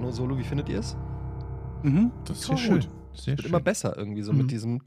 Piano-Solo. 0.00 0.36
Wie 0.38 0.44
findet 0.44 0.68
ihr 0.68 0.80
es? 0.80 0.94
Mhm, 1.82 2.12
das 2.26 2.38
ist 2.40 2.46
sehr 2.46 2.56
schön. 2.58 2.80
Sehr 3.14 3.28
wird 3.28 3.40
schön. 3.42 3.48
immer 3.48 3.60
besser 3.60 3.96
irgendwie, 3.96 4.20
so 4.22 4.32
Mhm. 4.32 4.38
mit 4.38 4.50
diesem. 4.50 4.80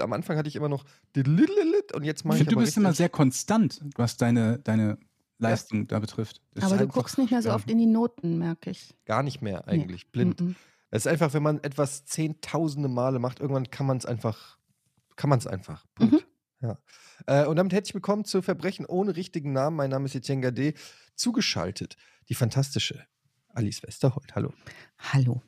Am 0.00 0.12
Anfang 0.12 0.36
hatte 0.36 0.48
ich 0.48 0.56
immer 0.56 0.68
noch 0.68 0.84
und 1.16 2.04
jetzt 2.04 2.24
mache 2.26 2.36
Ich 2.36 2.42
ich 2.42 2.48
finde, 2.48 2.54
du 2.56 2.60
bist 2.60 2.76
immer 2.76 2.92
sehr 2.92 3.08
konstant, 3.08 3.80
was 3.96 4.18
deine, 4.18 4.58
deine 4.58 4.98
Leistung 5.38 5.86
da 5.88 5.98
betrifft. 6.00 6.42
Das 6.54 6.64
Aber 6.64 6.76
du 6.76 6.82
einfach- 6.82 6.94
guckst 6.96 7.16
nicht 7.18 7.30
mehr 7.30 7.40
so 7.42 7.48
ja. 7.48 7.54
oft 7.54 7.70
in 7.70 7.78
die 7.78 7.86
Noten, 7.86 8.38
merke 8.38 8.70
ich. 8.70 8.94
gar 9.06 9.22
nicht 9.22 9.40
mehr 9.40 9.66
eigentlich, 9.68 10.10
blind. 10.12 10.40
Mhm. 10.40 10.54
Es 10.90 11.06
ist 11.06 11.10
einfach, 11.12 11.32
wenn 11.32 11.42
man 11.42 11.62
etwas 11.64 12.04
zehntausende 12.04 12.88
Male 12.90 13.18
macht, 13.18 13.40
irgendwann 13.40 13.70
kann 13.70 13.86
man 13.86 13.96
es 13.96 14.04
einfach, 14.04 14.58
kann 15.16 15.30
man 15.30 15.38
es 15.38 15.46
einfach. 15.46 15.86
Punkt. 15.94 16.26
Ja. 16.60 16.78
Äh, 17.26 17.46
und 17.46 17.56
damit 17.56 17.72
herzlich 17.72 17.94
willkommen 17.94 18.24
zu 18.26 18.42
Verbrechen 18.42 18.84
ohne 18.84 19.16
richtigen 19.16 19.52
Namen. 19.52 19.76
Mein 19.76 19.88
Name 19.90 20.04
ist 20.04 20.14
Etienne 20.14 20.42
Gade. 20.42 20.74
Zugeschaltet 21.16 21.96
die 22.28 22.34
fantastische 22.34 23.04
Alice 23.54 23.82
Westerholt. 23.82 24.34
Hallo. 24.34 24.52
Hallo. 25.12 25.42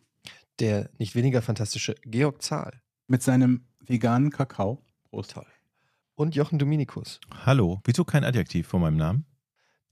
Der 0.60 0.90
nicht 0.98 1.14
weniger 1.14 1.42
fantastische 1.42 1.94
Georg 2.04 2.42
Zahl. 2.42 2.80
Mit 3.06 3.22
seinem 3.22 3.64
veganen 3.80 4.30
Kakao. 4.30 4.82
Prost. 5.10 5.32
Toll. 5.32 5.46
Und 6.14 6.34
Jochen 6.36 6.58
Dominikus. 6.58 7.20
Hallo, 7.44 7.80
wieso 7.84 8.04
kein 8.04 8.24
Adjektiv 8.24 8.68
vor 8.68 8.80
meinem 8.80 8.96
Namen? 8.96 9.26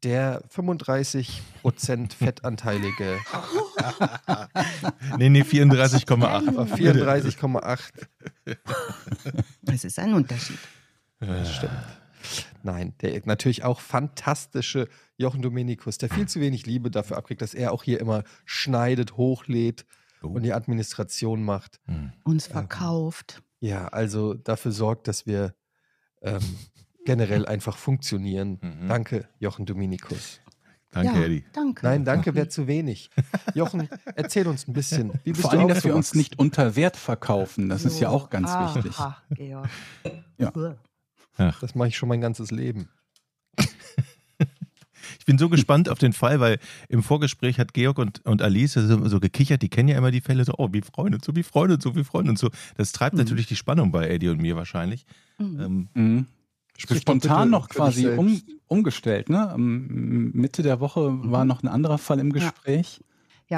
Der 0.05 0.43
35% 0.48 1.33
fettanteilige 2.17 3.19
Nee, 5.19 5.28
nee, 5.28 5.42
34,8. 5.42 6.48
aber 6.48 6.65
34,8. 6.65 8.56
Das 9.62 9.84
ist 9.84 9.98
ein 9.98 10.15
Unterschied. 10.15 10.59
Das 11.20 11.55
stimmt. 11.55 11.72
Nein, 12.62 12.95
der 13.01 13.20
natürlich 13.25 13.65
auch 13.65 13.81
fantastische 13.81 14.89
Jochen 15.17 15.42
Dominikus, 15.42 15.98
der 15.98 16.09
viel 16.09 16.27
zu 16.28 16.41
wenig 16.41 16.67
Liebe 16.67 16.91
dafür 16.91 17.17
abkriegt, 17.17 17.42
dass 17.42 17.55
er 17.55 17.73
auch 17.73 17.83
hier 17.83 18.01
immer 18.01 18.25
schneidet, 18.45 19.17
hochlädt 19.17 19.84
Oh. 20.25 20.28
und 20.28 20.43
die 20.45 20.53
Administration 20.53 21.43
macht. 21.43 21.81
Hm. 21.87 22.12
Uns 22.23 22.47
Ähm, 22.47 22.53
verkauft. 22.53 23.43
Ja, 23.59 23.89
also 23.89 24.34
dafür 24.34 24.70
sorgt, 24.70 25.09
dass 25.09 25.27
wir 25.27 25.55
ähm, 26.23 26.39
generell 27.05 27.45
einfach 27.47 27.77
funktionieren. 27.77 28.59
Mhm. 28.62 28.89
Danke, 28.89 29.28
Jochen 29.41 29.67
Dominikus. 29.67 30.41
Danke, 30.93 31.19
ja, 31.19 31.25
Eddie. 31.25 31.45
Danke. 31.53 31.87
Nein, 31.87 32.05
danke 32.05 32.34
wäre 32.34 32.48
zu 32.48 32.67
wenig. 32.67 33.11
Jochen, 33.55 33.89
erzähl 34.15 34.47
uns 34.47 34.69
ein 34.69 34.75
bisschen. 34.75 35.12
Wie 35.25 35.31
bist 35.31 35.43
Vor 35.43 35.50
du 35.53 35.59
allem, 35.59 35.69
dass 35.69 35.84
wir 35.84 35.97
uns 35.97 36.15
nicht 36.15 36.39
unter 36.39 36.77
Wert 36.77 36.97
verkaufen. 36.97 37.69
Das 37.70 37.84
ist 37.87 37.98
ja 37.98 38.11
auch 38.11 38.28
ganz 38.31 38.50
Aha, 38.50 38.75
wichtig. 38.77 38.97
Georg. 39.31 39.69
Ja. 40.39 40.53
Das 41.36 41.75
mache 41.75 41.88
ich 41.88 41.97
schon 41.97 42.08
mein 42.08 42.20
ganzes 42.20 42.50
Leben. 42.50 42.88
Ich 45.19 45.27
bin 45.27 45.38
so 45.38 45.48
gespannt 45.48 45.88
auf 45.88 45.98
den 45.98 46.12
Fall, 46.12 46.41
weil 46.41 46.58
im 46.88 47.02
Vorgespräch 47.02 47.58
hat 47.61 47.75
Georg 47.75 47.98
und, 47.98 48.25
und 48.27 48.42
Alice 48.42 48.72
so, 48.75 49.08
so 49.08 49.20
gekichert, 49.20 49.62
die 49.62 49.69
kennen 49.69 49.88
ja 49.88 49.97
immer 49.98 50.10
die 50.10 50.20
Fälle 50.20 50.44
so, 50.44 50.55
oh, 50.58 50.69
wie 50.72 50.80
Freunde 50.80 51.16
und 51.16 51.25
so, 51.25 51.36
wie 51.36 51.42
Freunde 51.44 51.75
und 51.75 51.83
so, 51.83 51.94
wie 51.94 52.03
Freunde 52.05 52.30
und 52.30 52.38
so. 52.38 52.50
Das 52.77 52.91
treibt 52.92 53.14
Mhm. 53.14 53.20
natürlich 53.20 53.47
die 53.47 53.55
Spannung 53.56 53.92
bei 53.92 54.08
Eddie 54.08 54.28
und 54.30 54.41
mir 54.41 54.56
wahrscheinlich. 54.56 55.06
Mhm. 55.38 55.60
Ähm, 55.60 55.88
Mhm. 55.94 56.27
Spontan 56.77 57.19
bitte 57.20 57.47
noch 57.47 57.69
quasi 57.69 58.08
um, 58.08 58.41
umgestellt. 58.66 59.28
Ne? 59.28 59.55
Mitte 59.58 60.62
der 60.62 60.80
Woche 60.80 61.12
war 61.30 61.44
noch 61.44 61.62
ein 61.62 61.69
anderer 61.69 61.98
Fall 61.98 62.19
im 62.19 62.33
Gespräch. 62.33 62.98
Ja, 63.00 63.05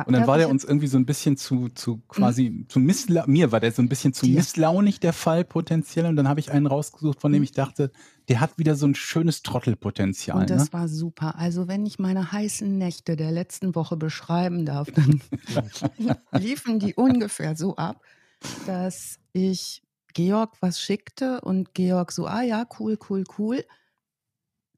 Und 0.04 0.12
dann 0.14 0.26
war 0.26 0.38
der 0.38 0.48
uns 0.48 0.64
irgendwie 0.64 0.86
so 0.88 0.96
ein 0.98 1.06
bisschen 1.06 1.36
zu, 1.36 1.68
zu 1.68 1.98
quasi, 2.08 2.66
zu 2.68 2.80
missla 2.80 3.24
mir 3.26 3.52
war 3.52 3.60
der 3.60 3.70
so 3.72 3.80
ein 3.82 3.88
bisschen 3.88 4.12
zu 4.12 4.26
Dir. 4.26 4.36
misslaunig, 4.36 4.98
der 5.00 5.12
Fall 5.12 5.44
potenziell. 5.44 6.06
Und 6.06 6.16
dann 6.16 6.28
habe 6.28 6.40
ich 6.40 6.50
einen 6.50 6.66
rausgesucht, 6.66 7.20
von 7.20 7.32
dem 7.32 7.42
ich 7.42 7.52
dachte, 7.52 7.92
der 8.28 8.40
hat 8.40 8.58
wieder 8.58 8.74
so 8.74 8.86
ein 8.86 8.94
schönes 8.94 9.42
Trottelpotenzial. 9.42 10.40
Und 10.40 10.50
das 10.50 10.66
Ne? 10.66 10.72
war 10.72 10.88
super. 10.88 11.36
Also 11.38 11.68
wenn 11.68 11.86
ich 11.86 11.98
meine 11.98 12.32
heißen 12.32 12.76
Nächte 12.76 13.16
der 13.16 13.30
letzten 13.30 13.74
Woche 13.74 13.96
beschreiben 13.96 14.66
darf, 14.66 14.90
dann 14.90 15.20
liefen 16.32 16.78
die 16.78 16.94
ungefähr 16.94 17.56
so 17.56 17.76
ab, 17.76 18.02
dass 18.66 19.18
ich 19.32 19.82
Georg 20.14 20.56
was 20.60 20.80
schickte 20.80 21.40
und 21.40 21.74
Georg 21.74 22.12
so, 22.12 22.26
ah 22.26 22.42
ja, 22.42 22.66
cool, 22.78 22.98
cool, 23.08 23.24
cool. 23.38 23.64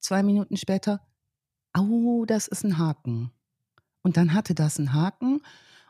Zwei 0.00 0.22
Minuten 0.22 0.56
später, 0.56 1.00
au, 1.72 2.24
das 2.26 2.48
ist 2.48 2.64
ein 2.64 2.78
Haken. 2.78 3.30
Und 4.06 4.16
dann 4.16 4.34
hatte 4.34 4.54
das 4.54 4.78
einen 4.78 4.92
Haken 4.92 5.40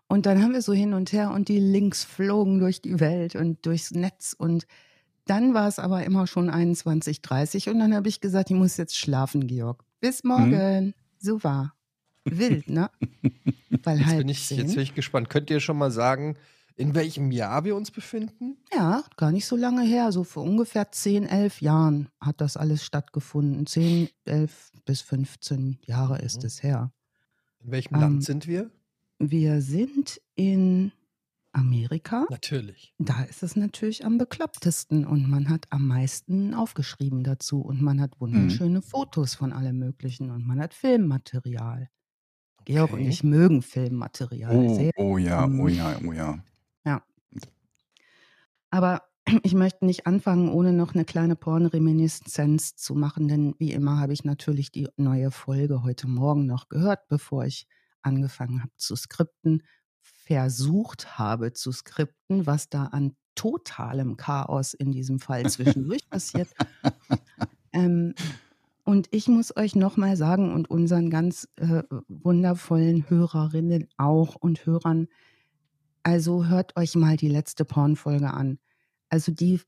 und 0.09 0.25
dann 0.25 0.43
haben 0.43 0.54
wir 0.54 0.62
so 0.62 0.72
hin 0.72 0.94
und 0.94 1.12
her 1.12 1.32
und 1.32 1.49
die 1.49 1.59
Links 1.59 2.03
flogen 2.03 2.59
durch 2.60 2.81
die 2.81 2.99
Welt 2.99 3.37
und 3.37 3.66
durchs 3.66 3.91
Netz 3.91 4.34
und 4.38 4.66
dann 5.27 5.53
war 5.53 5.69
es 5.69 5.78
aber 5.78 6.03
immer 6.03 6.27
schon 6.27 6.49
21.30 6.50 7.69
und 7.69 7.78
dann 7.78 7.94
habe 7.94 8.09
ich 8.09 8.22
gesagt, 8.22 8.50
ich 8.50 8.56
muss 8.56 8.78
jetzt 8.78 8.97
schlafen, 8.97 9.47
Georg. 9.47 9.84
Bis 10.00 10.25
morgen. 10.25 10.94
So 11.19 11.44
war. 11.44 11.75
Wild, 12.25 12.71
ne? 12.71 12.91
Weil 13.82 13.99
Jetzt 13.99 14.06
halb 14.06 14.19
bin, 14.21 14.28
ich, 14.31 14.48
jetzt 14.48 14.72
bin 14.75 14.83
ich 14.83 14.94
gespannt. 14.94 15.28
Könnt 15.28 15.50
ihr 15.50 15.60
schon 15.60 15.77
mal 15.77 15.91
sagen, 15.91 16.37
in 16.75 16.94
welchem 16.94 17.31
Jahr 17.31 17.65
wir 17.65 17.77
uns 17.77 17.91
befinden? 17.91 18.56
Ja, 18.72 19.03
gar 19.19 19.31
nicht 19.31 19.44
so 19.44 19.56
lange 19.56 19.83
her. 19.83 20.10
So 20.10 20.25
vor 20.25 20.43
ungefähr 20.43 20.91
10, 20.91 21.27
11 21.27 21.60
Jahren 21.60 22.09
hat 22.19 22.41
das 22.41 22.56
alles 22.56 22.83
stattgefunden. 22.83 23.66
10, 23.66 24.09
11 24.25 24.71
bis 24.87 25.03
15 25.03 25.81
Jahre 25.84 26.19
ist 26.21 26.41
Mhm. 26.41 26.47
es 26.47 26.62
her. 26.62 26.93
In 27.66 27.72
welchem 27.72 27.94
Ähm, 27.97 28.00
Land 28.00 28.25
sind 28.25 28.47
wir? 28.47 28.71
Wir 29.19 29.60
sind 29.60 30.21
in 30.37 30.93
Amerika. 31.53 32.27
Natürlich. 32.31 32.94
Da 32.99 33.25
ist 33.25 33.43
es 33.43 33.56
natürlich 33.56 34.04
am 34.04 34.19
beklopptesten 34.19 35.04
und 35.04 35.28
man 35.28 35.49
hat 35.49 35.66
am 35.71 35.87
meisten 35.88 36.54
aufgeschrieben 36.54 37.25
dazu 37.25 37.60
und 37.62 37.82
man 37.82 38.00
hat 38.00 38.21
wunderschöne 38.21 38.82
Fotos 38.82 39.34
von 39.34 39.53
allem 39.53 39.78
Möglichen 39.78 40.31
und 40.31 40.47
man 40.47 40.60
hat 40.60 40.75
Filmmaterial. 40.75 41.88
Georg 42.66 42.93
und 42.93 43.00
Okay. 43.00 43.09
ich 43.09 43.25
mögen 43.25 43.62
Filmmaterial 43.62 44.54
Oh, 44.54 44.75
sehr. 44.77 44.93
oh 44.97 45.19
ja, 45.19 45.47
Mhm. 45.47 45.60
oh 45.60 45.69
ja, 45.69 45.98
oh 46.06 46.12
ja. 46.12 46.43
Aber 48.71 49.03
ich 49.43 49.55
möchte 49.55 49.85
nicht 49.85 50.07
anfangen, 50.07 50.49
ohne 50.49 50.73
noch 50.73 50.95
eine 50.95 51.05
kleine 51.05 51.37
Pornreminiszenz 51.37 52.77
zu 52.77 52.95
machen, 52.95 53.29
denn 53.29 53.55
wie 53.59 53.73
immer 53.73 53.99
habe 53.99 54.13
ich 54.13 54.25
natürlich 54.25 54.71
die 54.71 54.89
neue 54.97 55.31
Folge 55.31 55.83
heute 55.83 56.07
Morgen 56.09 56.47
noch 56.47 56.69
gehört, 56.69 57.09
bevor 57.09 57.45
ich 57.45 57.67
angefangen 58.03 58.63
habe 58.63 58.73
zu 58.77 58.95
skripten, 58.95 59.63
versucht 60.01 61.19
habe 61.19 61.53
zu 61.53 61.73
skripten, 61.73 62.47
was 62.47 62.69
da 62.69 62.85
an 62.87 63.17
totalem 63.35 64.17
Chaos 64.17 64.75
in 64.75 64.93
diesem 64.93 65.19
Fall 65.19 65.49
zwischendurch 65.51 66.09
passiert. 66.11 66.49
Ähm, 67.73 68.15
und 68.85 69.09
ich 69.11 69.27
muss 69.27 69.57
euch 69.57 69.75
nochmal 69.75 70.17
sagen 70.17 70.53
und 70.53 70.71
unseren 70.71 71.11
ganz 71.11 71.49
äh, 71.57 71.83
wundervollen 72.09 73.11
Hörerinnen 73.11 73.89
auch 73.97 74.37
und 74.37 74.65
Hörern, 74.65 75.09
also 76.05 76.47
hört 76.47 76.77
euch 76.77 76.95
mal 76.95 77.17
die 77.17 77.29
letzte 77.29 77.65
Pornfolge 77.65 78.33
an. 78.33 78.61
Also 79.09 79.33
die, 79.33 79.61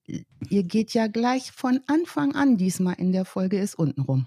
ihr 0.49 0.63
geht 0.65 0.95
ja 0.95 1.07
gleich 1.07 1.53
von 1.53 1.81
Anfang 1.87 2.35
an 2.35 2.57
diesmal 2.57 2.95
in 2.95 3.13
der 3.13 3.25
Folge 3.25 3.59
ist 3.59 3.75
untenrum. 3.77 4.27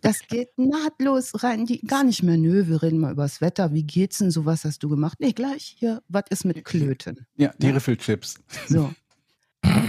Das 0.00 0.20
geht 0.26 0.56
nahtlos 0.56 1.42
rein, 1.42 1.66
die, 1.66 1.80
gar 1.82 2.02
nicht 2.02 2.22
mehr, 2.22 2.38
nö, 2.38 2.66
wir 2.66 2.82
reden 2.82 2.98
mal 2.98 3.12
übers 3.12 3.42
Wetter, 3.42 3.74
wie 3.74 3.82
geht's 3.84 4.18
denn, 4.18 4.30
so 4.30 4.46
was 4.46 4.64
hast 4.64 4.82
du 4.82 4.88
gemacht? 4.88 5.18
Nee, 5.20 5.32
gleich 5.32 5.76
hier, 5.78 6.02
was 6.08 6.22
ist 6.30 6.46
mit 6.46 6.64
Klöten? 6.64 7.26
Ja, 7.36 7.52
die 7.58 7.66
Ja. 7.66 7.72
Riffelchips. 7.74 8.36
So. 8.68 8.90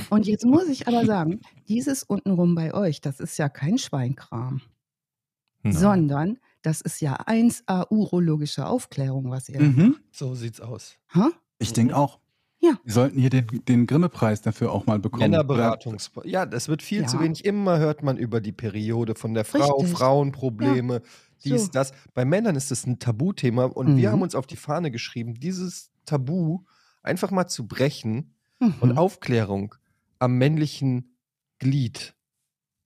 Und 0.09 0.27
jetzt 0.27 0.45
muss 0.45 0.67
ich 0.67 0.87
aber 0.89 1.05
sagen, 1.05 1.39
dieses 1.69 2.03
untenrum 2.03 2.53
bei 2.55 2.73
euch, 2.73 2.99
das 2.99 3.21
ist 3.21 3.37
ja 3.37 3.47
kein 3.47 3.77
Schweinkram, 3.77 4.59
nein. 5.63 5.73
sondern 5.73 6.39
das 6.63 6.81
ist 6.81 6.99
ja 6.99 7.15
1A 7.25 7.87
urologische 7.89 8.65
Aufklärung, 8.65 9.29
was 9.29 9.47
ihr. 9.47 9.61
Mhm. 9.61 9.95
So 10.11 10.35
sieht's 10.35 10.59
aus. 10.59 10.95
Ha? 11.13 11.31
Ich 11.59 11.71
denke 11.71 11.93
Mhm. 11.93 11.99
auch. 11.99 12.19
Ja. 12.59 12.71
Wir 12.83 12.93
sollten 12.93 13.19
hier 13.19 13.29
den, 13.29 13.45
den 13.67 13.85
Grimme-Preis 13.85 14.41
dafür 14.41 14.71
auch 14.71 14.85
mal 14.87 14.97
bekommen. 14.99 15.21
Männerberatungs. 15.29 16.11
Ja, 16.23 16.45
das 16.45 16.67
wird 16.69 16.81
viel 16.81 17.05
zu 17.07 17.17
Ja. 17.17 17.23
wenig. 17.23 17.45
Immer 17.45 17.77
hört 17.77 18.01
man 18.03 18.17
über 18.17 18.41
die 18.41 18.51
Periode 18.51 19.13
von 19.15 19.33
der 19.35 19.45
Frau, 19.45 19.77
Richtig. 19.79 19.97
Frauenprobleme, 19.97 21.01
dies, 21.43 21.65
So. 21.65 21.71
das. 21.71 21.91
Bei 22.15 22.25
Männern 22.25 22.55
ist 22.55 22.71
das 22.71 22.85
ein 22.87 22.97
Tabuthema 22.99 23.65
und 23.65 23.97
wir 23.97 24.09
Mhm. 24.09 24.13
haben 24.13 24.21
uns 24.23 24.33
auf 24.35 24.47
die 24.47 24.55
Fahne 24.55 24.89
geschrieben, 24.91 25.35
dieses 25.35 25.91
Tabu 26.05 26.61
einfach 27.03 27.29
mal 27.31 27.47
zu 27.47 27.67
brechen 27.67 28.33
Mhm. 28.59 28.73
und 28.79 28.97
Aufklärung 28.97 29.75
am 30.19 30.37
männlichen 30.37 31.15
Glied 31.59 32.15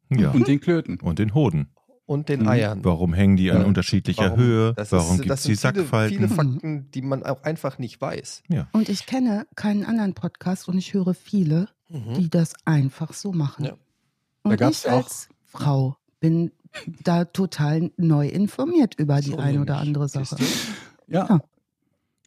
Ja. 0.10 0.32
Und 0.32 0.48
den 0.50 0.60
Klöten. 0.60 1.00
Und 1.00 1.18
den 1.20 1.34
Hoden. 1.34 1.70
Und 2.06 2.30
den 2.30 2.42
Mhm. 2.42 2.48
Eiern. 2.48 2.84
Warum 2.86 3.14
hängen 3.14 3.38
die 3.38 3.52
an 3.52 3.62
Ja. 3.62 3.68
unterschiedlicher 3.68 4.26
Warum- 4.32 4.40
Höhe? 4.40 4.74
Das 4.76 4.92
Warum 4.92 5.18
gibt 5.18 5.30
das 5.30 5.40
es 5.42 5.46
die 5.46 5.56
sind 5.56 5.72
viele, 5.74 5.84
Sackfalten? 5.84 6.18
viele 6.18 6.30
Fakten, 6.30 6.92
die 6.92 7.02
man 7.02 7.24
auch 7.24 7.44
einfach 7.44 7.78
nicht 7.78 8.02
weiß. 8.02 8.44
Und 8.74 8.90
ich 8.90 9.06
kenne 9.06 9.46
keinen 9.56 9.86
anderen 9.86 10.14
Podcast 10.14 10.68
und 10.68 10.78
ich 10.78 10.94
höre 10.94 11.14
viele, 11.14 11.68
Mhm. 11.90 12.14
die 12.16 12.30
das 12.30 12.54
einfach 12.66 13.14
so 13.14 13.32
machen. 13.32 13.66
Ja. 13.66 13.74
Und 14.44 14.54
ich 14.54 14.60
ja 14.84 14.92
auch- 14.94 14.98
als 14.98 15.30
Frau 15.46 15.98
bin 16.20 16.52
da 17.04 17.26
total 17.26 17.92
neu 17.98 18.28
informiert 18.28 18.96
über 18.98 19.20
die 19.22 19.32
So 19.32 19.38
eine 19.38 19.62
oder 19.62 19.78
andere 19.78 20.08
Sache. 20.08 20.38
Ja. 21.08 21.28
Ja. 21.28 21.40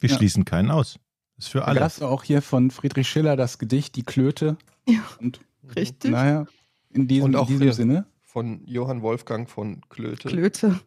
Wir 0.01 0.11
Ja. 0.11 0.17
schließen 0.17 0.45
keinen 0.45 0.71
aus. 0.71 0.99
Das 1.37 1.47
ist 1.47 1.53
für 1.53 1.59
Da 1.61 1.65
alle. 1.65 1.81
gab 1.81 1.89
es 1.89 2.03
auch 2.03 2.23
hier 2.23 2.43
von 2.43 2.71
Friedrich 2.71 3.09
Schiller 3.09 3.37
das 3.37 3.59
Gedicht 3.59 3.97
Die 3.97 4.03
Klöte. 4.03 4.57
Ja. 4.87 5.01
Und 5.21 5.41
Richtig. 5.75 6.11
naja, 6.11 6.45
in 6.93 7.09
diesem, 7.09 7.25
Und 7.25 7.37
auch 7.37 7.49
in 7.49 7.59
diesem 7.59 7.73
Sinne. 7.73 8.07
Von 8.35 8.63
Johann 8.67 9.01
Wolfgang 9.03 9.49
von 9.49 9.81
Klöte. 9.91 10.29
Klöte. 10.29 10.81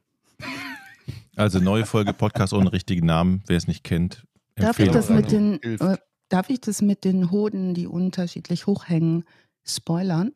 Also 1.37 1.59
neue 1.59 1.85
Folge 1.85 2.11
Podcast 2.11 2.51
ohne 2.51 2.73
richtigen 2.73 3.05
Namen. 3.05 3.41
Wer 3.47 3.55
es 3.55 3.67
nicht 3.67 3.85
kennt, 3.85 4.25
Darf 4.55 4.79
ich 4.79 4.91
das 4.91 5.09
mit 5.09 5.31
den, 5.31 5.63
äh, 5.63 5.95
darf 6.27 6.49
ich 6.49 6.59
das 6.59 6.81
mit 6.81 7.05
den 7.05 7.31
Hoden, 7.31 7.73
die 7.73 7.87
unterschiedlich 7.87 8.67
hochhängen, 8.67 9.23
spoilern? 9.65 10.33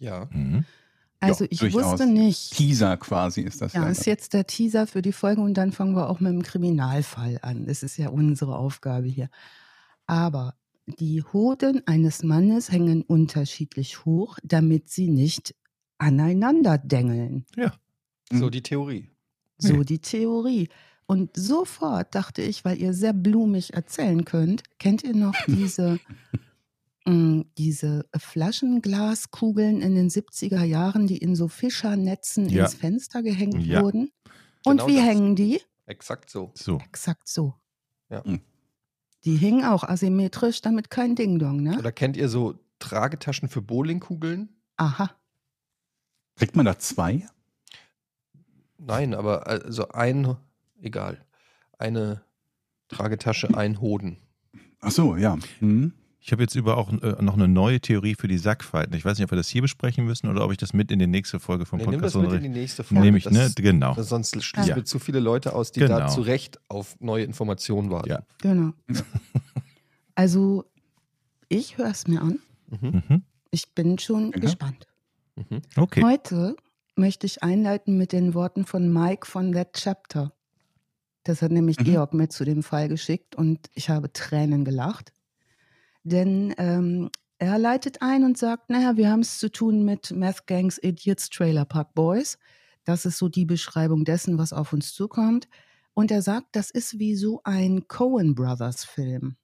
Ja. 0.00 0.28
Mhm. 0.32 0.64
Also 1.20 1.44
Ja, 1.44 1.50
ich 1.52 1.58
durchaus. 1.60 1.92
wusste 1.92 2.06
nicht. 2.08 2.56
Teaser 2.56 2.96
quasi 2.96 3.42
ist 3.42 3.62
das. 3.62 3.74
Ja, 3.74 3.88
ist 3.88 4.04
jetzt 4.04 4.32
der 4.32 4.48
Teaser 4.48 4.88
für 4.88 5.02
die 5.02 5.12
Folge 5.12 5.40
und 5.42 5.54
dann 5.54 5.70
fangen 5.70 5.94
wir 5.94 6.10
auch 6.10 6.18
mit 6.18 6.32
dem 6.32 6.42
Kriminalfall 6.42 7.38
an. 7.42 7.66
Das 7.66 7.84
ist 7.84 7.98
ja 7.98 8.08
unsere 8.08 8.58
Aufgabe 8.58 9.06
hier. 9.06 9.28
Aber 10.08 10.56
die 10.86 11.22
Hoden 11.22 11.86
eines 11.86 12.24
Mannes 12.24 12.72
hängen 12.72 13.02
unterschiedlich 13.02 14.04
hoch, 14.04 14.38
damit 14.42 14.88
sie 14.90 15.08
nicht 15.08 15.54
aneinander 15.98 16.78
dengeln. 16.78 17.46
So 18.30 18.50
die 18.50 18.62
Theorie. 18.62 19.10
So 19.58 19.82
die 19.84 19.98
Theorie. 20.00 20.68
Und 21.06 21.30
sofort 21.36 22.14
dachte 22.14 22.42
ich, 22.42 22.64
weil 22.64 22.78
ihr 22.80 22.92
sehr 22.92 23.12
blumig 23.12 23.74
erzählen 23.74 24.24
könnt, 24.24 24.64
kennt 24.78 25.04
ihr 25.04 25.14
noch 25.14 25.34
diese, 25.46 26.00
mh, 27.06 27.44
diese 27.56 28.06
Flaschenglaskugeln 28.16 29.80
in 29.82 29.94
den 29.94 30.08
70er 30.10 30.64
Jahren, 30.64 31.06
die 31.06 31.18
in 31.18 31.36
so 31.36 31.48
Fischernetzen 31.48 32.48
Ja. 32.48 32.64
ins 32.64 32.74
Fenster 32.74 33.22
gehängt 33.22 33.64
Ja. 33.64 33.82
wurden? 33.82 34.10
Und 34.64 34.78
Genau 34.78 34.88
wie 34.88 34.96
das. 34.96 35.04
hängen 35.04 35.36
die? 35.36 35.60
Exakt 35.86 36.28
so. 36.30 36.50
So. 36.54 36.78
Exakt 36.78 37.28
so. 37.28 37.54
Ja. 38.10 38.24
Hm. 38.24 38.40
Die 39.24 39.36
hingen 39.36 39.64
auch 39.64 39.84
asymmetrisch, 39.84 40.60
damit 40.60 40.90
kein 40.90 41.14
Ding-Dong, 41.16 41.62
ne? 41.62 41.78
Oder 41.78 41.92
kennt 41.92 42.16
ihr 42.16 42.28
so 42.28 42.54
Tragetaschen 42.80 43.48
für 43.48 43.62
Bowlingkugeln? 43.62 44.48
Aha. 44.76 45.10
Kriegt 46.36 46.56
man 46.56 46.66
da 46.66 46.78
zwei? 46.78 47.26
Nein, 48.78 49.14
aber 49.14 49.46
also 49.46 49.88
ein, 49.88 50.36
egal. 50.80 51.24
Eine 51.78 52.22
Tragetasche, 52.88 53.56
ein 53.56 53.80
Hoden. 53.80 54.18
Ach 54.80 54.90
so, 54.90 55.16
ja. 55.16 55.38
Hm. 55.60 55.92
Ich 56.20 56.32
habe 56.32 56.42
jetzt 56.42 56.56
über 56.56 56.76
auch 56.76 56.92
äh, 56.92 57.22
noch 57.22 57.34
eine 57.34 57.46
neue 57.46 57.80
Theorie 57.80 58.16
für 58.16 58.26
die 58.26 58.36
Sackfalten. 58.38 58.94
Ich 58.96 59.04
weiß 59.04 59.16
nicht, 59.16 59.24
ob 59.24 59.30
wir 59.30 59.36
das 59.36 59.48
hier 59.48 59.62
besprechen 59.62 60.04
müssen 60.04 60.28
oder 60.28 60.44
ob 60.44 60.50
ich 60.50 60.58
das 60.58 60.72
mit 60.72 60.90
in 60.90 60.98
die 60.98 61.06
nächste 61.06 61.38
Folge 61.38 61.66
vom 61.66 61.78
Nee, 61.78 61.86
nimm 61.86 62.00
das 62.00 62.14
Podcast 62.14 62.32
mit 62.34 62.44
in 62.44 62.52
die 62.52 62.58
nächste 62.60 62.82
Folge. 62.84 63.04
Nehme 63.04 63.18
ich, 63.18 63.24
das, 63.24 63.32
ne? 63.32 63.50
Genau. 63.56 63.94
das- 63.94 64.08
sonst 64.08 64.42
schließen 64.42 64.70
Ja. 64.70 64.76
wir 64.76 64.84
zu 64.84 64.98
viele 64.98 65.20
Leute 65.20 65.54
aus, 65.54 65.70
die 65.72 65.80
da 65.80 65.86
Genau. 66.00 66.08
zu 66.12 66.22
Recht 66.22 66.58
auf 66.68 66.96
neue 67.00 67.24
Informationen 67.24 67.90
warten. 67.90 68.08
Ja. 68.10 68.22
Genau. 68.42 68.72
Also, 70.18 70.64
ich 71.50 71.76
höre 71.76 71.90
es 71.90 72.06
mir 72.08 72.22
an. 72.22 72.38
Mhm. 72.70 73.02
Mhm. 73.06 73.22
Ich 73.50 73.74
bin 73.74 73.98
schon 73.98 74.32
Ja. 74.32 74.38
gespannt. 74.38 74.86
Mhm. 75.36 75.62
Okay. 75.76 76.02
Heute 76.02 76.56
möchte 76.96 77.26
ich 77.26 77.42
einleiten 77.42 77.96
mit 77.96 78.12
den 78.12 78.34
Worten 78.34 78.64
von 78.64 78.92
Mike 78.92 79.26
von 79.26 79.52
That 79.52 79.74
Chapter. 79.74 80.32
Das 81.24 81.42
hat 81.42 81.50
nämlich 81.52 81.78
Mhm. 81.80 81.84
Georg 81.84 82.14
mir 82.14 82.28
zu 82.28 82.44
dem 82.44 82.62
Fall 82.62 82.88
geschickt 82.88 83.34
und 83.36 83.68
ich 83.74 83.90
habe 83.90 84.12
Tränen 84.12 84.64
gelacht. 84.64 85.12
Denn 86.04 86.54
ähm, 86.56 87.10
er 87.38 87.58
leitet 87.58 88.00
ein 88.00 88.24
und 88.24 88.38
sagt, 88.38 88.70
naja, 88.70 88.96
wir 88.96 89.10
haben 89.10 89.20
es 89.20 89.38
zu 89.38 89.50
tun 89.50 89.84
mit 89.84 90.12
Meth 90.12 90.46
Gangs, 90.46 90.78
Idiots, 90.82 91.28
Trailer 91.28 91.64
Park 91.64 91.94
Boys. 91.94 92.38
Das 92.84 93.04
ist 93.04 93.18
so 93.18 93.28
die 93.28 93.44
Beschreibung 93.44 94.04
dessen, 94.04 94.38
was 94.38 94.52
auf 94.52 94.72
uns 94.72 94.94
zukommt. 94.94 95.48
Und 95.92 96.10
er 96.10 96.22
sagt, 96.22 96.54
das 96.54 96.70
ist 96.70 96.98
wie 96.98 97.16
so 97.16 97.40
ein 97.44 97.88
Coen 97.88 98.34
Brothers 98.34 98.84
Film. 98.84 99.36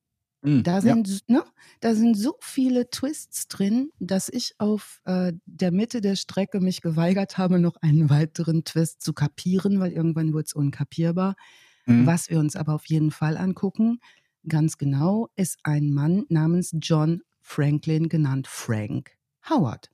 Hm. 0.42 0.62
Da 0.62 0.74
ja. 0.74 0.80
sind, 0.80 1.28
ne, 1.28 1.44
da 1.80 1.94
sind 1.94 2.16
so 2.16 2.34
viele 2.40 2.90
Twists 2.90 3.46
drin, 3.48 3.90
dass 4.00 4.28
ich 4.28 4.54
auf 4.58 5.00
äh, 5.04 5.32
der 5.46 5.70
Mitte 5.70 6.00
der 6.00 6.16
Strecke 6.16 6.60
mich 6.60 6.80
geweigert 6.80 7.38
habe, 7.38 7.58
noch 7.60 7.76
einen 7.76 8.10
weiteren 8.10 8.64
Twist 8.64 9.02
zu 9.02 9.12
kapieren, 9.12 9.80
weil 9.80 9.92
irgendwann 9.92 10.34
wird 10.34 10.46
es 10.46 10.52
unkapierbar. 10.52 11.36
Hm. 11.84 12.06
Was 12.06 12.28
wir 12.28 12.38
uns 12.38 12.56
aber 12.56 12.74
auf 12.74 12.86
jeden 12.86 13.10
Fall 13.10 13.36
angucken, 13.36 14.00
ganz 14.48 14.78
genau, 14.78 15.28
ist 15.36 15.58
ein 15.62 15.90
Mann 15.90 16.24
namens 16.28 16.74
John 16.80 17.22
Franklin, 17.40 18.08
genannt 18.08 18.46
Frank 18.48 19.12
Howard. 19.48 19.90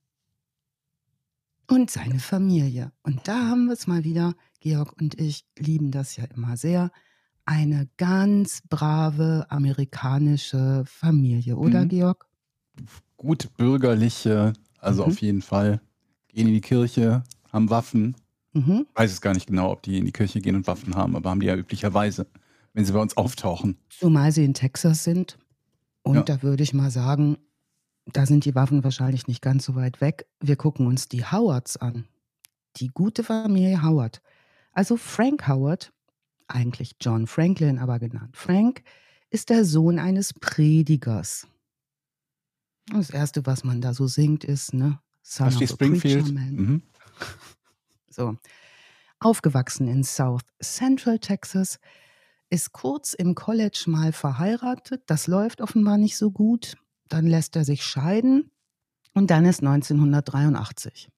Und 1.66 1.90
seine 1.90 2.18
Familie. 2.18 2.92
Und 3.02 3.28
da 3.28 3.48
haben 3.48 3.66
wir 3.66 3.74
es 3.74 3.86
mal 3.86 4.04
wieder, 4.04 4.34
Georg 4.60 4.98
und 4.98 5.20
ich 5.20 5.44
lieben 5.58 5.90
das 5.90 6.16
ja 6.16 6.24
immer 6.24 6.56
sehr, 6.56 6.90
eine 7.48 7.88
ganz 7.96 8.60
brave 8.68 9.46
amerikanische 9.48 10.84
Familie, 10.86 11.56
oder 11.56 11.84
Mhm. 11.84 11.88
Georg? 11.88 12.26
Gut 13.16 13.48
bürgerliche, 13.56 14.52
also 14.80 15.02
Mhm. 15.04 15.08
auf 15.08 15.20
jeden 15.22 15.42
Fall. 15.42 15.80
Gehen 16.28 16.48
in 16.48 16.52
die 16.54 16.60
Kirche, 16.60 17.24
haben 17.50 17.70
Waffen. 17.70 18.16
Mhm. 18.52 18.86
Weiß 18.94 19.10
es 19.12 19.22
gar 19.22 19.32
nicht 19.32 19.46
genau, 19.46 19.72
ob 19.72 19.82
die 19.82 19.96
in 19.98 20.04
die 20.04 20.12
Kirche 20.12 20.40
gehen 20.40 20.56
und 20.56 20.66
Waffen 20.66 20.94
haben, 20.94 21.16
aber 21.16 21.30
haben 21.30 21.40
die 21.40 21.46
ja 21.46 21.56
üblicherweise, 21.56 22.26
wenn 22.74 22.84
sie 22.84 22.92
bei 22.92 23.00
uns 23.00 23.16
auftauchen. 23.16 23.78
Zumal 23.88 24.30
sie 24.30 24.44
in 24.44 24.52
Texas 24.54 25.02
sind. 25.04 25.38
Und 26.02 26.16
Ja. 26.16 26.22
da 26.22 26.42
würde 26.42 26.62
ich 26.62 26.74
mal 26.74 26.90
sagen, 26.90 27.38
da 28.12 28.26
sind 28.26 28.44
die 28.44 28.54
Waffen 28.54 28.84
wahrscheinlich 28.84 29.26
nicht 29.26 29.42
ganz 29.42 29.64
so 29.64 29.74
weit 29.74 30.00
weg. 30.02 30.26
Wir 30.40 30.56
gucken 30.56 30.86
uns 30.86 31.08
die 31.08 31.24
Howards 31.24 31.78
an. 31.78 32.04
Die 32.76 32.88
gute 32.88 33.24
Familie 33.24 33.82
Howard. 33.82 34.20
Also 34.72 34.96
Frank 34.96 35.48
Howard, 35.48 35.92
eigentlich 36.48 36.96
John 37.00 37.26
Franklin, 37.26 37.78
aber 37.78 37.98
genannt 37.98 38.36
Frank, 38.36 38.82
ist 39.30 39.50
der 39.50 39.64
Sohn 39.64 39.98
eines 39.98 40.32
Predigers. 40.32 41.46
Das 42.90 43.10
Erste, 43.10 43.44
was 43.46 43.64
man 43.64 43.80
da 43.80 43.92
so 43.92 44.06
singt, 44.06 44.44
ist, 44.44 44.72
ne? 44.72 44.98
Son 45.22 45.50
du 45.50 45.64
of 45.64 45.70
Springfield? 45.70 46.32
man. 46.32 46.54
Mhm. 46.54 46.82
So. 48.10 48.36
Aufgewachsen 49.20 49.88
in 49.88 50.04
South 50.04 50.42
Central 50.62 51.18
Texas, 51.18 51.78
ist 52.50 52.72
kurz 52.72 53.12
im 53.12 53.34
College 53.34 53.84
mal 53.86 54.12
verheiratet. 54.12 55.02
Das 55.06 55.26
läuft 55.26 55.60
offenbar 55.60 55.98
nicht 55.98 56.16
so 56.16 56.30
gut. 56.30 56.76
Dann 57.08 57.26
lässt 57.26 57.56
er 57.56 57.64
sich 57.64 57.84
scheiden 57.84 58.50
und 59.14 59.30
dann 59.30 59.44
ist 59.44 59.60
1983. 59.60 61.08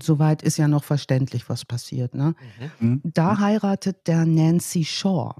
Soweit 0.00 0.42
ist 0.42 0.56
ja 0.56 0.68
noch 0.68 0.84
verständlich, 0.84 1.48
was 1.48 1.64
passiert. 1.64 2.14
Ne? 2.14 2.34
Mhm. 2.80 2.88
Mhm. 2.88 3.00
Da 3.04 3.38
heiratet 3.38 4.06
der 4.06 4.24
Nancy 4.24 4.84
Shaw. 4.84 5.34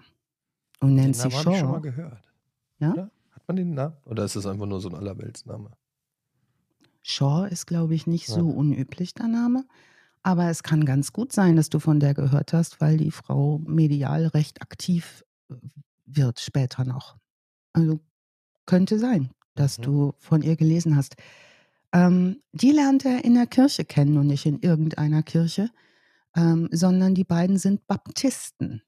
Und 0.81 0.97
Den 0.97 1.11
Nancy 1.13 1.29
Namen 1.29 1.35
habe 1.35 1.53
ich 1.55 1.59
schon 1.61 1.69
mal 1.71 1.75
Shaw, 1.77 1.81
gehört. 1.81 2.23
Ja? 2.79 2.93
Oder? 2.93 3.11
Hat 3.31 3.49
man 3.49 3.57
den 3.57 3.75
Namen? 3.75 3.97
Oder 4.05 4.25
ist 4.25 4.37
es 4.37 4.47
einfach 4.47 4.67
nur 4.67 4.81
so 4.81 4.89
ein 4.89 4.95
Allerweltsname? 4.95 5.71
Shaw 7.03 7.47
ist, 7.51 7.67
glaube 7.67 7.95
ich, 7.95 8.07
nicht 8.07 8.29
Ja. 8.29 8.35
so 8.35 8.49
unüblich, 8.49 9.15
der 9.15 9.29
Name. 9.29 9.65
Aber 10.23 10.49
es 10.51 10.63
kann 10.63 10.85
ganz 10.85 11.13
gut 11.13 11.33
sein, 11.33 11.57
dass 11.57 11.69
du 11.69 11.81
von 11.81 11.99
der 11.99 12.15
gehört 12.15 12.53
hast, 12.53 12.81
weil 12.81 12.97
die 12.97 13.11
Frau 13.11 13.59
medial 13.59 14.27
recht 14.29 14.63
aktiv 14.63 15.25
äh, 15.51 15.55
wird 16.07 16.39
später 16.39 16.85
noch. 16.85 17.17
Also 17.73 17.99
könnte 18.67 18.99
sein, 19.01 19.31
dass 19.57 19.79
Mhm. 19.79 19.83
du 19.83 20.15
von 20.19 20.43
ihr 20.43 20.55
gelesen 20.57 20.95
hast. 20.97 21.17
Ähm, 21.93 22.43
die 22.53 22.73
lernt 22.73 23.05
er 23.05 23.25
in 23.25 23.35
der 23.35 23.47
Kirche 23.47 23.85
kennen 23.85 24.19
und 24.19 24.27
nicht 24.27 24.47
in 24.47 24.59
irgendeiner 24.61 25.23
Kirche, 25.23 25.71
ähm, 26.35 26.69
sondern 26.73 27.15
die 27.15 27.25
beiden 27.25 27.59
sind 27.59 27.87
Baptisten. 27.87 28.83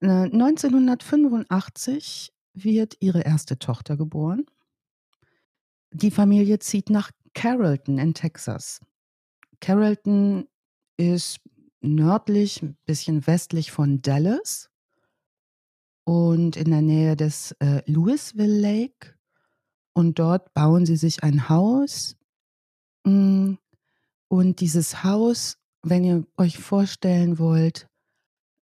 Äh, 0.00 0.28
1985 0.30 2.34
wird 2.54 2.96
ihre 3.00 3.22
erste 3.22 3.58
Tochter 3.58 3.96
geboren. 3.96 4.46
Die 5.92 6.10
Familie 6.10 6.58
zieht 6.58 6.90
nach 6.90 7.10
Carrollton 7.34 7.98
in 7.98 8.14
Texas. 8.14 8.80
Carrollton 9.60 10.48
ist 10.96 11.38
nördlich, 11.80 12.62
ein 12.62 12.76
bisschen 12.86 13.26
westlich 13.26 13.70
von 13.70 14.02
Dallas 14.02 14.70
und 16.04 16.56
in 16.56 16.70
der 16.70 16.82
Nähe 16.82 17.16
des 17.16 17.52
äh, 17.60 17.82
Louisville 17.86 18.60
Lake. 18.60 19.13
Und 19.94 20.18
dort 20.18 20.52
bauen 20.54 20.86
sie 20.86 20.96
sich 20.96 21.22
ein 21.22 21.48
Haus. 21.48 22.16
Mm, 23.04 23.54
Und 24.28 24.60
dieses 24.60 25.04
Haus, 25.04 25.58
wenn 25.82 26.04
ihr 26.04 26.26
euch 26.36 26.58
vorstellen 26.58 27.38
wollt, 27.38 27.88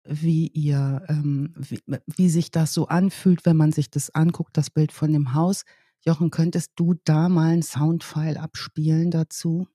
wie 0.03 0.47
ihr, 0.47 1.03
ähm, 1.07 1.53
wie, 1.57 1.79
wie 2.07 2.29
sich 2.29 2.51
das 2.51 2.73
so 2.73 2.87
anfühlt, 2.87 3.45
wenn 3.45 3.55
man 3.55 3.71
sich 3.71 3.89
das 3.89 4.09
anguckt, 4.13 4.57
das 4.57 4.69
Bild 4.69 4.91
von 4.91 5.13
dem 5.13 5.33
Haus. 5.33 5.63
Jochen, 6.03 6.31
könntest 6.31 6.71
du 6.75 6.95
da 7.05 7.29
mal 7.29 7.53
ein 7.53 7.61
Soundfile 7.61 8.39
abspielen 8.39 9.11
dazu? 9.11 9.67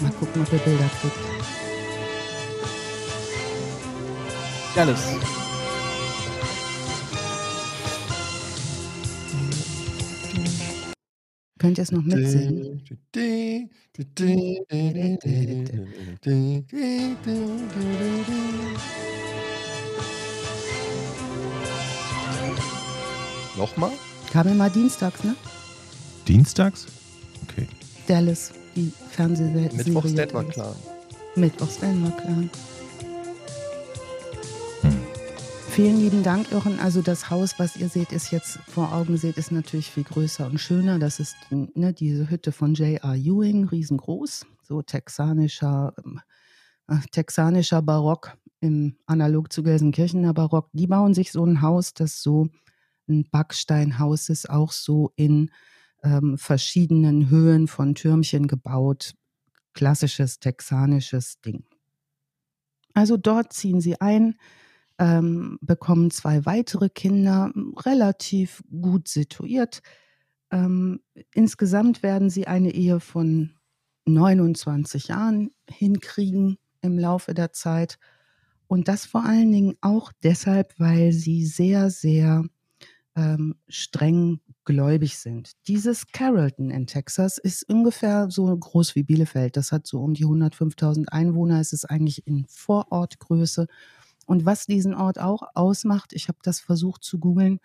Mal 0.00 0.12
gucken, 0.12 0.42
ob 0.42 0.52
ihr 0.52 0.58
Bilder 0.58 0.90
kriegt. 1.00 1.16
Dallas. 4.74 5.39
Könnt 11.60 11.76
ihr 11.76 11.82
es 11.82 11.92
noch 11.92 12.02
mitsingen? 12.02 12.80
Nochmal? 23.58 23.90
Kam 24.32 24.48
immer 24.48 24.70
dienstags, 24.70 25.22
ne? 25.22 25.36
Dienstags? 26.26 26.86
Okay. 27.42 27.66
Dallas, 28.08 28.52
die 28.74 28.90
Fernsehserie. 29.10 29.68
Mittwochs 29.74 30.14
Detmer 30.14 30.44
klar. 30.44 30.74
Mittwochs 31.36 31.82
wir 31.82 32.10
klar. 32.12 32.44
Vielen 35.70 36.00
lieben 36.00 36.24
Dank, 36.24 36.50
Irren. 36.50 36.80
Also 36.80 37.00
das 37.00 37.30
Haus, 37.30 37.58
was 37.58 37.76
ihr 37.76 37.88
seht, 37.88 38.10
ist 38.10 38.32
jetzt 38.32 38.58
vor 38.68 38.92
Augen 38.92 39.16
seht, 39.16 39.38
ist 39.38 39.52
natürlich 39.52 39.88
viel 39.88 40.02
größer 40.02 40.46
und 40.46 40.58
schöner. 40.58 40.98
Das 40.98 41.20
ist 41.20 41.36
ne, 41.50 41.92
diese 41.92 42.28
Hütte 42.28 42.50
von 42.50 42.74
J.R. 42.74 43.14
Ewing, 43.14 43.68
riesengroß, 43.68 44.46
so 44.62 44.82
texanischer, 44.82 45.94
äh, 46.88 46.96
texanischer 47.12 47.82
Barock 47.82 48.36
im 48.60 48.96
analog 49.06 49.52
zu 49.52 49.62
Gelsenkirchener 49.62 50.34
Barock. 50.34 50.68
Die 50.72 50.88
bauen 50.88 51.14
sich 51.14 51.30
so 51.30 51.46
ein 51.46 51.62
Haus, 51.62 51.94
das 51.94 52.20
so 52.20 52.48
ein 53.08 53.28
Backsteinhaus 53.30 54.28
ist, 54.28 54.50
auch 54.50 54.72
so 54.72 55.12
in 55.14 55.52
ähm, 56.02 56.36
verschiedenen 56.36 57.30
Höhen 57.30 57.68
von 57.68 57.94
Türmchen 57.94 58.48
gebaut. 58.48 59.14
Klassisches 59.72 60.40
texanisches 60.40 61.40
Ding. 61.40 61.64
Also 62.92 63.16
dort 63.16 63.52
ziehen 63.52 63.80
sie 63.80 64.00
ein 64.00 64.34
ähm, 65.00 65.58
bekommen 65.62 66.10
zwei 66.10 66.44
weitere 66.44 66.90
Kinder, 66.90 67.50
relativ 67.84 68.62
gut 68.70 69.08
situiert. 69.08 69.80
Ähm, 70.52 71.00
insgesamt 71.32 72.02
werden 72.02 72.28
sie 72.28 72.46
eine 72.46 72.72
Ehe 72.72 73.00
von 73.00 73.54
29 74.04 75.08
Jahren 75.08 75.50
hinkriegen 75.68 76.58
im 76.82 76.98
Laufe 76.98 77.32
der 77.32 77.52
Zeit. 77.52 77.98
Und 78.66 78.88
das 78.88 79.06
vor 79.06 79.24
allen 79.24 79.50
Dingen 79.50 79.74
auch 79.80 80.12
deshalb, 80.22 80.78
weil 80.78 81.12
sie 81.12 81.46
sehr, 81.46 81.90
sehr 81.90 82.44
ähm, 83.16 83.56
streng 83.68 84.40
gläubig 84.64 85.18
sind. 85.18 85.52
Dieses 85.66 86.08
Carrollton 86.08 86.70
in 86.70 86.86
Texas 86.86 87.38
ist 87.38 87.68
ungefähr 87.68 88.30
so 88.30 88.54
groß 88.54 88.94
wie 88.96 89.02
Bielefeld. 89.02 89.56
Das 89.56 89.72
hat 89.72 89.86
so 89.86 90.00
um 90.00 90.12
die 90.12 90.26
105.000 90.26 91.08
Einwohner. 91.08 91.58
Es 91.58 91.72
ist 91.72 91.86
eigentlich 91.86 92.26
in 92.26 92.44
Vorortgröße. 92.48 93.66
Und 94.30 94.46
was 94.46 94.66
diesen 94.66 94.94
Ort 94.94 95.18
auch 95.18 95.42
ausmacht, 95.56 96.12
ich 96.12 96.28
habe 96.28 96.38
das 96.44 96.60
versucht 96.60 97.02
zu 97.02 97.18
googeln 97.18 97.58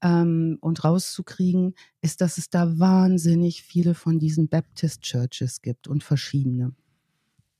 ähm, 0.00 0.56
und 0.62 0.82
rauszukriegen, 0.82 1.74
ist, 2.00 2.22
dass 2.22 2.38
es 2.38 2.48
da 2.48 2.78
wahnsinnig 2.78 3.62
viele 3.62 3.92
von 3.92 4.18
diesen 4.18 4.48
Baptist 4.48 5.02
Churches 5.02 5.60
gibt 5.60 5.86
und 5.86 6.02
verschiedene. 6.02 6.74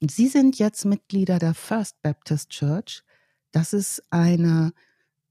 Sie 0.01 0.29
sind 0.29 0.59
jetzt 0.59 0.87
Mitglieder 0.87 1.39
der 1.39 1.53
First 1.53 2.01
Baptist 2.01 2.49
Church. 2.49 3.03
Das 3.51 3.75
ist 3.75 4.03
eine 4.09 4.73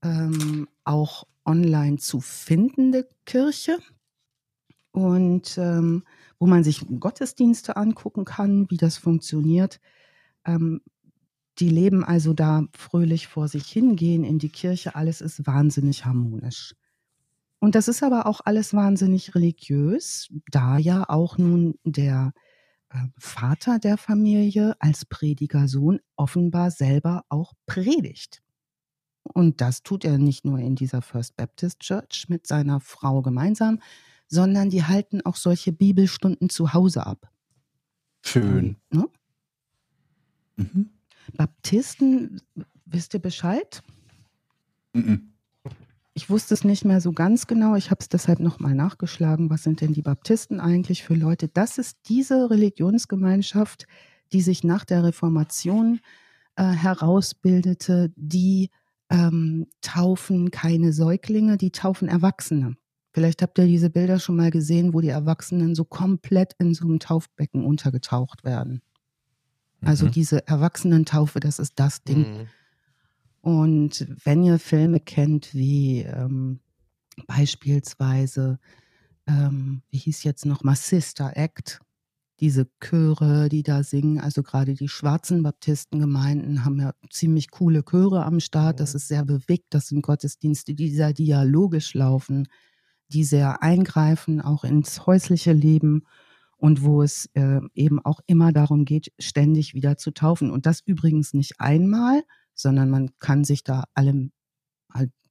ähm, 0.04 0.68
auch 0.84 1.24
online 1.44 1.98
zu 1.98 2.20
findende 2.20 3.10
Kirche 3.26 3.80
und 4.92 5.58
ähm, 5.58 6.04
wo 6.38 6.46
man 6.46 6.64
sich 6.64 6.86
Gottesdienste 7.00 7.78
angucken 7.78 8.26
kann, 8.26 8.70
wie 8.70 8.78
das 8.78 9.00
funktioniert. 9.00 9.80
Ähm, 10.46 10.82
die 11.60 11.70
leben 11.70 12.04
also 12.04 12.34
da 12.34 12.64
fröhlich 12.74 13.28
vor 13.28 13.48
sich 13.48 13.68
hin, 13.68 13.96
gehen 13.96 14.24
in 14.24 14.40
die 14.40 14.50
Kirche, 14.50 14.96
alles 14.96 15.22
ist 15.22 15.48
wahnsinnig 15.48 16.06
harmonisch. 16.06 16.76
Und 17.60 17.76
das 17.76 17.88
ist 17.88 18.04
aber 18.04 18.28
auch 18.28 18.42
alles 18.46 18.74
wahnsinnig 18.74 19.34
religiös, 19.34 20.30
da 20.52 20.78
ja 20.78 21.10
auch 21.10 21.38
nun 21.38 21.76
der 21.84 22.34
äh, 22.90 23.00
Vater 23.18 23.80
der 23.80 23.98
Familie 23.98 24.76
als 24.80 25.06
Predigersohn 25.06 26.00
offenbar 26.16 26.70
selber 26.70 27.26
auch 27.30 27.54
predigt. 27.66 28.44
Und 29.24 29.60
das 29.60 29.84
tut 29.84 30.06
er 30.06 30.18
nicht 30.20 30.46
nur 30.46 30.60
in 30.60 30.76
dieser 30.76 31.02
First 31.02 31.36
Baptist 31.36 31.80
Church 31.80 32.28
mit 32.30 32.48
seiner 32.48 32.80
Frau 32.80 33.22
gemeinsam, 33.22 33.82
sondern 34.28 34.70
die 34.70 34.84
halten 34.84 35.22
auch 35.22 35.36
solche 35.36 35.74
Bibelstunden 35.74 36.50
zu 36.50 36.74
Hause 36.74 37.06
ab. 37.06 37.30
Schön. 38.22 38.78
Ne? 38.92 39.08
Mhm. 40.58 40.97
Baptisten, 41.36 42.42
wisst 42.86 43.14
ihr 43.14 43.20
Bescheid? 43.20 43.82
Mhm. 44.94 45.34
Ich 46.14 46.32
wusste 46.32 46.56
es 46.56 46.64
nicht 46.64 46.84
mehr 46.84 47.00
so 47.00 47.12
ganz 47.12 47.46
genau. 47.46 47.76
Ich 47.76 47.92
habe 47.92 48.00
es 48.02 48.10
deshalb 48.10 48.40
nochmal 48.40 48.74
nachgeschlagen. 48.74 49.52
Was 49.52 49.62
sind 49.62 49.82
denn 49.82 49.94
die 49.94 50.02
Baptisten 50.02 50.60
eigentlich 50.60 51.04
für 51.04 51.14
Leute? 51.14 51.48
Das 51.48 51.78
ist 51.78 51.98
diese 52.10 52.50
Religionsgemeinschaft, 52.50 53.86
die 54.34 54.42
sich 54.42 54.64
nach 54.64 54.84
der 54.84 55.04
Reformation 55.04 56.00
äh, 56.56 56.64
herausbildete, 56.64 58.12
die 58.16 58.72
ähm, 59.12 59.68
taufen 59.82 60.50
keine 60.50 60.92
Säuglinge, 60.92 61.58
die 61.58 61.72
taufen 61.72 62.08
Erwachsene. 62.08 62.76
Vielleicht 63.14 63.42
habt 63.42 63.58
ihr 63.60 63.66
diese 63.66 63.90
Bilder 63.90 64.20
schon 64.20 64.36
mal 64.36 64.52
gesehen, 64.52 64.94
wo 64.94 65.02
die 65.02 65.10
Erwachsenen 65.10 65.76
so 65.76 65.86
komplett 65.86 66.54
in 66.60 66.74
so 66.74 66.86
einem 66.86 67.00
Taufbecken 67.00 67.64
untergetaucht 67.64 68.44
werden. 68.44 68.82
Also 69.82 70.08
mhm. 70.08 70.12
diese 70.12 70.48
Erwachsenentaufe, 70.48 71.40
das 71.40 71.60
ist 71.60 71.74
das 71.76 72.04
Ding. 72.04 72.20
Mhm. 72.20 72.48
Und 73.42 74.08
wenn 74.24 74.44
ihr 74.44 74.60
Filme 74.60 75.00
kennt 75.00 75.54
wie 75.54 76.02
ähm, 76.02 76.60
beispielsweise, 77.28 78.60
ähm, 79.28 79.82
wie 79.90 79.98
hieß 79.98 80.24
jetzt 80.24 80.46
noch 80.46 80.64
mal 80.64 80.76
Sister 80.76 81.36
Act, 81.36 81.80
diese 82.40 82.68
Chöre, 82.80 83.50
die 83.50 83.64
da 83.64 83.84
singen, 83.84 84.20
also 84.20 84.44
gerade 84.44 84.76
die 84.76 84.90
schwarzen 84.90 85.42
Baptistengemeinden 85.42 86.66
haben 86.66 86.80
ja 86.80 86.94
ziemlich 87.10 87.50
coole 87.50 87.84
Chöre 87.84 88.26
am 88.26 88.40
Start. 88.40 88.80
Das 88.80 88.94
mhm. 88.94 88.98
ist 88.98 89.08
sehr 89.08 89.26
bewegt. 89.26 89.68
Das 89.72 89.88
sind 89.88 90.02
Gottesdienste, 90.02 90.76
die 90.76 90.90
sehr 90.90 91.14
dialogisch 91.14 91.94
laufen, 91.94 92.48
die 93.10 93.24
sehr 93.24 93.64
eingreifen, 93.64 94.42
auch 94.42 94.64
ins 94.64 95.06
häusliche 95.08 95.54
Leben 95.54 96.04
und 96.58 96.84
wo 96.84 97.02
es 97.04 97.30
äh, 97.34 97.62
eben 97.74 98.04
auch 98.04 98.20
immer 98.26 98.52
darum 98.52 98.84
geht, 98.84 99.12
ständig 99.20 99.74
wieder 99.74 99.98
zu 99.98 100.12
taufen. 100.12 100.52
Und 100.52 100.66
das 100.66 100.82
übrigens 100.82 101.34
nicht 101.34 101.60
einmal, 101.60 102.24
sondern 102.54 102.90
man 102.90 103.12
kann 103.20 103.44
sich 103.44 103.64
da 103.64 103.86
alle, 103.94 104.30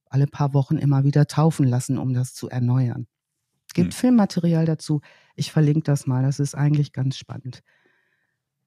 alle 0.09 0.27
paar 0.27 0.53
Wochen 0.53 0.77
immer 0.77 1.03
wieder 1.03 1.27
taufen 1.27 1.67
lassen, 1.67 1.97
um 1.97 2.13
das 2.13 2.33
zu 2.33 2.49
erneuern. 2.49 3.07
Es 3.67 3.73
gibt 3.73 3.93
hm. 3.93 3.99
Filmmaterial 3.99 4.65
dazu. 4.65 5.01
Ich 5.35 5.51
verlinke 5.51 5.83
das 5.83 6.07
mal. 6.07 6.23
Das 6.23 6.39
ist 6.39 6.55
eigentlich 6.55 6.93
ganz 6.93 7.17
spannend. 7.17 7.61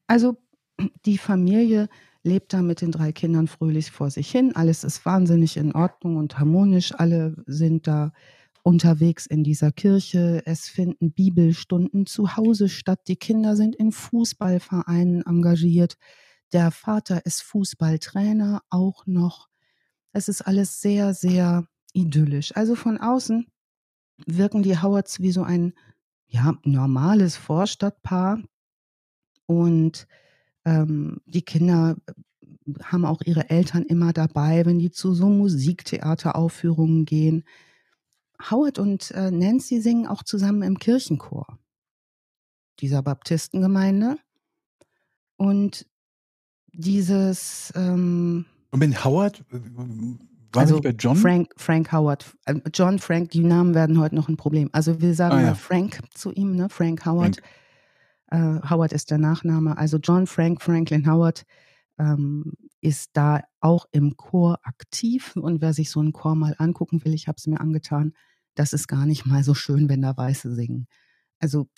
Also 0.07 0.37
die 1.07 1.19
Familie 1.19 1.89
lebt 2.23 2.53
da 2.53 2.61
mit 2.61 2.83
den 2.83 2.93
drei 2.93 3.13
Kindern 3.13 3.47
fröhlich 3.47 3.91
vor 3.91 4.11
sich 4.11 4.31
hin. 4.31 4.55
Alles 4.55 4.85
ist 4.85 5.07
wahnsinnig 5.07 5.57
in 5.57 5.73
Ordnung 5.73 6.17
und 6.17 6.39
harmonisch. 6.39 6.93
Alle 6.95 7.43
sind 7.47 7.87
da 7.87 8.13
unterwegs 8.63 9.27
in 9.27 9.45
dieser 9.45 9.73
Kirche. 9.73 10.43
Es 10.45 10.69
finden 10.69 11.13
Bibelstunden 11.13 12.07
zu 12.07 12.37
Hause 12.37 12.69
statt. 12.69 13.01
Die 13.09 13.17
Kinder 13.17 13.57
sind 13.57 13.77
in 13.77 13.93
Fußballvereinen 13.93 15.23
engagiert. 15.27 15.97
Der 16.53 16.71
Vater 16.71 17.25
ist 17.27 17.43
Fußballtrainer 17.43 18.63
auch 18.71 19.07
noch. 19.07 19.49
Es 20.13 20.29
ist 20.29 20.43
alles 20.43 20.81
sehr, 20.81 21.15
sehr 21.15 21.67
idyllisch. 21.93 22.57
Also 22.57 22.75
von 22.75 22.99
außen 22.99 23.47
wirken 24.27 24.63
die 24.63 24.81
Howards 24.81 25.21
wie 25.21 25.33
so 25.33 25.43
ein 25.43 25.73
ja, 26.27 26.55
normales 26.65 27.37
Vorstadtpaar. 27.37 28.43
Und 29.47 30.07
ähm, 30.65 31.21
die 31.27 31.43
Kinder 31.43 31.97
haben 32.83 33.05
auch 33.05 33.23
ihre 33.23 33.51
Eltern 33.51 33.83
immer 33.83 34.13
dabei, 34.13 34.65
wenn 34.67 34.79
die 34.79 34.91
zu 34.91 35.15
so 35.15 35.29
Musiktheateraufführungen 35.29 37.05
gehen. 37.05 37.45
Howard 38.51 38.79
und 38.79 39.11
äh, 39.11 39.31
Nancy 39.31 39.81
singen 39.81 40.07
auch 40.07 40.23
zusammen 40.23 40.63
im 40.63 40.79
Kirchenchor 40.79 41.59
dieser 42.81 43.03
Baptistengemeinde. 43.03 44.17
Und 45.37 45.87
dieses. 46.73 47.73
Ähm, 47.77 48.47
und 48.71 48.81
wenn 48.81 49.05
Howard, 49.05 49.45
war 50.53 50.63
also 50.63 50.81
bei 50.81 50.91
John? 50.91 51.17
Frank, 51.17 51.53
Frank 51.57 51.93
Howard. 51.93 52.37
Äh, 52.47 52.61
John, 52.73 52.99
Frank, 52.99 53.31
die 53.31 53.41
Namen 53.41 53.75
werden 53.75 53.99
heute 53.99 54.15
noch 54.15 54.29
ein 54.29 54.37
Problem. 54.37 54.69
Also 54.73 55.01
wir 55.01 55.15
sagen 55.15 55.37
ah, 55.37 55.43
ja. 55.43 55.55
Frank 55.55 56.01
zu 56.15 56.33
ihm, 56.33 56.57
ne? 56.57 56.69
Frank 56.69 57.05
Howard. 57.07 57.41
Frank. 58.29 58.63
Äh, 58.63 58.71
Howard 58.71 58.93
ist 58.93 59.11
der 59.11 59.19
Nachname. 59.19 59.77
Also 59.77 59.99
John 59.99 60.27
Frank 60.27 60.63
Franklin 60.63 61.11
Howard 61.11 61.45
ähm, 61.99 62.53
ist 62.81 63.11
da 63.15 63.43
auch 63.61 63.87
im 63.93 64.17
Chor 64.17 64.59
aktiv. 64.63 65.37
Und 65.37 65.61
wer 65.61 65.73
sich 65.73 65.91
so 65.91 66.01
einen 66.01 66.13
Chor 66.13 66.35
mal 66.35 66.55
angucken 66.59 67.05
will, 67.05 67.15
ich 67.15 67.29
habe 67.29 67.37
es 67.39 67.47
mir 67.47 67.61
angetan, 67.61 68.13
das 68.55 68.73
ist 68.73 68.89
gar 68.89 69.07
nicht 69.07 69.27
mal 69.27 69.43
so 69.45 69.55
schön, 69.55 69.89
wenn 69.89 70.03
da 70.03 70.17
Weiße 70.17 70.55
singen. 70.55 70.87
Also 71.39 71.69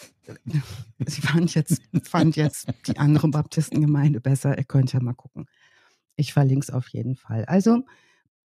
ich 0.98 1.20
fand 1.20 1.54
jetzt, 1.54 1.80
fand 2.02 2.36
jetzt 2.36 2.66
die 2.86 2.98
andere 2.98 3.28
Baptistengemeinde 3.28 4.20
besser. 4.20 4.58
Ihr 4.58 4.64
könnt 4.64 4.92
ja 4.92 5.00
mal 5.00 5.14
gucken. 5.14 5.46
Ich 6.16 6.32
verlinke 6.32 6.64
es 6.64 6.70
auf 6.70 6.88
jeden 6.88 7.16
Fall. 7.16 7.44
Also 7.44 7.84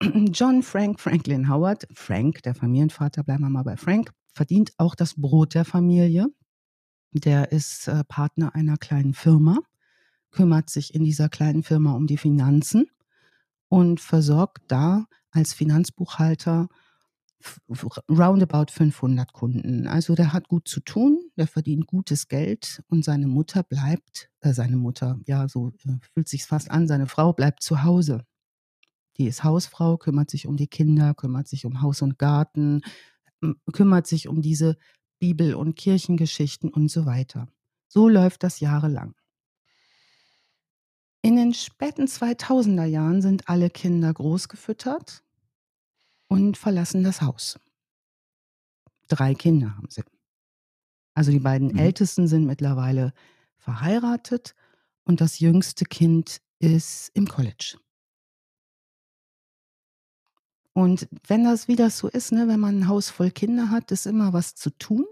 John 0.00 0.62
Frank 0.62 1.00
Franklin 1.00 1.48
Howard, 1.48 1.86
Frank, 1.92 2.42
der 2.42 2.54
Familienvater, 2.54 3.24
bleiben 3.24 3.42
wir 3.42 3.50
mal 3.50 3.64
bei 3.64 3.76
Frank, 3.76 4.12
verdient 4.32 4.72
auch 4.78 4.94
das 4.94 5.14
Brot 5.14 5.54
der 5.54 5.64
Familie. 5.64 6.28
Der 7.12 7.50
ist 7.50 7.88
äh, 7.88 8.04
Partner 8.04 8.54
einer 8.54 8.76
kleinen 8.76 9.14
Firma, 9.14 9.58
kümmert 10.30 10.70
sich 10.70 10.94
in 10.94 11.04
dieser 11.04 11.28
kleinen 11.28 11.64
Firma 11.64 11.92
um 11.94 12.06
die 12.06 12.18
Finanzen 12.18 12.86
und 13.68 14.00
versorgt 14.00 14.62
da 14.68 15.06
als 15.30 15.52
Finanzbuchhalter 15.52 16.68
roundabout 18.08 18.72
500 18.72 19.32
Kunden. 19.32 19.86
Also 19.86 20.14
der 20.14 20.32
hat 20.32 20.48
gut 20.48 20.66
zu 20.66 20.80
tun, 20.80 21.20
der 21.36 21.46
verdient 21.46 21.86
gutes 21.86 22.28
Geld 22.28 22.82
und 22.88 23.04
seine 23.04 23.26
Mutter 23.26 23.62
bleibt, 23.62 24.30
äh, 24.40 24.52
seine 24.52 24.76
Mutter, 24.76 25.20
ja, 25.26 25.48
so 25.48 25.72
äh, 25.84 25.98
fühlt 26.12 26.28
sich 26.28 26.44
fast 26.44 26.70
an, 26.70 26.88
seine 26.88 27.06
Frau 27.06 27.32
bleibt 27.32 27.62
zu 27.62 27.84
Hause. 27.84 28.24
Die 29.16 29.26
ist 29.26 29.44
Hausfrau, 29.44 29.96
kümmert 29.96 30.30
sich 30.30 30.46
um 30.46 30.56
die 30.56 30.68
Kinder, 30.68 31.14
kümmert 31.14 31.48
sich 31.48 31.64
um 31.64 31.80
Haus 31.80 32.02
und 32.02 32.18
Garten, 32.18 32.82
kümmert 33.72 34.06
sich 34.06 34.28
um 34.28 34.42
diese 34.42 34.76
Bibel- 35.18 35.54
und 35.54 35.76
Kirchengeschichten 35.76 36.70
und 36.70 36.90
so 36.90 37.06
weiter. 37.06 37.48
So 37.88 38.08
läuft 38.08 38.42
das 38.42 38.60
jahrelang. 38.60 39.14
In 41.22 41.36
den 41.36 41.52
späten 41.52 42.06
2000er 42.06 42.84
Jahren 42.84 43.22
sind 43.22 43.48
alle 43.48 43.70
Kinder 43.70 44.12
großgefüttert 44.12 45.24
und 46.28 46.56
verlassen 46.56 47.02
das 47.02 47.22
Haus. 47.22 47.58
Drei 49.08 49.34
Kinder 49.34 49.76
haben 49.76 49.88
sie. 49.90 50.02
Also 51.14 51.32
die 51.32 51.40
beiden 51.40 51.72
mhm. 51.72 51.78
Ältesten 51.78 52.28
sind 52.28 52.46
mittlerweile 52.46 53.12
verheiratet 53.56 54.54
und 55.04 55.20
das 55.20 55.40
jüngste 55.40 55.84
Kind 55.84 56.40
ist 56.60 57.10
im 57.14 57.26
College. 57.26 57.78
Und 60.74 61.08
wenn 61.26 61.42
das 61.42 61.66
wie 61.66 61.74
das 61.74 61.98
so 61.98 62.06
ist, 62.06 62.30
ne, 62.30 62.46
wenn 62.46 62.60
man 62.60 62.78
ein 62.78 62.88
Haus 62.88 63.10
voll 63.10 63.32
Kinder 63.32 63.70
hat, 63.70 63.90
ist 63.90 64.06
immer 64.06 64.32
was 64.32 64.54
zu 64.54 64.70
tun. 64.70 65.06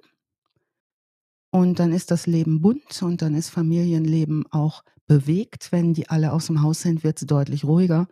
Und 1.50 1.80
dann 1.80 1.92
ist 1.92 2.12
das 2.12 2.26
Leben 2.26 2.60
bunt 2.60 3.02
und 3.02 3.20
dann 3.20 3.34
ist 3.34 3.48
Familienleben 3.50 4.46
auch 4.52 4.84
bewegt. 5.08 5.72
Wenn 5.72 5.92
die 5.92 6.08
alle 6.08 6.32
aus 6.32 6.46
dem 6.46 6.62
Haus 6.62 6.82
sind, 6.82 7.02
wird 7.02 7.20
es 7.20 7.26
deutlich 7.26 7.64
ruhiger. 7.64 8.06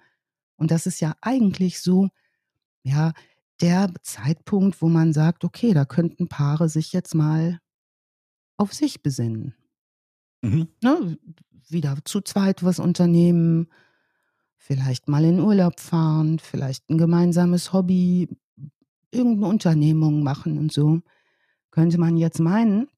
Und 0.57 0.73
das 0.73 0.87
ist 0.87 1.01
ja 1.01 1.15
eigentlich 1.21 1.81
so, 1.81 2.09
ja, 2.85 3.13
der 3.61 3.93
Zeitpunkt, 4.03 4.81
wo 4.83 4.89
man 4.89 5.13
sagt, 5.13 5.45
okay, 5.45 5.73
da 5.75 5.85
könnten 5.85 6.29
Paare 6.29 6.69
sich 6.69 6.93
jetzt 6.93 7.15
mal 7.15 7.61
auf 8.57 8.73
sich 8.73 9.03
besinnen. 9.03 9.55
Mhm. 10.43 10.69
Ne, 10.83 11.19
wieder 11.69 11.97
zu 12.05 12.21
zweit 12.21 12.63
was 12.63 12.79
unternehmen, 12.79 13.69
vielleicht 14.57 15.09
mal 15.09 15.25
in 15.25 15.41
Urlaub 15.41 15.81
fahren, 15.81 16.39
vielleicht 16.39 16.91
ein 16.91 16.99
gemeinsames 16.99 17.73
Hobby, 17.73 18.29
irgendeine 19.11 19.47
Unternehmung 19.47 20.23
machen 20.23 20.59
und 20.59 20.73
so. 20.73 21.01
Könnte 21.71 21.99
man 21.99 22.17
jetzt 22.17 22.41
meinen, 22.41 22.89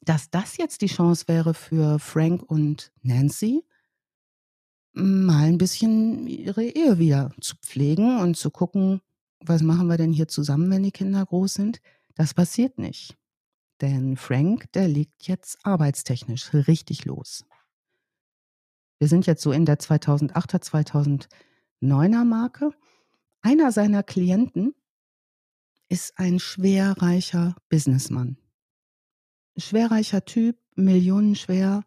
dass 0.00 0.30
das 0.30 0.56
jetzt 0.56 0.82
die 0.82 0.86
Chance 0.86 1.28
wäre 1.28 1.54
für 1.54 1.98
Frank 1.98 2.42
und 2.42 2.92
Nancy, 3.02 3.64
mal 4.94 5.44
ein 5.44 5.58
bisschen 5.58 6.26
ihre 6.26 6.64
Ehe 6.64 6.98
wieder 6.98 7.30
zu 7.40 7.56
pflegen 7.56 8.18
und 8.18 8.36
zu 8.36 8.50
gucken, 8.50 9.00
was 9.46 9.62
machen 9.62 9.88
wir 9.88 9.96
denn 9.96 10.12
hier 10.12 10.28
zusammen, 10.28 10.70
wenn 10.70 10.82
die 10.82 10.92
Kinder 10.92 11.24
groß 11.24 11.54
sind? 11.54 11.80
Das 12.14 12.34
passiert 12.34 12.78
nicht. 12.78 13.16
Denn 13.80 14.16
Frank, 14.16 14.70
der 14.72 14.88
liegt 14.88 15.26
jetzt 15.26 15.58
arbeitstechnisch 15.64 16.52
richtig 16.52 17.04
los. 17.04 17.44
Wir 18.98 19.08
sind 19.08 19.26
jetzt 19.26 19.42
so 19.42 19.50
in 19.52 19.64
der 19.64 19.78
2008er, 19.78 21.26
2009er 21.82 22.24
Marke. 22.24 22.70
Einer 23.40 23.72
seiner 23.72 24.02
Klienten 24.02 24.74
ist 25.88 26.18
ein 26.18 26.38
schwerreicher 26.38 27.56
Businessmann 27.68 28.36
schwerreicher 29.56 30.24
Typ, 30.24 30.56
millionenschwer. 30.74 31.84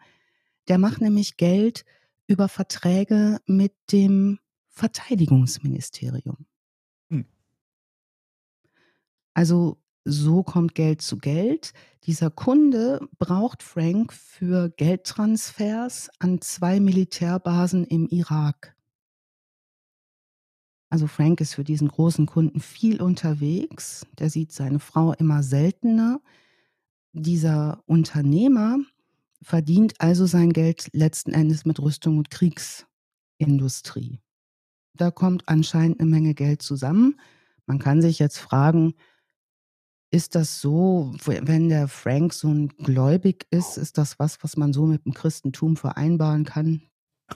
Der 0.68 0.78
macht 0.78 1.02
nämlich 1.02 1.38
Geld 1.38 1.86
über 2.28 2.48
Verträge 2.48 3.40
mit 3.46 3.74
dem 3.92 4.40
Verteidigungsministerium. 4.70 6.46
Also 9.36 9.78
so 10.06 10.44
kommt 10.44 10.76
Geld 10.76 11.02
zu 11.02 11.18
Geld. 11.18 11.74
Dieser 12.06 12.32
Kunde 12.32 13.08
braucht 13.20 13.62
Frank 13.62 14.14
für 14.14 14.70
Geldtransfers 14.70 16.10
an 16.20 16.42
zwei 16.42 16.80
Militärbasen 16.80 17.84
im 17.86 18.08
Irak. 18.08 18.76
Also 20.90 21.08
Frank 21.08 21.42
ist 21.42 21.56
für 21.56 21.64
diesen 21.64 21.88
großen 21.90 22.28
Kunden 22.28 22.62
viel 22.62 23.02
unterwegs. 23.02 24.06
Der 24.20 24.30
sieht 24.30 24.52
seine 24.52 24.80
Frau 24.80 25.14
immer 25.14 25.44
seltener. 25.44 26.22
Dieser 27.12 27.84
Unternehmer 27.88 28.78
verdient 29.42 29.96
also 30.00 30.26
sein 30.28 30.54
Geld 30.54 30.90
letzten 30.94 31.34
Endes 31.34 31.66
mit 31.66 31.80
Rüstung 31.80 32.20
und 32.20 32.30
Kriegsindustrie. 32.30 34.20
Da 34.94 35.12
kommt 35.12 35.50
anscheinend 35.50 36.00
eine 36.00 36.10
Menge 36.10 36.36
Geld 36.36 36.62
zusammen. 36.62 37.20
Man 37.66 37.80
kann 37.80 38.02
sich 38.02 38.20
jetzt 38.20 38.38
fragen, 38.38 38.94
ist 40.16 40.34
das 40.34 40.62
so, 40.62 41.14
wenn 41.26 41.68
der 41.68 41.90
Frank 41.90 42.34
so 42.34 42.48
ein 42.48 42.70
gläubig 42.70 43.46
ist, 43.52 43.78
ist 43.78 43.98
das 43.98 44.18
was, 44.18 44.42
was 44.44 44.56
man 44.56 44.72
so 44.72 44.86
mit 44.86 45.04
dem 45.06 45.14
Christentum 45.14 45.76
vereinbaren 45.76 46.46
kann? 46.46 46.82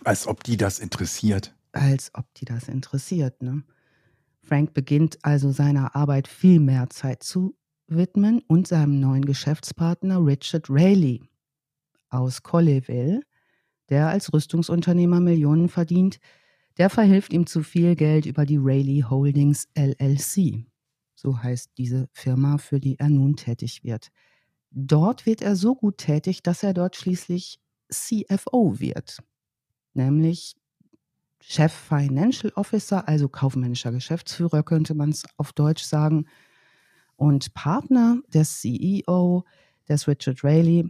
Als 0.06 0.28
ob 0.28 0.46
die 0.46 0.56
das 0.56 0.80
interessiert. 0.80 1.54
Als 1.74 2.10
ob 2.13 2.34
die 2.36 2.46
das 2.46 2.70
interessiert, 2.70 3.44
ne? 3.44 3.63
Frank 4.42 4.74
beginnt 4.74 5.20
also 5.24 5.52
seiner 5.52 5.94
Arbeit 5.94 6.30
viel 6.30 6.62
mehr 6.62 6.89
Zeit 6.89 7.22
zu 7.22 7.54
widmen 7.88 8.42
und 8.48 8.68
seinem 8.68 9.02
neuen 9.02 9.26
Geschäftspartner 9.26 10.26
Richard 10.26 10.70
Rayleigh 10.70 11.20
aus 12.10 12.44
Colleyville, 12.44 13.22
der 13.89 14.08
als 14.08 14.32
Rüstungsunternehmer 14.32 15.20
Millionen 15.20 15.68
verdient, 15.68 16.20
der 16.78 16.89
verhilft 16.89 17.34
ihm 17.34 17.46
zu 17.46 17.62
viel 17.62 17.96
Geld 17.98 18.26
über 18.26 18.46
die 18.46 18.58
Rayleigh 18.58 19.04
Holdings 19.10 19.68
LLC. 19.78 20.69
So 21.22 21.44
heißt 21.44 21.72
diese 21.78 22.08
Firma, 22.14 22.58
für 22.58 22.80
die 22.80 22.98
er 22.98 23.10
nun 23.10 23.36
tätig 23.36 23.84
wird. 23.84 24.08
Dort 24.72 25.26
wird 25.26 25.42
er 25.42 25.58
so 25.58 25.76
gut 25.76 25.98
tätig, 25.98 26.44
dass 26.44 26.64
er 26.64 26.74
dort 26.74 26.96
schließlich 26.96 27.60
CFO 27.92 28.80
wird, 28.80 29.18
nämlich 29.94 30.56
Chef 31.42 31.74
Financial 31.74 32.54
Officer, 32.56 33.06
also 33.06 33.28
kaufmännischer 33.28 33.92
Geschäftsführer 33.92 34.64
könnte 34.64 34.94
man 34.94 35.10
es 35.10 35.26
auf 35.36 35.52
Deutsch 35.52 35.84
sagen, 35.84 36.26
und 37.18 37.54
Partner 37.54 38.22
des 38.34 38.62
CEO, 38.62 39.44
des 39.90 40.08
Richard 40.08 40.42
Rayleigh, 40.46 40.90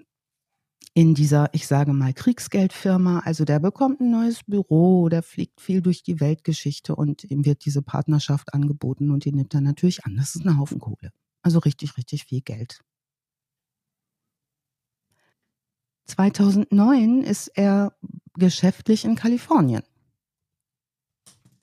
in 0.94 1.14
dieser, 1.14 1.54
ich 1.54 1.68
sage 1.68 1.94
mal, 1.94 2.14
Kriegsgeldfirma. 2.14 3.20
Also 3.20 3.46
der 3.46 3.60
bekommt 3.60 4.02
ein 4.02 4.12
neues 4.12 4.44
Büro, 4.44 5.10
der 5.10 5.24
fliegt 5.24 5.62
viel 5.62 5.82
durch 5.82 6.04
die 6.04 6.20
Weltgeschichte 6.20 6.96
und 6.96 7.24
ihm 7.26 7.46
wird 7.46 7.66
diese 7.66 7.82
Partnerschaft 7.82 8.54
angeboten 8.54 9.12
und 9.12 9.26
die 9.26 9.32
nimmt 9.32 9.54
er 9.54 9.62
natürlich 9.62 10.06
an. 10.06 10.16
Das 10.16 10.36
ist 10.36 10.46
ein 10.46 10.58
Haufen 10.58 10.80
Kohle. 10.80 11.12
Also 11.42 11.60
richtig, 11.60 11.98
richtig 11.98 12.26
viel 12.26 12.42
Geld. 12.42 12.82
2009 16.08 17.24
ist 17.24 17.50
er 17.50 17.94
geschäftlich 18.34 19.06
in 19.06 19.16
Kalifornien. 19.16 19.84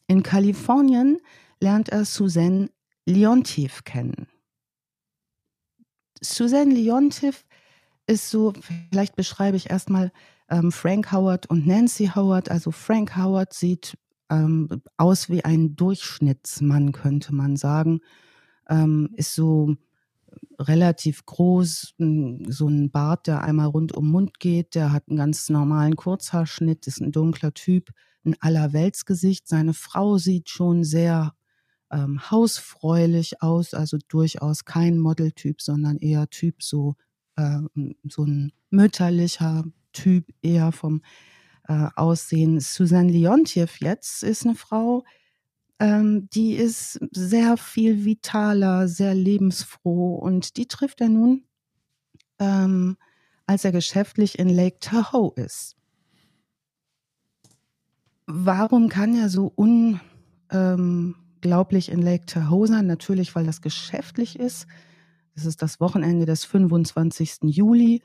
In 0.07 0.23
Kalifornien 0.23 1.19
lernt 1.61 1.89
er 1.89 2.05
Suzanne 2.05 2.71
Leontief 3.07 3.83
kennen. 3.85 4.29
Suzanne 6.21 6.73
Leontief 6.73 7.45
ist 8.07 8.31
so, 8.31 8.53
vielleicht 8.91 9.17
beschreibe 9.17 9.57
ich 9.57 9.71
erstmal 9.71 10.13
ähm, 10.49 10.71
Frank 10.73 11.13
Howard 11.13 11.47
und 11.51 11.67
Nancy 11.67 12.11
Howard. 12.15 12.51
Also 12.51 12.71
Frank 12.71 13.17
Howard 13.17 13.53
sieht 13.53 13.99
ähm, 14.31 14.69
aus 14.97 15.29
wie 15.29 15.45
ein 15.45 15.77
Durchschnittsmann, 15.77 16.93
könnte 16.93 17.35
man 17.35 17.57
sagen. 17.57 18.01
Ähm, 18.69 19.11
ist 19.15 19.35
so 19.35 19.77
relativ 20.59 21.25
groß, 21.27 21.95
so 21.99 22.69
ein 22.69 22.91
Bart, 22.91 23.27
der 23.27 23.43
einmal 23.43 23.67
rund 23.67 23.93
um 23.93 24.05
den 24.05 24.13
Mund 24.13 24.41
geht. 24.41 24.75
Der 24.75 24.93
hat 24.93 25.05
einen 25.09 25.19
ganz 25.19 25.49
normalen 25.49 25.97
Kurzhaarschnitt, 25.97 26.87
ist 26.87 27.01
ein 27.01 27.13
dunkler 27.13 27.55
Typ, 27.55 27.91
ein 28.25 28.37
Allerweltsgesicht. 28.41 29.49
Seine 29.49 29.75
Frau 29.75 30.19
sieht 30.19 30.49
schon 30.49 30.85
sehr 30.85 31.35
ähm, 31.91 32.31
hausfräulich 32.31 33.43
aus, 33.43 33.75
also 33.75 33.99
durchaus 34.09 34.65
kein 34.65 34.99
Modeltyp, 34.99 35.61
sondern 35.61 35.99
eher 35.99 36.29
Typ 36.29 36.63
so, 36.63 36.97
äh, 37.37 37.61
so 38.05 38.25
ein 38.25 38.53
mütterlicher 38.71 39.65
Typ, 39.93 40.27
eher 40.43 40.73
vom 40.73 41.03
äh, 41.69 41.89
Aussehen. 41.97 42.61
Susanne 42.61 43.11
Leontiev 43.11 43.81
jetzt 43.81 44.23
ist 44.23 44.45
eine 44.45 44.55
Frau, 44.55 45.05
ähm, 45.79 46.29
die 46.31 46.55
ist 46.55 46.99
sehr 47.13 47.57
viel 47.57 48.05
vitaler, 48.05 48.89
sehr 48.89 49.15
lebensfroh 49.15 50.17
und 50.17 50.57
die 50.57 50.67
trifft 50.67 51.01
er 51.01 51.09
nun, 51.09 51.45
ähm, 52.39 52.97
als 53.47 53.65
er 53.65 53.73
geschäftlich 53.73 54.39
in 54.39 54.49
Lake 54.49 54.79
Tahoe 54.81 55.33
ist. 55.37 55.77
Warum 58.27 58.89
kann 58.89 59.15
er 59.15 59.29
so 59.29 59.53
un, 59.57 60.01
ähm, 60.51 61.15
unglaublich 61.47 61.91
in 61.91 62.03
Lake 62.03 62.27
Tahoe 62.27 62.67
sein, 62.67 62.87
natürlich, 62.87 63.35
weil 63.37 63.47
das 63.47 63.61
geschäftlich 63.63 64.39
ist. 64.39 64.67
Es 65.37 65.45
ist 65.45 65.61
das 65.61 65.81
Wochenende 65.81 66.25
des 66.25 66.45
25. 66.47 67.41
Juli. 67.43 68.03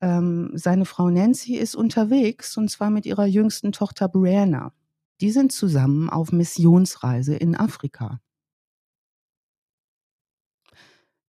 Ähm, 0.00 0.50
seine 0.54 0.84
Frau 0.84 1.08
Nancy 1.08 1.56
ist 1.56 1.74
unterwegs 1.74 2.56
und 2.58 2.70
zwar 2.70 2.90
mit 2.90 3.06
ihrer 3.06 3.24
jüngsten 3.24 3.72
Tochter 3.72 4.06
Brianna. 4.06 4.72
Die 5.20 5.30
sind 5.30 5.50
zusammen 5.50 6.10
auf 6.10 6.30
Missionsreise 6.30 7.34
in 7.36 7.56
Afrika. 7.56 8.20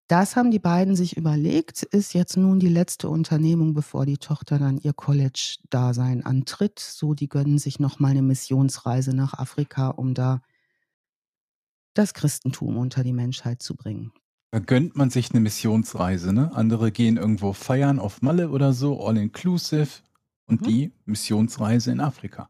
Das 0.08 0.36
haben 0.36 0.52
die 0.52 0.60
beiden 0.60 0.96
sich 0.96 1.18
überlegt, 1.18 1.82
ist 1.82 2.14
jetzt 2.14 2.38
nun 2.38 2.60
die 2.60 2.70
letzte 2.70 3.10
Unternehmung, 3.10 3.74
bevor 3.74 4.06
die 4.06 4.18
Tochter 4.18 4.60
dann 4.60 4.78
ihr 4.78 4.94
College-Dasein 4.94 6.24
antritt. 6.24 6.78
So, 6.80 7.16
die 7.16 7.28
gönnen 7.28 7.58
sich 7.58 7.80
nochmal 7.80 8.12
eine 8.12 8.22
Missionsreise 8.22 9.16
nach 9.16 9.34
Afrika, 9.34 9.88
um 9.88 10.14
da 10.14 10.42
das 11.96 12.14
Christentum 12.14 12.78
unter 12.78 13.04
die 13.04 13.14
Menschheit 13.14 13.64
zu 13.64 13.76
bringen. 13.76 14.12
Da 14.52 14.60
gönnt 14.60 14.96
man 14.96 15.10
sich 15.10 15.32
eine 15.32 15.42
Missionsreise, 15.42 16.32
ne? 16.32 16.52
Andere 16.54 16.92
gehen 16.92 17.18
irgendwo 17.18 17.54
feiern 17.54 18.00
auf 18.00 18.22
Malle 18.22 18.50
oder 18.50 18.74
so, 18.74 19.06
all 19.06 19.18
inclusive. 19.18 19.90
Und 20.48 20.62
mhm. 20.62 20.66
die 20.66 20.92
Missionsreise 21.06 21.92
in 21.92 22.00
Afrika. 22.00 22.50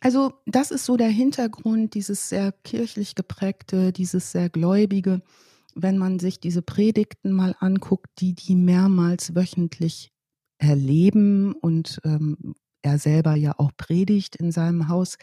Also 0.00 0.34
das 0.46 0.70
ist 0.70 0.84
so 0.84 0.96
der 0.96 1.08
Hintergrund, 1.08 1.94
dieses 1.94 2.28
sehr 2.28 2.52
kirchlich 2.52 3.14
geprägte, 3.14 3.92
dieses 3.92 4.32
sehr 4.32 4.48
gläubige. 4.48 5.22
Wenn 5.74 5.98
man 5.98 6.18
sich 6.18 6.40
diese 6.40 6.62
Predigten 6.62 7.32
mal 7.32 7.54
anguckt, 7.58 8.08
die 8.18 8.34
die 8.34 8.54
mehrmals 8.54 9.34
wöchentlich 9.34 10.12
erleben 10.58 11.54
und 11.54 12.00
ähm, 12.04 12.54
er 12.82 12.98
selber 12.98 13.34
ja 13.34 13.54
auch 13.58 13.72
predigt 13.76 14.36
in 14.36 14.52
seinem 14.52 14.88
Haus, 14.88 15.18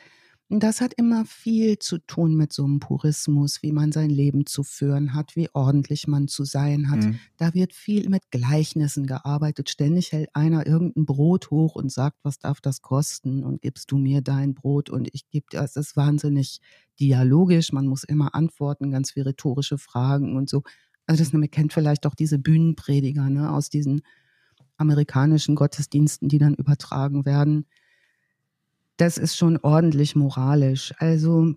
das 0.61 0.81
hat 0.81 0.93
immer 0.95 1.25
viel 1.25 1.79
zu 1.79 1.99
tun 1.99 2.35
mit 2.35 2.51
so 2.51 2.65
einem 2.65 2.79
Purismus, 2.79 3.63
wie 3.63 3.71
man 3.71 3.91
sein 3.91 4.09
Leben 4.09 4.45
zu 4.45 4.63
führen 4.63 5.13
hat, 5.13 5.35
wie 5.35 5.49
ordentlich 5.53 6.05
man 6.05 6.27
zu 6.27 6.43
sein 6.43 6.91
hat. 6.91 6.99
Mhm. 6.99 7.19
Da 7.37 7.53
wird 7.53 7.73
viel 7.73 8.09
mit 8.09 8.29
Gleichnissen 8.29 9.07
gearbeitet. 9.07 9.69
Ständig 9.69 10.11
hält 10.11 10.29
einer 10.35 10.67
irgendein 10.67 11.05
Brot 11.05 11.49
hoch 11.49 11.75
und 11.75 11.91
sagt, 11.91 12.17
was 12.23 12.39
darf 12.39 12.59
das 12.61 12.81
kosten? 12.81 13.43
Und 13.43 13.61
gibst 13.61 13.91
du 13.91 13.97
mir 13.97 14.21
dein 14.21 14.53
Brot 14.53 14.89
und 14.89 15.09
ich 15.13 15.29
gebe 15.29 15.45
dir. 15.51 15.61
Es 15.61 15.77
ist 15.77 15.95
wahnsinnig 15.95 16.59
dialogisch. 16.99 17.71
Man 17.71 17.87
muss 17.87 18.03
immer 18.03 18.35
antworten, 18.35 18.91
ganz 18.91 19.11
viel 19.11 19.23
rhetorische 19.23 19.77
Fragen 19.77 20.35
und 20.35 20.49
so. 20.49 20.63
Also 21.07 21.23
das 21.23 21.33
man 21.33 21.49
kennt 21.49 21.73
vielleicht 21.73 22.05
auch 22.05 22.15
diese 22.15 22.37
Bühnenprediger 22.37 23.29
ne, 23.29 23.51
aus 23.51 23.69
diesen 23.69 24.01
amerikanischen 24.77 25.55
Gottesdiensten, 25.55 26.27
die 26.27 26.37
dann 26.37 26.53
übertragen 26.53 27.25
werden 27.25 27.65
das 28.97 29.17
ist 29.17 29.35
schon 29.35 29.57
ordentlich 29.57 30.15
moralisch. 30.15 30.93
Also 30.97 31.55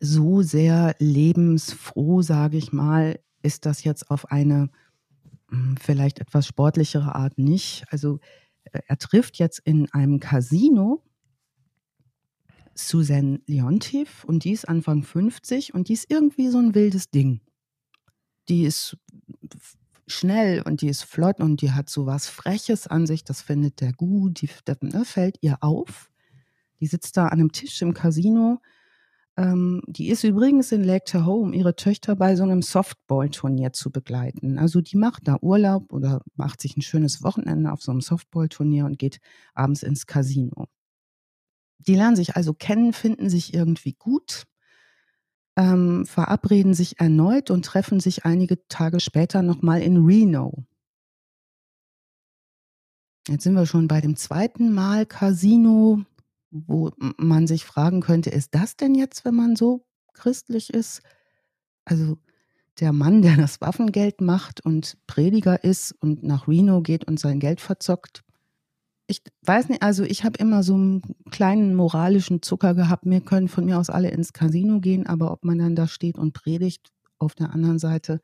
so 0.00 0.42
sehr 0.42 0.94
lebensfroh, 0.98 2.22
sage 2.22 2.56
ich 2.56 2.72
mal, 2.72 3.18
ist 3.42 3.66
das 3.66 3.84
jetzt 3.84 4.10
auf 4.10 4.30
eine 4.30 4.70
hm, 5.50 5.76
vielleicht 5.80 6.20
etwas 6.20 6.46
sportlichere 6.46 7.14
Art 7.14 7.38
nicht. 7.38 7.84
Also 7.90 8.20
äh, 8.64 8.80
er 8.86 8.98
trifft 8.98 9.38
jetzt 9.38 9.60
in 9.60 9.90
einem 9.92 10.20
Casino 10.20 11.02
Susan 12.74 13.40
Leontief 13.46 14.24
und 14.24 14.44
die 14.44 14.52
ist 14.52 14.68
Anfang 14.68 15.02
50 15.02 15.74
und 15.74 15.88
die 15.88 15.94
ist 15.94 16.10
irgendwie 16.10 16.48
so 16.48 16.58
ein 16.58 16.74
wildes 16.74 17.10
Ding. 17.10 17.40
Die 18.48 18.62
ist 18.62 18.96
schnell 20.06 20.62
und 20.62 20.80
die 20.80 20.88
ist 20.88 21.02
flott 21.02 21.40
und 21.40 21.60
die 21.60 21.72
hat 21.72 21.90
so 21.90 22.06
was 22.06 22.28
Freches 22.28 22.86
an 22.86 23.06
sich, 23.06 23.24
das 23.24 23.42
findet 23.42 23.80
der 23.80 23.92
gut, 23.92 24.40
die, 24.40 24.48
das 24.64 24.80
ne, 24.80 25.04
fällt 25.04 25.38
ihr 25.40 25.58
auf. 25.60 26.08
Die 26.80 26.86
sitzt 26.86 27.16
da 27.16 27.26
an 27.26 27.40
einem 27.40 27.52
Tisch 27.52 27.80
im 27.82 27.94
Casino. 27.94 28.60
Ähm, 29.36 29.82
die 29.86 30.08
ist 30.08 30.24
übrigens 30.24 30.72
in 30.72 30.82
Lake 30.82 31.04
Tahoe, 31.04 31.42
um 31.42 31.52
ihre 31.52 31.76
Töchter 31.76 32.16
bei 32.16 32.34
so 32.34 32.42
einem 32.42 32.60
Softball-Turnier 32.60 33.72
zu 33.72 33.90
begleiten. 33.90 34.58
Also 34.58 34.80
die 34.80 34.96
macht 34.96 35.28
da 35.28 35.38
Urlaub 35.40 35.92
oder 35.92 36.22
macht 36.34 36.60
sich 36.60 36.76
ein 36.76 36.82
schönes 36.82 37.22
Wochenende 37.22 37.72
auf 37.72 37.80
so 37.80 37.92
einem 37.92 38.00
Softball-Turnier 38.00 38.84
und 38.84 38.98
geht 38.98 39.20
abends 39.54 39.84
ins 39.84 40.06
Casino. 40.06 40.66
Die 41.78 41.94
lernen 41.94 42.16
sich 42.16 42.34
also 42.34 42.52
kennen, 42.52 42.92
finden 42.92 43.30
sich 43.30 43.54
irgendwie 43.54 43.92
gut, 43.92 44.44
ähm, 45.56 46.04
verabreden 46.04 46.74
sich 46.74 46.98
erneut 46.98 47.50
und 47.52 47.64
treffen 47.64 48.00
sich 48.00 48.24
einige 48.24 48.66
Tage 48.66 48.98
später 48.98 49.42
nochmal 49.42 49.82
in 49.82 50.04
Reno. 50.04 50.64
Jetzt 53.28 53.44
sind 53.44 53.54
wir 53.54 53.66
schon 53.66 53.86
bei 53.86 54.00
dem 54.00 54.16
zweiten 54.16 54.72
Mal 54.72 55.06
Casino 55.06 56.02
wo 56.50 56.90
man 56.98 57.46
sich 57.46 57.64
fragen 57.64 58.00
könnte, 58.00 58.30
ist 58.30 58.54
das 58.54 58.76
denn 58.76 58.94
jetzt, 58.94 59.24
wenn 59.24 59.34
man 59.34 59.56
so 59.56 59.84
christlich 60.14 60.72
ist? 60.72 61.02
Also 61.84 62.18
der 62.80 62.92
Mann, 62.92 63.22
der 63.22 63.36
das 63.36 63.60
Waffengeld 63.60 64.20
macht 64.20 64.64
und 64.64 64.96
Prediger 65.06 65.64
ist 65.64 65.92
und 66.00 66.22
nach 66.22 66.48
Reno 66.48 66.82
geht 66.82 67.04
und 67.04 67.18
sein 67.18 67.40
Geld 67.40 67.60
verzockt. 67.60 68.22
Ich 69.06 69.22
weiß 69.42 69.70
nicht, 69.70 69.82
also 69.82 70.04
ich 70.04 70.24
habe 70.24 70.38
immer 70.38 70.62
so 70.62 70.74
einen 70.74 71.02
kleinen 71.30 71.74
moralischen 71.74 72.42
Zucker 72.42 72.74
gehabt. 72.74 73.06
Mir 73.06 73.22
können 73.22 73.48
von 73.48 73.64
mir 73.64 73.78
aus 73.78 73.88
alle 73.88 74.10
ins 74.10 74.34
Casino 74.34 74.80
gehen, 74.80 75.06
aber 75.06 75.32
ob 75.32 75.44
man 75.44 75.58
dann 75.58 75.74
da 75.74 75.88
steht 75.88 76.18
und 76.18 76.34
predigt, 76.34 76.92
auf 77.18 77.34
der 77.34 77.52
anderen 77.52 77.78
Seite. 77.78 78.20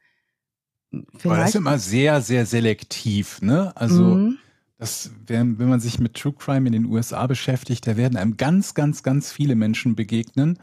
Vielleicht. 0.90 1.26
Aber 1.26 1.36
das 1.38 1.48
ist 1.48 1.54
immer 1.56 1.78
sehr, 1.78 2.20
sehr 2.20 2.46
selektiv, 2.46 3.40
ne? 3.40 3.74
Also 3.76 4.02
mhm. 4.02 4.38
Das, 4.76 5.10
wenn, 5.26 5.58
wenn 5.58 5.68
man 5.68 5.80
sich 5.80 6.00
mit 6.00 6.14
True 6.14 6.34
Crime 6.36 6.66
in 6.66 6.72
den 6.72 6.86
USA 6.86 7.26
beschäftigt, 7.26 7.86
da 7.86 7.96
werden 7.96 8.16
einem 8.16 8.36
ganz, 8.36 8.74
ganz, 8.74 9.02
ganz 9.02 9.30
viele 9.30 9.54
Menschen 9.54 9.94
begegnen, 9.94 10.58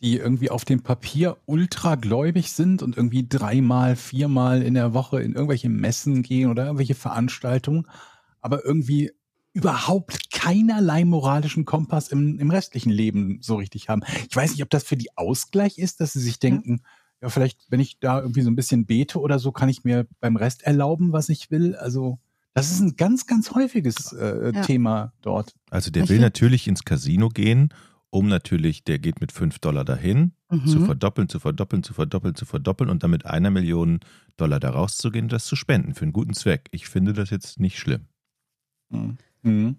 die 0.00 0.16
irgendwie 0.16 0.50
auf 0.50 0.64
dem 0.64 0.82
Papier 0.82 1.36
ultra 1.46 1.96
gläubig 1.96 2.52
sind 2.52 2.82
und 2.82 2.96
irgendwie 2.96 3.26
dreimal, 3.28 3.96
viermal 3.96 4.62
in 4.62 4.74
der 4.74 4.94
Woche 4.94 5.20
in 5.20 5.34
irgendwelche 5.34 5.68
Messen 5.68 6.22
gehen 6.22 6.50
oder 6.50 6.66
irgendwelche 6.66 6.94
Veranstaltungen, 6.94 7.86
aber 8.40 8.64
irgendwie 8.64 9.10
überhaupt 9.52 10.30
keinerlei 10.30 11.04
moralischen 11.04 11.64
Kompass 11.64 12.08
im, 12.08 12.38
im 12.38 12.50
restlichen 12.50 12.90
Leben 12.90 13.38
so 13.42 13.56
richtig 13.56 13.88
haben. 13.88 14.02
Ich 14.30 14.36
weiß 14.36 14.52
nicht, 14.52 14.62
ob 14.62 14.70
das 14.70 14.84
für 14.84 14.96
die 14.96 15.16
Ausgleich 15.16 15.78
ist, 15.78 16.00
dass 16.00 16.12
sie 16.12 16.20
sich 16.20 16.38
denken, 16.38 16.82
ja 17.20 17.28
vielleicht, 17.28 17.58
wenn 17.68 17.80
ich 17.80 17.98
da 17.98 18.20
irgendwie 18.20 18.42
so 18.42 18.50
ein 18.50 18.56
bisschen 18.56 18.86
bete 18.86 19.18
oder 19.18 19.40
so, 19.40 19.50
kann 19.50 19.68
ich 19.68 19.82
mir 19.82 20.06
beim 20.20 20.36
Rest 20.36 20.62
erlauben, 20.62 21.12
was 21.12 21.28
ich 21.28 21.50
will. 21.50 21.74
Also 21.74 22.20
das 22.58 22.72
ist 22.72 22.80
ein 22.80 22.96
ganz, 22.96 23.26
ganz 23.26 23.52
häufiges 23.54 24.12
äh, 24.12 24.52
ja. 24.54 24.62
Thema 24.62 25.12
dort. 25.22 25.54
Also 25.70 25.90
der 25.90 26.08
will 26.08 26.18
natürlich 26.18 26.68
ins 26.68 26.84
Casino 26.84 27.28
gehen, 27.28 27.72
um 28.10 28.28
natürlich, 28.28 28.84
der 28.84 28.98
geht 28.98 29.20
mit 29.20 29.32
5 29.32 29.58
Dollar 29.58 29.84
dahin, 29.84 30.32
mhm. 30.50 30.66
zu 30.66 30.84
verdoppeln, 30.84 31.28
zu 31.28 31.40
verdoppeln, 31.40 31.82
zu 31.82 31.94
verdoppeln, 31.94 32.34
zu 32.34 32.46
verdoppeln 32.46 32.90
und 32.90 33.02
dann 33.02 33.10
mit 33.10 33.26
einer 33.26 33.50
Million 33.50 34.00
Dollar 34.36 34.60
da 34.60 34.70
rauszugehen 34.70 35.26
und 35.26 35.32
das 35.32 35.44
zu 35.44 35.56
spenden 35.56 35.94
für 35.94 36.02
einen 36.02 36.12
guten 36.12 36.34
Zweck. 36.34 36.68
Ich 36.70 36.88
finde 36.88 37.12
das 37.12 37.30
jetzt 37.30 37.60
nicht 37.60 37.78
schlimm. 37.78 38.06
Mhm. 38.90 39.18
mhm. 39.42 39.76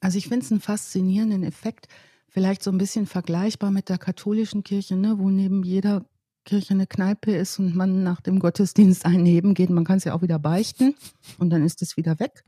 Also 0.00 0.18
ich 0.18 0.28
finde 0.28 0.44
es 0.44 0.52
einen 0.52 0.60
faszinierenden 0.60 1.42
Effekt, 1.42 1.88
vielleicht 2.28 2.62
so 2.62 2.70
ein 2.70 2.78
bisschen 2.78 3.06
vergleichbar 3.06 3.70
mit 3.70 3.88
der 3.88 3.98
katholischen 3.98 4.62
Kirche, 4.62 4.94
ne, 4.94 5.18
wo 5.18 5.30
neben 5.30 5.64
jeder 5.64 6.04
Kirche 6.46 6.72
eine 6.72 6.86
Kneipe 6.86 7.32
ist 7.32 7.58
und 7.58 7.76
man 7.76 8.02
nach 8.02 8.22
dem 8.22 8.38
Gottesdienst 8.38 9.04
einheben 9.04 9.52
geht, 9.52 9.68
man 9.68 9.84
kann 9.84 9.98
es 9.98 10.04
ja 10.04 10.14
auch 10.14 10.22
wieder 10.22 10.38
beichten 10.38 10.94
und 11.38 11.50
dann 11.50 11.62
ist 11.62 11.82
es 11.82 11.98
wieder 11.98 12.18
weg. 12.18 12.44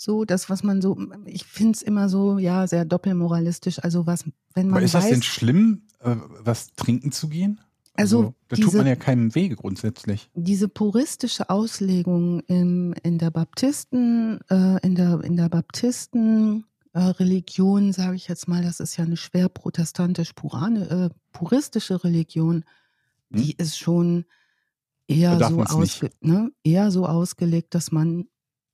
So, 0.00 0.24
das, 0.24 0.48
was 0.48 0.62
man 0.62 0.80
so, 0.80 0.96
ich 1.26 1.44
finde 1.44 1.72
es 1.72 1.82
immer 1.82 2.08
so, 2.08 2.38
ja, 2.38 2.66
sehr 2.66 2.84
doppelmoralistisch. 2.84 3.82
Also 3.82 4.06
was, 4.06 4.24
wenn 4.54 4.68
man. 4.68 4.78
Aber 4.78 4.84
ist 4.84 4.94
weiß, 4.94 5.02
das 5.02 5.10
denn 5.10 5.22
schlimm, 5.22 5.82
äh, 6.00 6.14
was 6.40 6.72
trinken 6.74 7.12
zu 7.12 7.28
gehen? 7.28 7.60
Also, 7.94 8.18
also 8.18 8.34
da 8.46 8.56
diese, 8.56 8.68
tut 8.68 8.78
man 8.78 8.86
ja 8.86 8.94
keinem 8.94 9.34
Wege 9.34 9.56
grundsätzlich. 9.56 10.30
Diese 10.34 10.68
puristische 10.68 11.50
Auslegung 11.50 12.40
in, 12.46 12.92
in 13.02 13.18
der 13.18 13.32
Baptisten, 13.32 14.38
äh, 14.48 14.78
in 14.86 14.94
der, 14.94 15.20
in 15.24 15.36
der 15.36 15.48
Baptisten 15.48 16.64
äh, 16.92 17.00
Religion, 17.00 17.92
sage 17.92 18.14
ich 18.14 18.28
jetzt 18.28 18.46
mal, 18.46 18.62
das 18.62 18.78
ist 18.78 18.96
ja 18.96 19.04
eine 19.04 19.16
schwer 19.16 19.48
protestantisch-puristische 19.48 21.06
äh, 21.06 21.10
puristische 21.32 22.04
Religion? 22.04 22.64
Die 23.30 23.52
ist 23.52 23.78
schon 23.78 24.24
eher 25.06 25.38
so, 25.38 25.62
ausge 25.62 26.10
ne, 26.20 26.52
eher 26.62 26.90
so 26.90 27.06
ausgelegt, 27.06 27.74
dass 27.74 27.92
man 27.92 28.26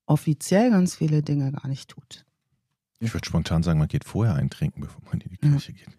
offiziell 0.06 0.70
ganz 0.70 0.96
viele 0.96 1.22
Dinge 1.22 1.52
gar 1.52 1.68
nicht 1.68 1.90
tut. 1.90 2.24
Ich 3.00 3.12
würde 3.12 3.26
spontan 3.26 3.62
sagen, 3.62 3.78
man 3.78 3.88
geht 3.88 4.04
vorher 4.04 4.34
eintrinken, 4.34 4.80
bevor 4.80 5.02
man 5.04 5.20
in 5.20 5.30
die 5.30 5.36
Kirche 5.36 5.72
ja. 5.72 5.78
geht. 5.78 5.98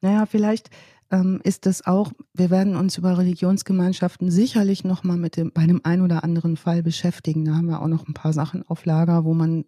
Naja, 0.00 0.26
vielleicht 0.26 0.70
ähm, 1.10 1.40
ist 1.44 1.66
das 1.66 1.86
auch, 1.86 2.12
wir 2.34 2.50
werden 2.50 2.74
uns 2.74 2.98
über 2.98 3.16
Religionsgemeinschaften 3.18 4.30
sicherlich 4.30 4.82
nochmal 4.82 5.16
mit 5.16 5.36
dem, 5.36 5.52
bei 5.52 5.62
einem 5.62 5.80
ein 5.84 6.00
oder 6.00 6.24
anderen 6.24 6.56
Fall 6.56 6.82
beschäftigen. 6.82 7.44
Da 7.44 7.54
haben 7.54 7.66
wir 7.66 7.80
auch 7.80 7.88
noch 7.88 8.08
ein 8.08 8.14
paar 8.14 8.32
Sachen 8.32 8.66
auf 8.66 8.84
Lager, 8.84 9.24
wo 9.24 9.34
man 9.34 9.64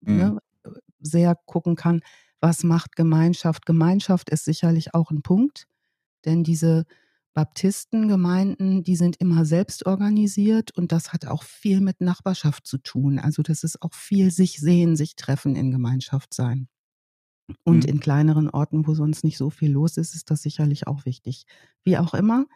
mhm. 0.00 0.16
ne, 0.16 0.38
sehr 0.98 1.36
gucken 1.46 1.76
kann, 1.76 2.00
was 2.40 2.64
macht 2.64 2.96
Gemeinschaft. 2.96 3.66
Gemeinschaft 3.66 4.30
ist 4.30 4.44
sicherlich 4.44 4.94
auch 4.94 5.10
ein 5.10 5.22
Punkt. 5.22 5.68
Denn 6.26 6.44
diese 6.44 6.84
Baptistengemeinden, 7.36 8.82
die 8.82 8.96
sind 8.96 9.16
immer 9.18 9.44
selbst 9.44 9.84
organisiert 9.84 10.70
und 10.76 10.90
das 10.90 11.12
hat 11.12 11.26
auch 11.26 11.42
viel 11.42 11.80
mit 11.80 12.00
Nachbarschaft 12.00 12.66
zu 12.66 12.78
tun. 12.78 13.18
Also 13.18 13.42
das 13.42 13.62
ist 13.62 13.82
auch 13.82 13.92
viel 13.92 14.30
sich 14.30 14.58
sehen, 14.58 14.96
sich 14.96 15.16
treffen 15.16 15.54
in 15.54 15.70
Gemeinschaft 15.70 16.32
sein. 16.32 16.68
Und 17.62 17.84
mhm. 17.84 17.90
in 17.90 18.00
kleineren 18.00 18.48
Orten, 18.48 18.86
wo 18.86 18.94
sonst 18.94 19.22
nicht 19.22 19.36
so 19.38 19.50
viel 19.50 19.70
los 19.70 19.98
ist, 19.98 20.14
ist 20.14 20.30
das 20.30 20.42
sicherlich 20.42 20.86
auch 20.86 21.04
wichtig. 21.04 21.44
Wie 21.84 21.98
auch 21.98 22.14
immer. 22.14 22.46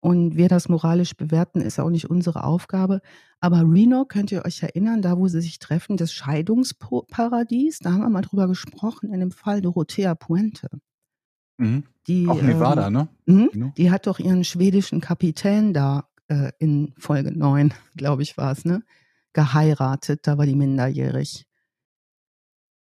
Und 0.00 0.34
wir 0.34 0.48
das 0.48 0.68
moralisch 0.68 1.16
bewerten, 1.16 1.60
ist 1.60 1.78
auch 1.78 1.88
nicht 1.88 2.10
unsere 2.10 2.42
Aufgabe. 2.42 3.02
Aber 3.38 3.60
Reno, 3.60 4.04
könnt 4.04 4.32
ihr 4.32 4.44
euch 4.44 4.64
erinnern, 4.64 5.00
da 5.00 5.16
wo 5.16 5.28
sie 5.28 5.40
sich 5.40 5.60
treffen, 5.60 5.96
das 5.96 6.12
Scheidungsparadies, 6.12 7.78
da 7.78 7.92
haben 7.92 8.00
wir 8.00 8.08
mal 8.08 8.22
drüber 8.22 8.48
gesprochen, 8.48 9.12
in 9.12 9.20
dem 9.20 9.30
Fall 9.30 9.60
Dorothea 9.60 10.16
Puente. 10.16 10.68
Mhm. 11.58 11.84
Die, 12.08 12.26
Auch 12.28 12.42
Nevada, 12.42 12.88
ähm, 12.88 12.92
ne? 12.92 13.08
mh, 13.26 13.48
Genau. 13.52 13.72
Die 13.76 13.90
hat 13.90 14.06
doch 14.06 14.18
ihren 14.18 14.44
schwedischen 14.44 15.00
Kapitän 15.00 15.72
da 15.72 16.08
äh, 16.28 16.50
in 16.58 16.94
Folge 16.98 17.30
9, 17.32 17.72
glaube 17.96 18.22
ich, 18.22 18.36
war 18.36 18.52
es, 18.52 18.64
ne? 18.64 18.82
Geheiratet, 19.32 20.26
da 20.26 20.36
war 20.36 20.46
die 20.46 20.56
minderjährig. 20.56 21.46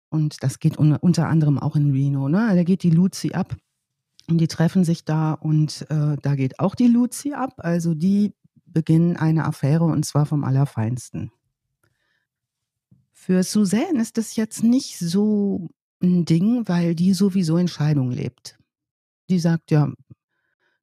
Und 0.08 0.42
das 0.42 0.58
geht 0.58 0.78
un 0.78 0.96
unter 0.96 1.28
anderem 1.28 1.58
auch 1.58 1.76
in 1.76 1.92
Reno, 1.92 2.28
ne? 2.28 2.52
Da 2.54 2.64
geht 2.64 2.82
die 2.82 2.90
Lucy 2.90 3.32
ab 3.32 3.56
und 4.28 4.38
die 4.38 4.48
treffen 4.48 4.84
sich 4.84 5.04
da 5.04 5.32
und 5.32 5.86
äh, 5.90 6.16
da 6.20 6.34
geht 6.34 6.58
auch 6.58 6.74
die 6.74 6.88
Lucy 6.88 7.32
ab. 7.32 7.54
Also 7.58 7.94
die 7.94 8.34
beginnen 8.66 9.16
eine 9.16 9.44
Affäre 9.44 9.84
und 9.84 10.04
zwar 10.04 10.26
vom 10.26 10.44
Allerfeinsten. 10.44 11.30
Für 13.12 13.42
Suzanne 13.42 14.00
ist 14.00 14.18
das 14.18 14.36
jetzt 14.36 14.62
nicht 14.64 14.98
so 14.98 15.70
ein 16.02 16.24
Ding, 16.24 16.68
weil 16.68 16.94
die 16.94 17.14
sowieso 17.14 17.56
in 17.56 17.68
Scheidung 17.68 18.10
lebt. 18.10 18.58
Die 19.30 19.38
sagt 19.38 19.70
ja, 19.70 19.92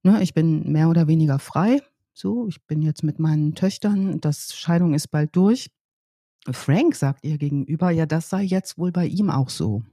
ne, 0.03 0.21
ich 0.23 0.34
bin 0.34 0.71
mehr 0.71 0.89
oder 0.89 1.08
weniger 1.08 1.39
frei. 1.39 1.82
So, 2.13 2.47
ich 2.47 2.62
bin 2.65 2.82
jetzt 2.82 3.03
mit 3.03 3.19
meinen 3.19 3.55
Töchtern, 3.55 4.19
das 4.21 4.55
Scheidung 4.55 4.93
ist 4.93 5.10
bald 5.10 5.36
durch. 5.36 5.71
Frank 6.51 6.95
sagt 6.95 7.25
ihr 7.25 7.38
gegenüber, 7.38 7.91
ja, 7.91 8.05
das 8.05 8.29
sei 8.29 8.43
jetzt 8.43 8.77
wohl 8.77 8.91
bei 8.91 9.08
ihm 9.08 9.29
auch 9.29 9.49
so. 9.49 9.84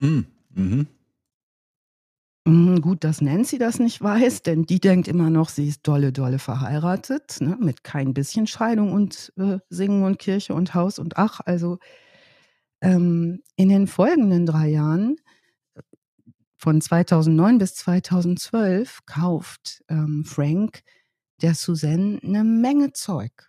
Mhm. 0.00 0.26
Mhm. 0.50 0.86
Mhm, 2.46 2.80
Gut, 2.80 3.04
dass 3.04 3.20
Nancy 3.20 3.58
das 3.58 3.78
nicht 3.78 4.00
weiß, 4.02 4.42
denn 4.42 4.64
die 4.64 4.80
denkt 4.80 5.08
immer 5.08 5.30
noch, 5.30 5.48
sie 5.50 5.68
ist 5.68 5.86
dolle, 5.86 6.12
dolle 6.12 6.38
verheiratet, 6.38 7.38
ne, 7.40 7.56
mit 7.60 7.84
kein 7.84 8.14
bisschen 8.14 8.46
Scheidung 8.46 8.92
und 8.92 9.32
äh, 9.36 9.58
Singen 9.68 10.02
und 10.04 10.18
Kirche 10.18 10.54
und 10.54 10.74
Haus 10.74 10.98
und 10.98 11.16
Ach. 11.18 11.40
Also 11.44 11.78
ähm, 12.80 13.42
in 13.56 13.68
den 13.68 13.86
folgenden 13.86 14.46
drei 14.46 14.68
Jahren, 14.68 15.16
von 16.56 16.80
2009 16.80 17.58
bis 17.58 17.74
2012, 17.76 19.00
kauft 19.06 19.84
ähm, 19.88 20.24
Frank 20.24 20.82
der 21.40 21.54
Suzanne 21.54 22.18
eine 22.22 22.42
Menge 22.42 22.92
Zeug. 22.92 23.48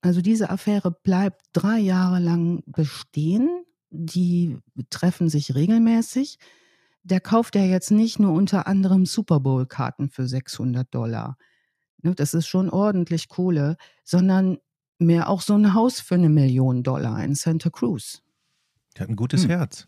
Also 0.00 0.20
diese 0.20 0.50
Affäre 0.50 0.90
bleibt 0.90 1.42
drei 1.52 1.78
Jahre 1.78 2.18
lang 2.18 2.62
bestehen. 2.66 3.64
Die 3.90 4.58
treffen 4.90 5.28
sich 5.28 5.54
regelmäßig 5.54 6.38
der 7.06 7.20
kauft 7.20 7.54
ja 7.54 7.62
jetzt 7.62 7.92
nicht 7.92 8.18
nur 8.18 8.32
unter 8.32 8.66
anderem 8.66 9.06
Super 9.06 9.38
Bowl-Karten 9.38 10.10
für 10.10 10.26
600 10.26 10.92
Dollar. 10.92 11.36
Ne, 12.02 12.14
das 12.16 12.34
ist 12.34 12.48
schon 12.48 12.68
ordentlich 12.68 13.28
Kohle, 13.28 13.76
sondern 14.02 14.58
mehr 14.98 15.28
auch 15.28 15.40
so 15.42 15.54
ein 15.54 15.74
Haus 15.74 16.00
für 16.00 16.14
eine 16.14 16.28
Million 16.28 16.82
Dollar 16.82 17.22
in 17.24 17.34
Santa 17.34 17.70
Cruz. 17.70 18.22
Der 18.96 19.02
hat 19.02 19.10
ein 19.10 19.16
gutes 19.16 19.42
Hm. 19.44 19.50
Herz. 19.50 19.86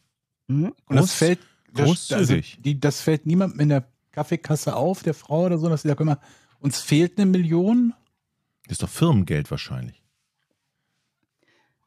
Mhm. 0.49 0.73
Und 0.87 0.97
das 0.97 1.13
fällt, 1.15 1.41
das, 1.73 2.13
also 2.13 2.35
großzügig. 2.35 2.59
die, 2.63 2.79
das 2.81 3.01
fällt 3.01 3.27
niemandem 3.27 3.61
in 3.61 3.69
der 3.71 3.89
Kaffeekasse 4.13 4.75
auf, 4.77 5.03
der 5.03 5.15
Frau 5.15 5.45
oder 5.47 5.59
so, 5.59 5.69
dass 5.69 5.83
sie 5.83 5.89
sagt, 5.89 5.99
guck 5.99 6.07
mal, 6.07 6.19
uns 6.61 6.81
fehlt 6.81 7.19
eine 7.19 7.27
Million. 7.31 7.95
Das 8.65 8.73
ist 8.73 8.83
doch 8.83 8.89
Firmengeld 8.89 9.51
wahrscheinlich. 9.51 10.03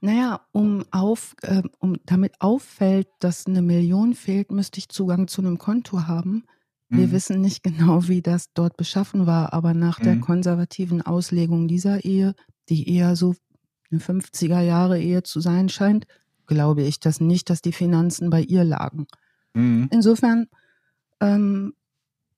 Naja, 0.04 0.42
um 0.52 0.84
auf, 0.92 1.36
äh, 1.44 1.62
um 1.80 1.98
damit 2.06 2.34
auffällt, 2.42 3.08
dass 3.20 3.46
eine 3.46 3.62
Million 3.62 4.16
fehlt, 4.16 4.52
müsste 4.52 4.80
ich 4.80 4.90
Zugang 4.90 5.28
zu 5.28 5.42
einem 5.42 5.60
Konto 5.60 6.08
haben. 6.08 6.46
Wir 6.90 7.08
Mhm. 7.08 7.12
wissen 7.12 7.42
nicht 7.42 7.62
genau, 7.64 8.08
wie 8.08 8.22
das 8.22 8.52
dort 8.54 8.78
beschaffen 8.78 9.28
war, 9.28 9.54
aber 9.54 9.74
nach 9.76 10.00
der 10.00 10.16
Mhm. 10.16 10.22
konservativen 10.22 11.02
Auslegung 11.04 11.68
dieser 11.68 12.04
Ehe, 12.04 12.34
die 12.72 12.90
eher 12.90 13.16
so 13.16 13.36
eine 13.92 14.00
50er 14.00 14.62
Jahre 14.62 15.00
Ehe 15.00 15.24
zu 15.24 15.42
sein 15.42 15.70
scheint, 15.70 16.08
glaube 16.48 16.82
ich 16.84 17.00
das 17.00 17.20
nicht, 17.20 17.50
dass 17.50 17.62
die 17.62 17.74
Finanzen 17.74 18.30
bei 18.30 18.42
ihr 18.42 18.64
lagen. 18.64 19.08
Mhm. 19.54 19.90
Insofern, 19.92 20.48
ähm, 21.20 21.74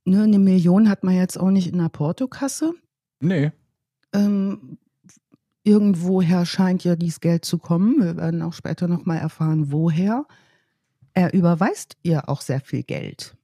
ne, 0.05 0.23
eine 0.23 0.39
Million 0.39 0.89
hat 0.89 1.03
man 1.03 1.15
jetzt 1.15 1.39
auch 1.39 1.51
nicht 1.51 1.67
in 1.71 1.77
der 1.77 1.89
Portokasse. 1.89 2.73
Nee. 3.19 3.51
Ähm, 4.11 4.77
irgendwoher 5.63 6.45
scheint 6.45 6.83
ja 6.83 6.95
dieses 6.95 7.19
Geld 7.19 7.45
zu 7.45 7.59
kommen. 7.59 8.03
Wir 8.03 8.17
werden 8.17 8.41
auch 8.41 8.53
später 8.53 8.87
nochmal 8.87 9.19
erfahren, 9.19 9.71
woher. 9.71 10.25
Er 11.13 11.33
überweist 11.33 11.95
ihr 12.01 12.27
auch 12.27 12.41
sehr 12.41 12.59
viel 12.59 12.81
Geld. 12.81 13.35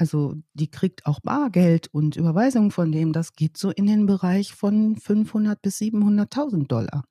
Also 0.00 0.34
die 0.54 0.70
kriegt 0.70 1.04
auch 1.04 1.20
Bargeld 1.20 1.88
und 1.88 2.16
Überweisungen 2.16 2.70
von 2.70 2.90
dem. 2.90 3.12
Das 3.12 3.34
geht 3.34 3.58
so 3.58 3.68
in 3.68 3.84
den 3.84 4.06
Bereich 4.06 4.54
von 4.54 4.96
500 4.96 5.60
bis 5.60 5.78
700.000 5.78 6.68
Dollar. 6.68 7.04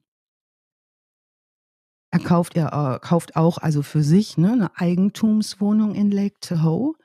Er 2.09 2.19
kauft, 2.19 2.57
er 2.57 2.73
äh, 2.73 2.99
kauft 2.99 3.35
auch 3.35 3.59
also 3.59 3.83
für 3.83 4.01
sich 4.01 4.39
ne, 4.39 4.53
eine 4.53 4.75
Eigentumswohnung 4.75 5.93
in 5.93 6.09
Lake 6.09 6.37
Tahoe. 6.41 6.95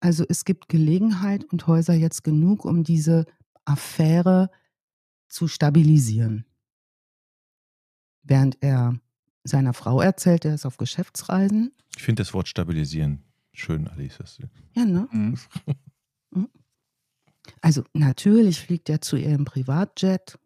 Also 0.00 0.24
es 0.26 0.46
gibt 0.46 0.70
Gelegenheit 0.70 1.44
und 1.44 1.66
Häuser 1.66 1.92
jetzt 1.92 2.24
genug, 2.24 2.64
um 2.64 2.82
diese 2.82 3.26
Affäre 3.66 4.50
zu 5.28 5.48
stabilisieren. 5.48 6.46
Während 8.22 8.56
er 8.62 8.98
seiner 9.44 9.74
Frau 9.74 10.00
erzählt, 10.00 10.46
er 10.46 10.54
ist 10.54 10.64
auf 10.64 10.78
Geschäftsreisen. 10.78 11.74
Ich 11.94 12.04
finde 12.04 12.22
das 12.22 12.32
Wort 12.32 12.48
stabilisieren 12.48 13.26
schön, 13.58 13.88
Alice. 13.88 14.18
Ja, 14.74 14.84
ne? 14.84 15.08
Mhm. 15.12 15.38
Also 17.60 17.84
natürlich 17.92 18.60
fliegt 18.60 18.88
er 18.88 19.00
zu 19.00 19.16
ihr 19.16 19.34
im 19.34 19.44
Privatjet. 19.44 20.38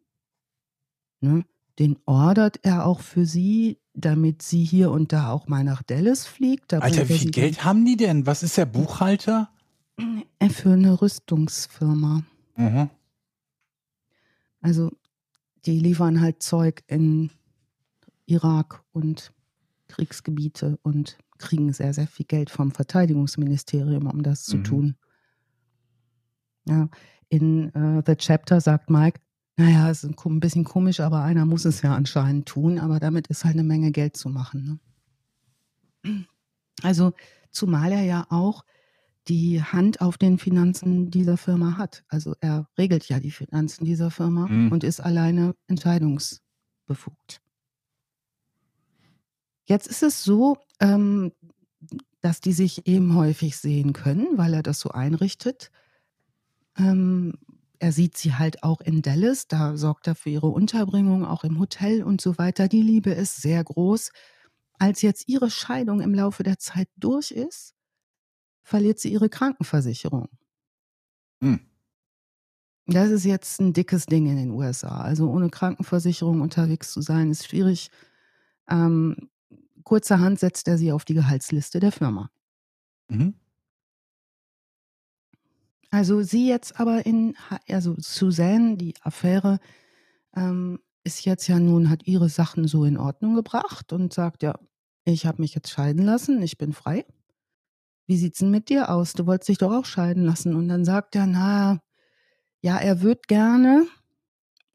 Ne? 1.21 1.45
Den 1.79 1.99
ordert 2.05 2.61
er 2.63 2.87
auch 2.87 3.01
für 3.01 3.25
sie, 3.25 3.79
damit 3.95 4.43
sie 4.43 4.65
hier 4.65 4.91
und 4.91 5.13
da 5.13 5.31
auch 5.31 5.49
mal 5.49 5.65
nach 5.65 5.83
Dallas 5.83 6.27
fliegt. 6.27 6.73
Da 6.73 6.81
Alter, 6.81 7.09
wie 7.09 7.19
viel 7.19 7.31
Geld 7.31 7.65
haben 7.65 7.85
die 7.85 7.97
denn? 7.97 8.27
Was 8.27 8.43
ist 8.43 8.57
der 8.57 8.67
Buchhalter? 8.67 9.51
Äh, 10.39 10.49
Für 10.49 10.73
eine 10.73 11.01
Rüstungsfirma. 11.01 12.23
Mhm. 12.57 12.91
Also 14.61 14.93
die 15.67 15.79
liefern 15.79 16.21
halt 16.21 16.43
Zeug 16.43 16.83
in 16.87 17.31
Irak 18.27 18.83
und 18.93 19.33
Kriegsgebiete 19.89 20.79
und 20.83 21.19
kriegen 21.41 21.73
sehr, 21.73 21.93
sehr 21.95 22.07
viel 22.07 22.27
Geld 22.27 22.51
vom 22.51 22.71
Verteidigungsministerium, 22.71 24.07
um 24.07 24.23
das 24.23 24.45
zu 24.45 24.59
Mhm. 24.59 24.65
tun. 24.65 24.97
Ja, 26.69 26.89
in 27.29 27.75
äh, 27.75 28.03
The 28.07 28.15
Chapter 28.17 28.61
sagt 28.61 28.91
Mike, 28.91 29.21
naja, 29.57 29.91
es 29.91 30.05
ist 30.05 30.25
ein 30.25 30.41
bisschen 30.41 30.65
komisch, 30.65 31.01
aber 31.01 31.23
einer 31.23 31.45
muss 31.47 31.65
es 31.65 31.83
ja 31.83 31.95
anscheinend 31.95 32.47
tun, 32.47 32.79
aber 32.79 33.01
damit 33.01 33.27
ist 33.29 33.45
halt 33.45 33.55
eine 33.55 33.65
Menge 33.65 33.91
Geld 33.93 34.17
zu 34.17 34.29
machen. 34.29 34.81
Ne? 36.05 36.25
Also, 36.83 37.13
zumal 37.51 37.93
er 37.93 38.03
ja 38.03 38.27
auch 38.31 38.65
die 39.29 39.63
Hand 39.63 40.01
auf 40.01 40.17
den 40.17 40.39
Finanzen 40.39 41.11
dieser 41.11 41.37
Firma 41.37 41.77
hat. 41.77 42.05
Also 42.09 42.35
er 42.41 42.69
regelt 42.79 43.07
ja 43.09 43.21
die 43.21 43.31
Finanzen 43.31 43.85
dieser 43.85 44.11
Firma 44.11 44.47
Mhm. 44.49 44.73
und 44.73 44.83
ist 44.83 45.01
alleine 45.01 45.55
entscheidungsbefugt. 45.67 47.43
Jetzt 49.71 49.87
ist 49.87 50.03
es 50.03 50.25
so, 50.25 50.57
ähm, 50.81 51.31
dass 52.23 52.41
die 52.41 52.53
sich 52.53 52.89
eben 52.89 53.15
häufig 53.15 53.57
sehen 53.57 53.93
können, 53.93 54.37
weil 54.37 54.53
er 54.53 54.65
das 54.65 54.81
so 54.81 54.91
einrichtet. 54.91 55.71
Ähm, 56.77 57.39
er 57.79 57.93
sieht 57.93 58.17
sie 58.17 58.35
halt 58.35 58.65
auch 58.65 58.81
in 58.81 59.01
Dallas, 59.01 59.47
da 59.47 59.77
sorgt 59.77 60.09
er 60.09 60.17
für 60.17 60.29
ihre 60.29 60.49
Unterbringung, 60.49 61.25
auch 61.25 61.45
im 61.45 61.61
Hotel 61.61 62.03
und 62.03 62.21
so 62.21 62.37
weiter. 62.37 62.67
Die 62.67 62.83
Liebe 62.83 63.13
ist 63.13 63.41
sehr 63.43 63.63
groß. 63.63 64.11
Als 64.81 65.03
jetzt 65.03 65.29
ihre 65.29 65.51
Scheidung 65.53 66.01
im 66.01 66.15
Laufe 66.15 66.43
der 66.43 66.59
Zeit 66.59 66.89
durch 66.97 67.31
ist, 67.31 67.77
verliert 68.65 68.99
sie 68.99 69.13
ihre 69.13 69.29
Krankenversicherung. 69.29 70.31
Hm. 71.43 71.61
Das 72.89 73.11
ist 73.11 73.25
jetzt 73.25 73.61
ein 73.61 73.73
dickes 73.73 74.07
Ding 74.07 74.27
in 74.27 74.37
den 74.37 74.51
USA. 74.51 75.01
Also 75.01 75.31
ohne 75.31 75.49
Krankenversicherung 75.49 76.41
unterwegs 76.41 76.91
zu 76.91 77.03
sein, 77.03 77.31
ist 77.31 77.47
schwierig. 77.47 77.93
Ähm, 78.69 79.31
kurzerhand 79.85 80.39
setzt 80.39 80.69
er 80.69 80.79
sie 80.79 80.93
auf 80.93 81.05
die 81.05 81.15
Gehaltsliste 81.15 81.81
der 81.81 81.93
Firma. 81.93 82.31
Mhm. 83.09 83.35
Also 85.91 86.23
sie 86.23 86.49
jetzt 86.49 86.79
aber 86.79 87.05
in, 87.05 87.37
also 87.69 87.97
Suzanne, 87.99 88.77
die 88.77 88.95
Affäre, 89.03 89.59
ähm, 90.37 90.79
ist 91.03 91.25
jetzt 91.25 91.49
ja 91.49 91.59
nun, 91.59 91.91
hat 91.91 92.07
ihre 92.07 92.29
Sachen 92.29 92.69
so 92.69 92.85
in 92.85 92.97
Ordnung 92.97 93.35
gebracht 93.35 93.93
und 93.93 94.13
sagt, 94.13 94.43
ja, 94.43 94.55
ich 95.05 95.27
habe 95.27 95.43
mich 95.43 95.55
jetzt 95.55 95.71
scheiden 95.71 96.05
lassen, 96.05 96.43
ich 96.43 96.59
bin 96.59 96.73
frei. 96.73 97.05
Wie 98.07 98.17
sieht's 98.17 98.39
denn 98.39 98.51
mit 98.51 98.69
dir 98.69 98.91
aus? 98.91 99.15
Du 99.15 99.27
wolltest 99.27 99.49
dich 99.49 99.59
doch 99.59 99.73
auch 99.73 99.85
scheiden 99.85 100.25
lassen. 100.25 100.55
Und 100.55 100.69
dann 100.69 100.85
sagt 100.85 101.17
er, 101.17 101.27
na, 101.27 101.81
ja, 102.61 102.77
er 102.77 103.03
wird 103.03 103.29
gerne, 103.29 103.87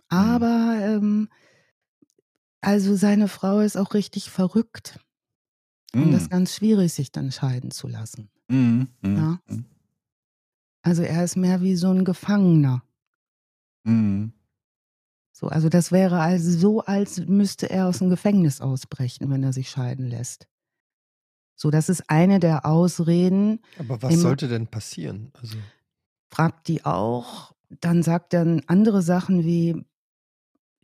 aber 0.10 0.78
ähm, 0.82 1.30
also 2.66 2.96
seine 2.96 3.28
Frau 3.28 3.60
ist 3.60 3.78
auch 3.78 3.94
richtig 3.94 4.30
verrückt. 4.30 5.00
Und 5.94 6.12
das 6.12 6.24
ist 6.24 6.28
Mhm. 6.28 6.32
ganz 6.32 6.56
schwierig, 6.56 6.94
sich 6.94 7.12
dann 7.12 7.32
scheiden 7.32 7.72
zu 7.72 7.88
lassen. 7.88 8.30
Mhm. 8.50 8.90
Ja. 9.04 9.40
Also 10.82 11.04
er 11.04 11.24
ist 11.24 11.36
mehr 11.38 11.62
wie 11.62 11.76
so 11.76 11.90
ein 11.90 12.04
Gefangener. 12.06 12.84
Mhm. 13.84 14.34
So, 15.32 15.48
also 15.48 15.68
das 15.70 15.92
wäre 15.92 16.20
also 16.20 16.52
so, 16.58 16.82
als 16.82 17.20
müsste 17.26 17.70
er 17.70 17.88
aus 17.88 18.00
dem 18.00 18.10
Gefängnis 18.10 18.62
ausbrechen, 18.62 19.30
wenn 19.30 19.44
er 19.44 19.52
sich 19.54 19.70
scheiden 19.70 20.08
lässt. 20.08 20.48
So, 21.58 21.72
das 21.72 21.90
ist 21.90 22.10
eine 22.10 22.40
der 22.40 22.66
Ausreden. 22.66 23.60
Aber 23.80 24.02
was 24.02 24.20
sollte 24.20 24.48
denn 24.48 24.68
passieren? 24.68 25.32
Also 25.42 25.58
fragt 26.30 26.68
die 26.68 26.86
auch. 26.86 27.54
Dann 27.82 28.04
sagt 28.04 28.34
er 28.34 28.62
andere 28.68 29.02
Sachen 29.02 29.44
wie, 29.44 29.84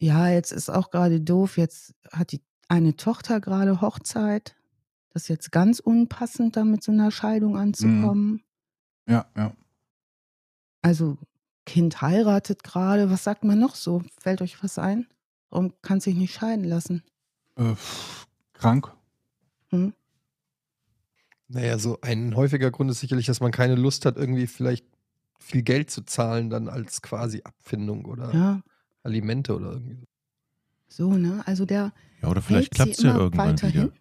ja, 0.01 0.29
jetzt 0.29 0.51
ist 0.51 0.69
auch 0.69 0.89
gerade 0.89 1.21
doof, 1.21 1.57
jetzt 1.57 1.93
hat 2.11 2.31
die 2.31 2.41
eine 2.67 2.95
Tochter 2.95 3.39
gerade 3.39 3.81
Hochzeit. 3.81 4.55
Das 5.13 5.23
ist 5.23 5.27
jetzt 5.27 5.51
ganz 5.51 5.79
unpassend, 5.79 6.55
da 6.55 6.63
mit 6.63 6.83
so 6.83 6.91
einer 6.91 7.11
Scheidung 7.11 7.55
anzukommen. 7.55 8.31
Mhm. 9.05 9.13
Ja, 9.13 9.25
ja. 9.37 9.53
Also, 10.81 11.17
Kind 11.67 12.01
heiratet 12.01 12.63
gerade. 12.63 13.11
Was 13.11 13.23
sagt 13.23 13.43
man 13.43 13.59
noch 13.59 13.75
so? 13.75 14.01
Fällt 14.19 14.41
euch 14.41 14.63
was 14.63 14.79
ein? 14.79 15.05
Warum 15.51 15.73
kann 15.83 15.99
sich 15.99 16.15
nicht 16.15 16.33
scheiden 16.33 16.65
lassen? 16.65 17.03
Äh, 17.57 17.75
krank. 18.53 18.91
Hm? 19.69 19.93
Naja, 21.47 21.77
so 21.77 21.99
ein 22.01 22.35
häufiger 22.35 22.71
Grund 22.71 22.89
ist 22.89 23.01
sicherlich, 23.01 23.27
dass 23.27 23.41
man 23.41 23.51
keine 23.51 23.75
Lust 23.75 24.05
hat, 24.05 24.17
irgendwie 24.17 24.47
vielleicht 24.47 24.85
viel 25.37 25.61
Geld 25.61 25.91
zu 25.91 26.03
zahlen, 26.03 26.49
dann 26.49 26.69
als 26.69 27.03
quasi 27.03 27.41
Abfindung 27.43 28.05
oder 28.05 28.33
ja. 28.33 28.61
Alimente 29.03 29.55
oder 29.55 29.71
irgendwie 29.73 29.97
so. 30.87 31.13
ne? 31.13 31.41
Also 31.45 31.65
der. 31.65 31.93
Ja, 32.21 32.29
oder 32.29 32.41
vielleicht 32.41 32.71
klappt 32.71 32.91
es 32.91 33.03
ja 33.03 33.15
irgendwann 33.15 33.57
wieder. 33.57 33.69
Hin. 33.69 33.91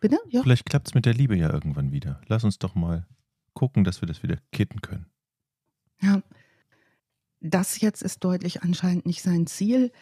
Bitte? 0.00 0.18
Ja. 0.28 0.42
Vielleicht 0.42 0.66
klappt 0.66 0.88
es 0.88 0.94
mit 0.94 1.06
der 1.06 1.14
Liebe 1.14 1.36
ja 1.36 1.52
irgendwann 1.52 1.90
wieder. 1.90 2.20
Lass 2.28 2.44
uns 2.44 2.58
doch 2.58 2.74
mal 2.74 3.06
gucken, 3.54 3.84
dass 3.84 4.02
wir 4.02 4.06
das 4.06 4.22
wieder 4.22 4.38
kitten 4.52 4.82
können. 4.82 5.06
Ja. 6.02 6.22
Das 7.40 7.80
jetzt 7.80 8.02
ist 8.02 8.22
deutlich 8.24 8.62
anscheinend 8.62 9.06
nicht 9.06 9.22
sein 9.22 9.46
Ziel. 9.46 9.92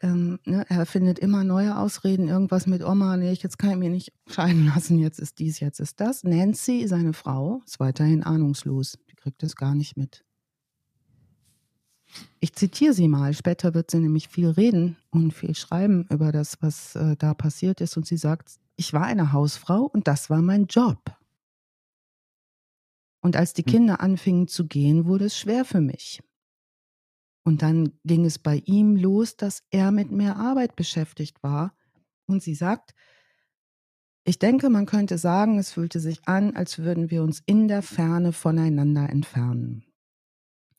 Ähm, 0.00 0.38
ne, 0.44 0.66
er 0.68 0.86
findet 0.86 1.18
immer 1.18 1.44
neue 1.44 1.78
Ausreden, 1.78 2.28
irgendwas 2.28 2.66
mit 2.66 2.82
Oma, 2.82 3.16
nee, 3.16 3.32
jetzt 3.32 3.58
kann 3.58 3.70
ich 3.70 3.76
mich 3.76 3.90
nicht 3.90 4.12
scheiden 4.26 4.66
lassen, 4.66 4.98
jetzt 4.98 5.20
ist 5.20 5.38
dies, 5.38 5.60
jetzt 5.60 5.80
ist 5.80 6.00
das. 6.00 6.24
Nancy, 6.24 6.86
seine 6.88 7.12
Frau, 7.12 7.62
ist 7.64 7.80
weiterhin 7.80 8.22
ahnungslos. 8.22 8.98
Die 9.10 9.14
kriegt 9.14 9.42
es 9.42 9.56
gar 9.56 9.74
nicht 9.74 9.96
mit. 9.96 10.24
Ich 12.40 12.54
zitiere 12.54 12.92
sie 12.92 13.08
mal, 13.08 13.34
später 13.34 13.74
wird 13.74 13.90
sie 13.90 13.98
nämlich 13.98 14.28
viel 14.28 14.48
reden 14.48 14.96
und 15.10 15.32
viel 15.32 15.54
schreiben 15.54 16.06
über 16.10 16.32
das, 16.32 16.60
was 16.60 16.94
äh, 16.94 17.16
da 17.16 17.34
passiert 17.34 17.80
ist. 17.80 17.96
Und 17.96 18.06
sie 18.06 18.16
sagt, 18.16 18.58
ich 18.76 18.92
war 18.92 19.04
eine 19.04 19.32
Hausfrau 19.32 19.82
und 19.82 20.06
das 20.08 20.30
war 20.30 20.42
mein 20.42 20.66
Job. 20.66 20.98
Und 23.20 23.36
als 23.36 23.54
die 23.54 23.62
hm. 23.62 23.72
Kinder 23.72 24.00
anfingen 24.00 24.48
zu 24.48 24.66
gehen, 24.66 25.06
wurde 25.06 25.26
es 25.26 25.38
schwer 25.38 25.64
für 25.64 25.80
mich. 25.80 26.20
Und 27.44 27.62
dann 27.62 27.92
ging 28.04 28.24
es 28.24 28.38
bei 28.38 28.62
ihm 28.64 28.96
los, 28.96 29.36
dass 29.36 29.62
er 29.70 29.90
mit 29.90 30.10
mehr 30.10 30.36
Arbeit 30.36 30.76
beschäftigt 30.76 31.42
war. 31.42 31.74
Und 32.26 32.42
sie 32.42 32.54
sagt, 32.54 32.94
ich 34.26 34.38
denke, 34.38 34.70
man 34.70 34.86
könnte 34.86 35.18
sagen, 35.18 35.58
es 35.58 35.72
fühlte 35.72 36.00
sich 36.00 36.26
an, 36.26 36.56
als 36.56 36.78
würden 36.78 37.10
wir 37.10 37.22
uns 37.22 37.42
in 37.44 37.68
der 37.68 37.82
Ferne 37.82 38.32
voneinander 38.32 39.10
entfernen. 39.10 39.84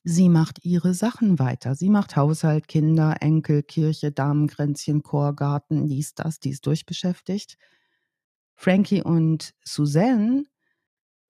Sie 0.08 0.30
macht 0.30 0.64
ihre 0.64 0.94
Sachen 0.94 1.40
weiter. 1.40 1.74
Sie 1.74 1.90
macht 1.90 2.16
Haushalt, 2.16 2.68
Kinder, 2.68 3.16
Enkel, 3.22 3.64
Kirche, 3.64 4.12
Damenkränzchen, 4.12 5.02
Chor, 5.02 5.36
Garten, 5.36 5.88
dies, 5.88 6.14
das, 6.14 6.40
die 6.40 6.52
ist 6.52 6.68
durchbeschäftigt. 6.68 7.58
Frankie 8.54 9.02
und 9.02 9.56
Suzanne 9.64 10.46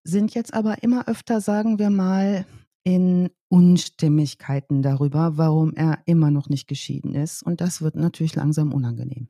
sind 0.03 0.35
jetzt 0.35 0.53
aber 0.53 0.83
immer 0.83 1.07
öfter, 1.07 1.39
sagen 1.39 1.79
wir 1.79 1.89
mal, 1.89 2.45
in 2.83 3.29
Unstimmigkeiten 3.47 4.81
darüber, 4.81 5.37
warum 5.37 5.73
er 5.73 5.99
immer 6.05 6.29
noch 6.29 6.49
nicht 6.49 6.67
geschieden 6.67 7.15
ist. 7.15 7.43
Und 7.43 7.61
das 7.61 7.81
wird 7.81 7.95
natürlich 7.95 8.35
langsam 8.35 8.73
unangenehm. 8.73 9.29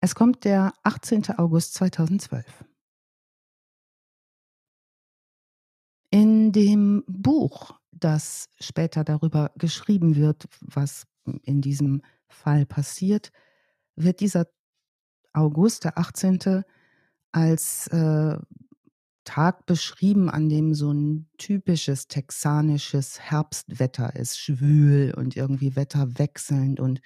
Es 0.00 0.14
kommt 0.14 0.44
der 0.44 0.72
18. 0.84 1.38
August 1.38 1.74
2012. 1.74 2.67
In 6.48 6.52
dem 6.52 7.04
Buch, 7.06 7.78
das 7.92 8.48
später 8.58 9.04
darüber 9.04 9.50
geschrieben 9.58 10.16
wird, 10.16 10.48
was 10.62 11.06
in 11.42 11.60
diesem 11.60 12.00
Fall 12.26 12.64
passiert, 12.64 13.32
wird 13.96 14.20
dieser 14.20 14.46
August, 15.34 15.84
der 15.84 15.98
18., 15.98 16.64
als 17.32 17.88
äh, 17.88 18.38
Tag 19.24 19.66
beschrieben, 19.66 20.30
an 20.30 20.48
dem 20.48 20.72
so 20.72 20.90
ein 20.90 21.28
typisches 21.36 22.08
texanisches 22.08 23.20
Herbstwetter 23.20 24.16
ist, 24.16 24.38
schwül 24.38 25.12
und 25.14 25.36
irgendwie 25.36 25.76
wetterwechselnd 25.76 26.80
und 26.80 27.02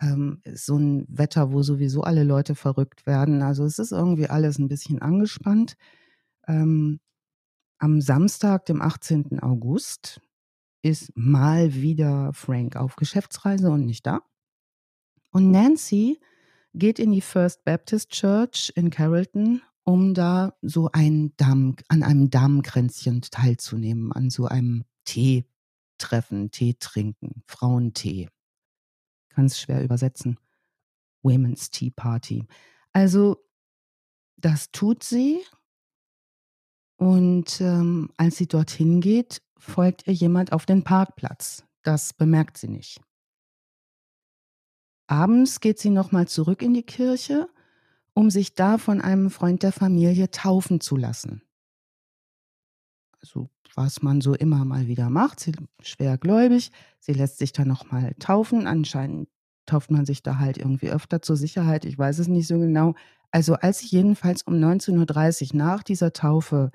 ähm, 0.00 0.40
so 0.54 0.76
ein 0.76 1.04
Wetter, 1.08 1.50
wo 1.50 1.62
sowieso 1.62 2.02
alle 2.02 2.22
Leute 2.22 2.54
verrückt 2.54 3.06
werden. 3.06 3.42
Also 3.42 3.64
es 3.64 3.80
ist 3.80 3.90
irgendwie 3.90 4.28
alles 4.28 4.60
ein 4.60 4.68
bisschen 4.68 5.02
angespannt. 5.02 5.74
Ähm, 6.46 7.00
am 7.78 8.00
Samstag, 8.00 8.66
dem 8.66 8.82
18. 8.82 9.40
August, 9.40 10.20
ist 10.82 11.16
mal 11.16 11.74
wieder 11.74 12.32
Frank 12.32 12.76
auf 12.76 12.96
Geschäftsreise 12.96 13.70
und 13.70 13.84
nicht 13.84 14.06
da. 14.06 14.22
Und 15.30 15.50
Nancy 15.50 16.20
geht 16.74 16.98
in 16.98 17.12
die 17.12 17.20
First 17.20 17.64
Baptist 17.64 18.10
Church 18.10 18.72
in 18.76 18.90
Carrollton, 18.90 19.62
um 19.84 20.14
da 20.14 20.54
so 20.62 20.90
ein 20.92 21.34
Damm, 21.36 21.76
an 21.88 22.02
einem 22.02 22.30
Damenkränzchen 22.30 23.22
teilzunehmen, 23.22 24.12
an 24.12 24.30
so 24.30 24.46
einem 24.46 24.84
Teetreffen, 25.04 26.50
Tee 26.50 26.74
trinken, 26.78 27.42
Frauentee. 27.46 28.28
Ganz 29.34 29.58
schwer 29.58 29.82
übersetzen. 29.82 30.38
Women's 31.22 31.70
Tea 31.70 31.90
Party. 31.90 32.46
Also, 32.92 33.44
das 34.36 34.70
tut 34.70 35.02
sie 35.02 35.40
und 36.98 37.60
ähm, 37.60 38.10
als 38.16 38.36
sie 38.36 38.48
dorthin 38.48 39.00
geht, 39.00 39.40
folgt 39.56 40.06
ihr 40.06 40.12
jemand 40.12 40.52
auf 40.52 40.66
den 40.66 40.82
Parkplatz. 40.82 41.64
Das 41.82 42.12
bemerkt 42.12 42.58
sie 42.58 42.68
nicht. 42.68 43.00
Abends 45.06 45.60
geht 45.60 45.78
sie 45.78 45.90
nochmal 45.90 46.28
zurück 46.28 46.60
in 46.60 46.74
die 46.74 46.82
Kirche, 46.82 47.48
um 48.14 48.30
sich 48.30 48.54
da 48.54 48.78
von 48.78 49.00
einem 49.00 49.30
Freund 49.30 49.62
der 49.62 49.72
Familie 49.72 50.30
taufen 50.30 50.80
zu 50.80 50.96
lassen. 50.96 51.42
Also, 53.20 53.48
was 53.74 54.02
man 54.02 54.20
so 54.20 54.34
immer 54.34 54.64
mal 54.64 54.88
wieder 54.88 55.08
macht. 55.08 55.38
Sie 55.38 55.52
ist 55.52 55.88
schwergläubig, 55.88 56.72
sie 56.98 57.12
lässt 57.12 57.38
sich 57.38 57.52
dann 57.52 57.68
nochmal 57.68 58.14
taufen. 58.18 58.66
Anscheinend 58.66 59.28
tauft 59.68 59.90
man 59.90 60.04
sich 60.06 60.22
da 60.22 60.38
halt 60.38 60.58
irgendwie 60.58 60.90
öfter 60.90 61.22
zur 61.22 61.36
Sicherheit. 61.36 61.84
Ich 61.84 61.98
weiß 61.98 62.18
es 62.18 62.28
nicht 62.28 62.48
so 62.48 62.58
genau. 62.58 62.94
Also, 63.30 63.54
als 63.54 63.80
sie 63.80 63.88
jedenfalls 63.88 64.42
um 64.42 64.54
19.30 64.54 65.52
Uhr 65.52 65.56
nach 65.58 65.82
dieser 65.82 66.12
Taufe 66.12 66.70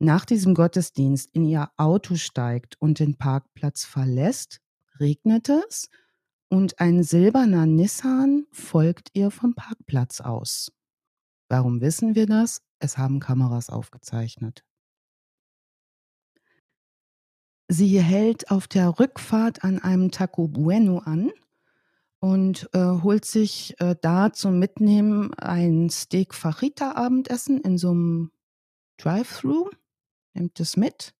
nach 0.00 0.24
diesem 0.24 0.54
Gottesdienst 0.54 1.28
in 1.34 1.44
ihr 1.44 1.70
Auto 1.76 2.16
steigt 2.16 2.80
und 2.80 2.98
den 2.98 3.16
Parkplatz 3.16 3.84
verlässt, 3.84 4.60
regnet 4.98 5.50
es 5.50 5.90
und 6.48 6.80
ein 6.80 7.02
silberner 7.02 7.66
Nissan 7.66 8.46
folgt 8.50 9.10
ihr 9.12 9.30
vom 9.30 9.54
Parkplatz 9.54 10.20
aus. 10.20 10.72
Warum 11.48 11.80
wissen 11.80 12.14
wir 12.14 12.26
das? 12.26 12.62
Es 12.78 12.96
haben 12.96 13.20
Kameras 13.20 13.68
aufgezeichnet. 13.68 14.64
Sie 17.72 18.02
hält 18.02 18.50
auf 18.50 18.66
der 18.66 18.98
Rückfahrt 18.98 19.62
an 19.62 19.78
einem 19.78 20.10
Taco 20.10 20.48
Bueno 20.48 20.98
an 20.98 21.30
und 22.18 22.68
äh, 22.72 22.80
holt 22.80 23.24
sich 23.24 23.76
äh, 23.78 23.94
da 24.02 24.32
zum 24.32 24.58
Mitnehmen 24.58 25.32
ein 25.34 25.88
Steak 25.88 26.34
Fajita 26.34 26.96
Abendessen 26.96 27.60
in 27.60 27.78
so 27.78 27.92
einem 27.92 28.32
Drive-Thru 28.96 29.70
nimmt 30.34 30.58
es 30.58 30.76
mit 30.76 31.14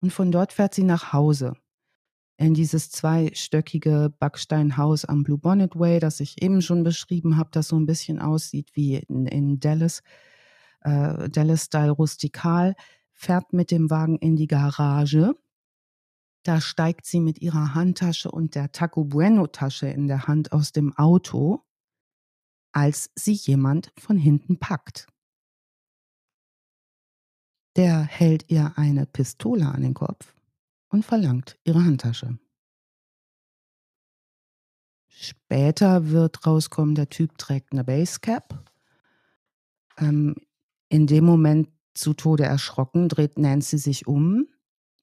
und 0.00 0.12
von 0.12 0.32
dort 0.32 0.52
fährt 0.52 0.74
sie 0.74 0.82
nach 0.82 1.12
Hause. 1.12 1.54
In 2.36 2.54
dieses 2.54 2.90
zweistöckige 2.90 4.12
Backsteinhaus 4.18 5.04
am 5.04 5.22
Blue 5.22 5.38
Bonnet 5.38 5.78
Way, 5.78 6.00
das 6.00 6.18
ich 6.18 6.42
eben 6.42 6.62
schon 6.62 6.82
beschrieben 6.82 7.36
habe, 7.36 7.50
das 7.52 7.68
so 7.68 7.76
ein 7.76 7.86
bisschen 7.86 8.18
aussieht 8.18 8.70
wie 8.74 8.96
in, 8.96 9.26
in 9.26 9.60
Dallas, 9.60 10.02
äh, 10.80 11.28
Dallas-Style 11.28 11.92
rustikal, 11.92 12.74
fährt 13.12 13.52
mit 13.52 13.70
dem 13.70 13.88
Wagen 13.88 14.18
in 14.18 14.34
die 14.34 14.48
Garage. 14.48 15.36
Da 16.44 16.60
steigt 16.60 17.06
sie 17.06 17.20
mit 17.20 17.40
ihrer 17.40 17.74
Handtasche 17.74 18.30
und 18.30 18.54
der 18.54 18.72
Taco 18.72 19.04
Bueno-Tasche 19.04 19.86
in 19.86 20.08
der 20.08 20.26
Hand 20.26 20.52
aus 20.52 20.72
dem 20.72 20.96
Auto, 20.96 21.64
als 22.72 23.10
sie 23.14 23.34
jemand 23.34 23.92
von 23.98 24.16
hinten 24.16 24.58
packt. 24.58 25.06
Der 27.76 28.02
hält 28.02 28.50
ihr 28.50 28.72
eine 28.76 29.06
Pistole 29.06 29.66
an 29.66 29.82
den 29.82 29.94
Kopf 29.94 30.34
und 30.88 31.04
verlangt 31.04 31.58
ihre 31.64 31.84
Handtasche. 31.84 32.38
Später 35.08 36.08
wird 36.08 36.46
rauskommen, 36.46 36.94
der 36.94 37.08
Typ 37.08 37.38
trägt 37.38 37.72
eine 37.72 37.84
Basecap. 37.84 38.70
Ähm, 39.98 40.34
in 40.88 41.06
dem 41.06 41.24
Moment 41.24 41.68
zu 41.94 42.14
Tode 42.14 42.44
erschrocken, 42.44 43.08
dreht 43.08 43.38
Nancy 43.38 43.78
sich 43.78 44.06
um, 44.06 44.48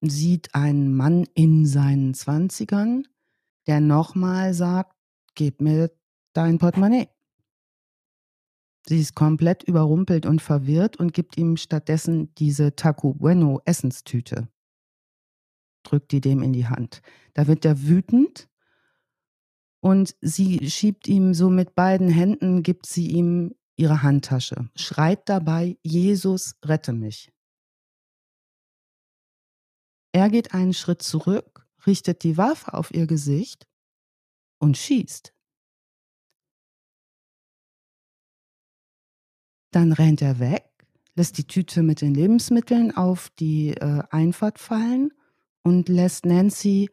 sieht 0.01 0.55
einen 0.55 0.95
Mann 0.95 1.25
in 1.33 1.65
seinen 1.65 2.13
Zwanzigern, 2.13 3.07
der 3.67 3.81
nochmal 3.81 4.53
sagt, 4.53 4.95
gib 5.35 5.61
mir 5.61 5.91
dein 6.33 6.57
Portemonnaie. 6.57 7.09
Sie 8.87 8.99
ist 8.99 9.13
komplett 9.13 9.63
überrumpelt 9.63 10.25
und 10.25 10.41
verwirrt 10.41 10.97
und 10.97 11.13
gibt 11.13 11.37
ihm 11.37 11.57
stattdessen 11.57 12.33
diese 12.35 12.75
Taco 12.75 13.13
Bueno 13.13 13.61
Essenstüte. 13.65 14.47
Drückt 15.83 16.11
die 16.11 16.21
dem 16.21 16.41
in 16.41 16.53
die 16.53 16.67
Hand. 16.67 17.01
Da 17.33 17.47
wird 17.47 17.65
er 17.65 17.83
wütend 17.83 18.49
und 19.81 20.15
sie 20.21 20.69
schiebt 20.69 21.07
ihm 21.07 21.33
so 21.33 21.49
mit 21.49 21.75
beiden 21.75 22.09
Händen, 22.09 22.63
gibt 22.63 22.85
sie 22.85 23.07
ihm 23.07 23.55
ihre 23.75 24.03
Handtasche, 24.03 24.69
schreit 24.75 25.29
dabei, 25.29 25.77
Jesus, 25.83 26.55
rette 26.65 26.91
mich. 26.91 27.31
Er 30.11 30.29
geht 30.29 30.53
einen 30.53 30.73
Schritt 30.73 31.01
zurück, 31.01 31.67
richtet 31.85 32.23
die 32.23 32.37
Waffe 32.37 32.73
auf 32.73 32.91
ihr 32.93 33.07
Gesicht 33.07 33.67
und 34.57 34.77
schießt. 34.77 35.33
Dann 39.71 39.93
rennt 39.93 40.21
er 40.21 40.39
weg, 40.39 40.65
lässt 41.15 41.37
die 41.37 41.45
Tüte 41.45 41.83
mit 41.83 42.01
den 42.01 42.15
Lebensmitteln 42.15 42.95
auf 42.95 43.29
die 43.39 43.69
äh, 43.69 44.03
Einfahrt 44.09 44.57
fallen 44.57 45.13
und 45.61 45.89
lässt 45.89 46.25
Nancy 46.25 46.89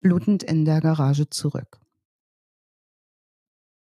blutend 0.00 0.42
in 0.42 0.64
der 0.64 0.80
Garage 0.80 1.28
zurück. 1.28 1.80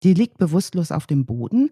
Die 0.04 0.14
liegt 0.14 0.38
bewusstlos 0.38 0.92
auf 0.92 1.06
dem 1.06 1.26
Boden. 1.26 1.70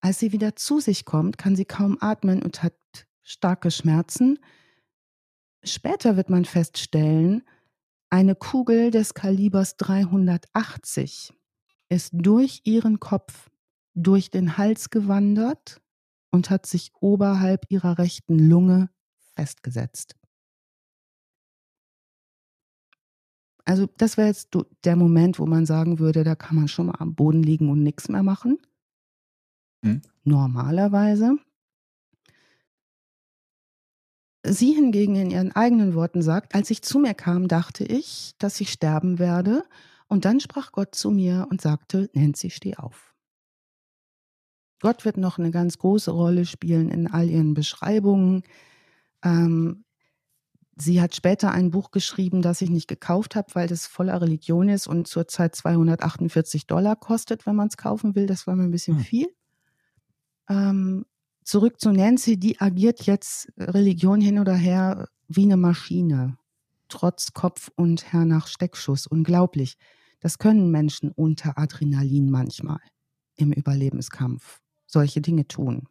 Als 0.00 0.18
sie 0.18 0.32
wieder 0.32 0.56
zu 0.56 0.80
sich 0.80 1.04
kommt, 1.04 1.36
kann 1.36 1.54
sie 1.54 1.66
kaum 1.66 1.98
atmen 2.00 2.42
und 2.42 2.62
hat 2.62 2.74
starke 3.22 3.70
Schmerzen. 3.70 4.38
Später 5.68 6.16
wird 6.16 6.30
man 6.30 6.44
feststellen, 6.44 7.42
eine 8.10 8.34
Kugel 8.34 8.90
des 8.90 9.14
Kalibers 9.14 9.76
380 9.76 11.32
ist 11.90 12.10
durch 12.12 12.62
ihren 12.64 13.00
Kopf, 13.00 13.50
durch 13.94 14.30
den 14.30 14.56
Hals 14.56 14.90
gewandert 14.90 15.80
und 16.30 16.50
hat 16.50 16.66
sich 16.66 16.92
oberhalb 17.00 17.66
ihrer 17.68 17.98
rechten 17.98 18.38
Lunge 18.38 18.90
festgesetzt. 19.34 20.14
Also 23.64 23.86
das 23.98 24.16
wäre 24.16 24.28
jetzt 24.28 24.56
der 24.84 24.96
Moment, 24.96 25.38
wo 25.38 25.44
man 25.44 25.66
sagen 25.66 25.98
würde, 25.98 26.24
da 26.24 26.34
kann 26.34 26.56
man 26.56 26.68
schon 26.68 26.86
mal 26.86 26.96
am 26.98 27.14
Boden 27.14 27.42
liegen 27.42 27.68
und 27.68 27.82
nichts 27.82 28.08
mehr 28.08 28.22
machen. 28.22 28.58
Hm. 29.84 30.00
Normalerweise. 30.24 31.36
Sie 34.50 34.72
hingegen 34.72 35.16
in 35.16 35.30
ihren 35.30 35.52
eigenen 35.52 35.94
Worten 35.94 36.22
sagt, 36.22 36.54
als 36.54 36.70
ich 36.70 36.82
zu 36.82 36.98
mir 36.98 37.14
kam, 37.14 37.48
dachte 37.48 37.84
ich, 37.84 38.34
dass 38.38 38.60
ich 38.60 38.70
sterben 38.70 39.18
werde. 39.18 39.64
Und 40.06 40.24
dann 40.24 40.40
sprach 40.40 40.72
Gott 40.72 40.94
zu 40.94 41.10
mir 41.10 41.46
und 41.50 41.60
sagte, 41.60 42.08
Nancy, 42.14 42.50
steh 42.50 42.76
auf. 42.76 43.14
Gott 44.80 45.04
wird 45.04 45.16
noch 45.16 45.38
eine 45.38 45.50
ganz 45.50 45.78
große 45.78 46.10
Rolle 46.10 46.46
spielen 46.46 46.90
in 46.90 47.08
all 47.08 47.28
ihren 47.28 47.52
Beschreibungen. 47.52 48.42
Ähm, 49.22 49.84
sie 50.76 51.00
hat 51.00 51.14
später 51.14 51.50
ein 51.50 51.70
Buch 51.70 51.90
geschrieben, 51.90 52.40
das 52.40 52.62
ich 52.62 52.70
nicht 52.70 52.88
gekauft 52.88 53.34
habe, 53.36 53.54
weil 53.54 53.66
das 53.66 53.86
voller 53.86 54.20
Religion 54.22 54.68
ist 54.68 54.86
und 54.86 55.08
zurzeit 55.08 55.56
248 55.56 56.66
Dollar 56.66 56.96
kostet, 56.96 57.44
wenn 57.44 57.56
man 57.56 57.68
es 57.68 57.76
kaufen 57.76 58.14
will. 58.14 58.26
Das 58.26 58.46
war 58.46 58.54
mir 58.54 58.64
ein 58.64 58.70
bisschen 58.70 58.98
hm. 58.98 59.04
viel. 59.04 59.26
Ähm, 60.48 61.04
zurück 61.48 61.80
zu 61.80 61.92
Nancy, 61.92 62.38
die 62.38 62.60
agiert 62.60 63.06
jetzt 63.06 63.50
Religion 63.56 64.20
hin 64.20 64.38
oder 64.38 64.54
her 64.54 65.08
wie 65.28 65.44
eine 65.44 65.56
Maschine, 65.56 66.36
trotz 66.88 67.32
Kopf 67.32 67.70
und 67.74 68.12
Herr 68.12 68.26
nach 68.26 68.46
Steckschuss. 68.46 69.06
Unglaublich. 69.06 69.78
Das 70.20 70.38
können 70.38 70.70
Menschen 70.70 71.10
unter 71.10 71.58
Adrenalin 71.58 72.30
manchmal 72.30 72.80
im 73.36 73.52
Überlebenskampf 73.52 74.60
solche 74.86 75.22
Dinge 75.22 75.48
tun. 75.48 75.88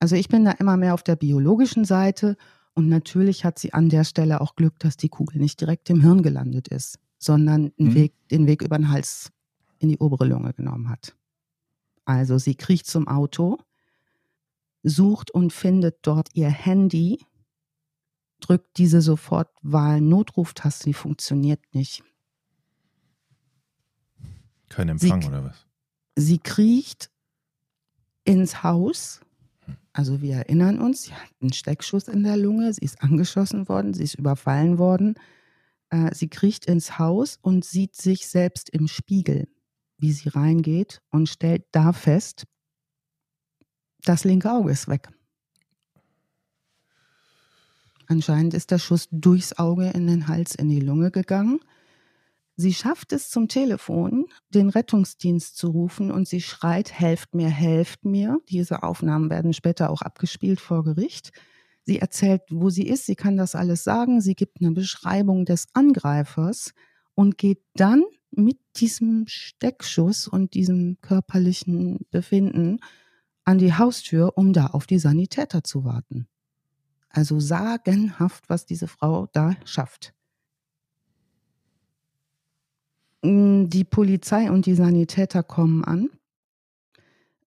Also 0.00 0.16
ich 0.16 0.28
bin 0.28 0.44
da 0.44 0.52
immer 0.52 0.76
mehr 0.76 0.94
auf 0.94 1.02
der 1.02 1.16
biologischen 1.16 1.84
Seite 1.84 2.36
und 2.74 2.88
natürlich 2.88 3.44
hat 3.44 3.58
sie 3.58 3.74
an 3.74 3.90
der 3.90 4.04
Stelle 4.04 4.40
auch 4.40 4.54
Glück, 4.54 4.78
dass 4.78 4.96
die 4.96 5.08
Kugel 5.08 5.38
nicht 5.38 5.60
direkt 5.60 5.90
im 5.90 6.00
Hirn 6.00 6.22
gelandet 6.22 6.68
ist, 6.68 6.98
sondern 7.18 7.72
mhm. 7.76 7.94
Weg, 7.94 8.14
den 8.30 8.46
Weg 8.46 8.62
über 8.62 8.78
den 8.78 8.90
Hals 8.90 9.30
in 9.80 9.90
die 9.90 9.98
obere 9.98 10.24
Lunge 10.24 10.54
genommen 10.54 10.88
hat. 10.88 11.14
Also 12.04 12.38
sie 12.38 12.54
kriecht 12.54 12.86
zum 12.86 13.06
Auto, 13.06 13.58
sucht 14.88 15.30
und 15.30 15.52
findet 15.52 15.98
dort 16.02 16.28
ihr 16.34 16.48
Handy, 16.48 17.18
drückt 18.40 18.78
diese 18.78 19.00
Sofortwahl-Notruftaste, 19.00 20.84
die 20.84 20.94
funktioniert 20.94 21.60
nicht. 21.72 22.02
Kein 24.68 24.88
Empfang 24.88 25.22
sie, 25.22 25.28
oder 25.28 25.44
was? 25.44 25.66
Sie 26.16 26.38
kriecht 26.38 27.10
ins 28.24 28.62
Haus. 28.62 29.20
Also 29.92 30.20
wir 30.20 30.36
erinnern 30.36 30.80
uns, 30.80 31.04
sie 31.04 31.14
hat 31.14 31.30
einen 31.40 31.52
Steckschuss 31.52 32.08
in 32.08 32.22
der 32.22 32.36
Lunge, 32.36 32.72
sie 32.72 32.84
ist 32.84 33.02
angeschossen 33.02 33.68
worden, 33.68 33.94
sie 33.94 34.04
ist 34.04 34.14
überfallen 34.14 34.78
worden. 34.78 35.14
Äh, 35.90 36.14
sie 36.14 36.28
kriecht 36.28 36.66
ins 36.66 36.98
Haus 36.98 37.38
und 37.40 37.64
sieht 37.64 37.96
sich 37.96 38.28
selbst 38.28 38.68
im 38.70 38.86
Spiegel, 38.88 39.48
wie 39.96 40.12
sie 40.12 40.28
reingeht 40.28 41.00
und 41.10 41.28
stellt 41.28 41.64
da 41.72 41.92
fest, 41.92 42.44
das 44.08 44.24
linke 44.24 44.50
Auge 44.50 44.72
ist 44.72 44.88
weg. 44.88 45.08
Anscheinend 48.06 48.54
ist 48.54 48.70
der 48.70 48.78
Schuss 48.78 49.08
durchs 49.10 49.58
Auge 49.58 49.90
in 49.90 50.06
den 50.06 50.28
Hals, 50.28 50.54
in 50.54 50.70
die 50.70 50.80
Lunge 50.80 51.10
gegangen. 51.10 51.60
Sie 52.56 52.72
schafft 52.72 53.12
es 53.12 53.28
zum 53.28 53.48
Telefon, 53.48 54.26
den 54.48 54.70
Rettungsdienst 54.70 55.56
zu 55.56 55.68
rufen 55.68 56.10
und 56.10 56.26
sie 56.26 56.40
schreit, 56.40 56.90
helft 56.90 57.34
mir, 57.34 57.50
helft 57.50 58.04
mir. 58.04 58.40
Diese 58.48 58.82
Aufnahmen 58.82 59.30
werden 59.30 59.52
später 59.52 59.90
auch 59.90 60.00
abgespielt 60.00 60.58
vor 60.58 60.84
Gericht. 60.84 61.30
Sie 61.82 61.98
erzählt, 61.98 62.42
wo 62.50 62.70
sie 62.70 62.88
ist, 62.88 63.06
sie 63.06 63.14
kann 63.14 63.36
das 63.36 63.54
alles 63.54 63.84
sagen, 63.84 64.20
sie 64.20 64.34
gibt 64.34 64.60
eine 64.60 64.72
Beschreibung 64.72 65.44
des 65.44 65.68
Angreifers 65.74 66.72
und 67.14 67.38
geht 67.38 67.60
dann 67.74 68.02
mit 68.30 68.58
diesem 68.76 69.26
Steckschuss 69.28 70.26
und 70.26 70.54
diesem 70.54 70.96
körperlichen 71.02 72.06
Befinden 72.10 72.80
an 73.48 73.56
die 73.56 73.72
Haustür, 73.72 74.36
um 74.36 74.52
da 74.52 74.66
auf 74.66 74.86
die 74.86 74.98
Sanitäter 74.98 75.64
zu 75.64 75.82
warten. 75.82 76.28
Also 77.08 77.40
sagenhaft, 77.40 78.50
was 78.50 78.66
diese 78.66 78.88
Frau 78.88 79.26
da 79.32 79.56
schafft. 79.64 80.12
Mm, 83.22 83.68
die 83.68 83.84
Polizei 83.84 84.50
und 84.50 84.66
die 84.66 84.74
Sanitäter 84.74 85.42
kommen 85.42 85.82
an. 85.82 86.10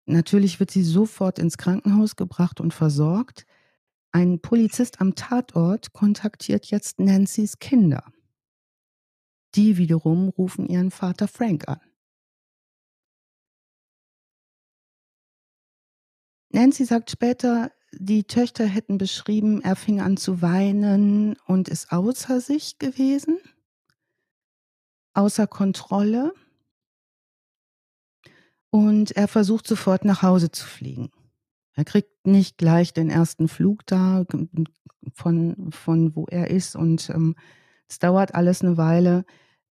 Natürlich 0.05 0.59
wird 0.59 0.69
sie 0.69 0.83
sofort 0.83 1.39
ins 1.39 1.57
Krankenhaus 1.57 2.17
gebracht 2.17 2.59
und 2.59 2.73
versorgt. 2.73 3.45
Ein 4.11 4.41
Polizist 4.41 4.99
am 4.99 5.15
Tatort 5.15 5.93
kontaktiert 5.93 6.65
jetzt 6.65 6.99
Nancy's 6.99 7.59
Kinder. 7.59 8.03
Die 9.55 9.77
wiederum 9.77 10.27
rufen 10.27 10.67
ihren 10.67 10.91
Vater 10.91 11.29
Frank 11.29 11.69
an. 11.69 11.79
Nancy 16.55 16.85
sagt 16.85 17.11
später, 17.11 17.69
die 17.91 18.23
Töchter 18.23 18.65
hätten 18.65 18.97
beschrieben, 18.97 19.61
er 19.61 19.75
fing 19.75 19.99
an 19.99 20.15
zu 20.15 20.41
weinen 20.41 21.35
und 21.47 21.67
ist 21.67 21.91
außer 21.91 22.39
sich 22.39 22.79
gewesen, 22.79 23.39
außer 25.13 25.47
Kontrolle. 25.47 26.33
Und 28.69 29.11
er 29.17 29.27
versucht 29.27 29.67
sofort 29.67 30.05
nach 30.05 30.21
Hause 30.21 30.49
zu 30.49 30.65
fliegen. 30.65 31.11
Er 31.73 31.83
kriegt 31.83 32.25
nicht 32.25 32.57
gleich 32.57 32.93
den 32.93 33.09
ersten 33.09 33.49
Flug 33.49 33.85
da 33.85 34.23
von, 35.13 35.71
von 35.71 36.15
wo 36.15 36.25
er 36.27 36.51
ist 36.51 36.77
und 36.77 37.09
ähm, 37.09 37.35
es 37.89 37.99
dauert 37.99 38.33
alles 38.33 38.61
eine 38.61 38.77
Weile. 38.77 39.25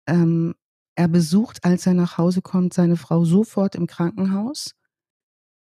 Ähm, 0.07 0.55
er 0.97 1.09
besucht, 1.09 1.65
als 1.65 1.87
er 1.87 1.95
nach 1.95 2.19
Hause 2.19 2.43
kommt, 2.43 2.75
seine 2.75 2.99
Frau 2.99 3.25
sofort 3.25 3.75
im 3.75 3.87
Krankenhaus 3.87 4.75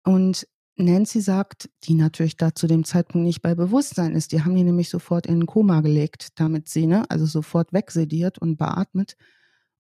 und 0.05 0.47
Nancy 0.77 1.21
sagt, 1.21 1.69
die 1.85 1.95
natürlich 1.95 2.37
da 2.37 2.55
zu 2.55 2.67
dem 2.67 2.85
Zeitpunkt 2.85 3.27
nicht 3.27 3.43
bei 3.43 3.55
Bewusstsein 3.55 4.15
ist. 4.15 4.33
Die 4.33 4.43
haben 4.43 4.55
die 4.55 4.65
nämlich 4.65 4.89
sofort 4.89 5.27
in 5.27 5.41
ein 5.41 5.47
Koma 5.47 5.81
gelegt, 5.81 6.39
damit 6.41 6.69
sie, 6.69 6.87
ne, 6.87 7.09
also 7.11 7.27
sofort 7.27 7.73
wegsediert 7.73 8.39
und 8.39 8.57
beatmet, 8.57 9.17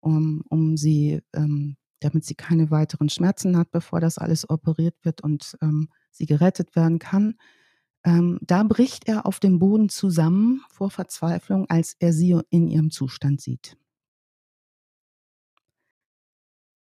um, 0.01 0.43
um 0.49 0.77
sie, 0.77 1.23
ähm, 1.33 1.77
damit 2.01 2.25
sie 2.25 2.35
keine 2.35 2.71
weiteren 2.71 3.09
Schmerzen 3.09 3.57
hat, 3.57 3.71
bevor 3.71 4.01
das 4.01 4.19
alles 4.19 4.49
operiert 4.51 4.97
wird 5.03 5.23
und 5.23 5.57
ähm, 5.63 5.89
sie 6.11 6.27
gerettet 6.27 6.77
werden 6.77 6.99
kann. 6.99 7.37
Ähm, 8.05 8.39
da 8.43 8.63
bricht 8.65 9.09
er 9.09 9.27
auf 9.27 9.41
dem 9.41 9.59
Boden 9.59 9.89
zusammen 9.89 10.63
vor 10.69 10.91
Verzweiflung, 10.91 11.71
als 11.71 11.97
er 12.01 12.13
sie 12.13 12.39
in 12.51 12.69
ihrem 12.69 12.91
Zustand 12.91 13.41
sieht. 13.41 13.77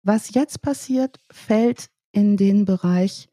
Was 0.04 0.34
jetzt 0.34 0.62
passiert, 0.62 1.20
fällt 1.32 1.90
in 2.12 2.38
den 2.38 2.66
Bereich 2.66 3.30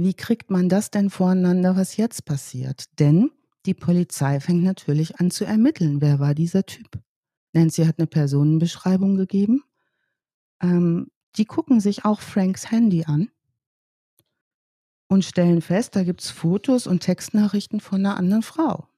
wie 0.00 0.14
kriegt 0.14 0.50
man 0.50 0.68
das 0.68 0.90
denn 0.90 1.10
voreinander, 1.10 1.76
was 1.76 1.96
jetzt 1.96 2.24
passiert? 2.24 2.98
Denn 2.98 3.30
die 3.66 3.74
Polizei 3.74 4.40
fängt 4.40 4.64
natürlich 4.64 5.20
an 5.20 5.30
zu 5.30 5.44
ermitteln, 5.44 6.00
wer 6.00 6.18
war 6.18 6.34
dieser 6.34 6.64
Typ. 6.64 7.00
Nancy 7.52 7.84
hat 7.84 7.98
eine 7.98 8.06
Personenbeschreibung 8.06 9.16
gegeben. 9.16 9.62
Ähm, 10.62 11.10
die 11.36 11.44
gucken 11.44 11.80
sich 11.80 12.04
auch 12.04 12.20
Franks 12.20 12.70
Handy 12.70 13.04
an 13.04 13.30
und 15.08 15.24
stellen 15.24 15.62
fest, 15.62 15.96
da 15.96 16.04
gibt 16.04 16.22
es 16.22 16.30
Fotos 16.30 16.86
und 16.86 17.00
Textnachrichten 17.00 17.80
von 17.80 18.04
einer 18.04 18.16
anderen 18.16 18.42
Frau. 18.42 18.88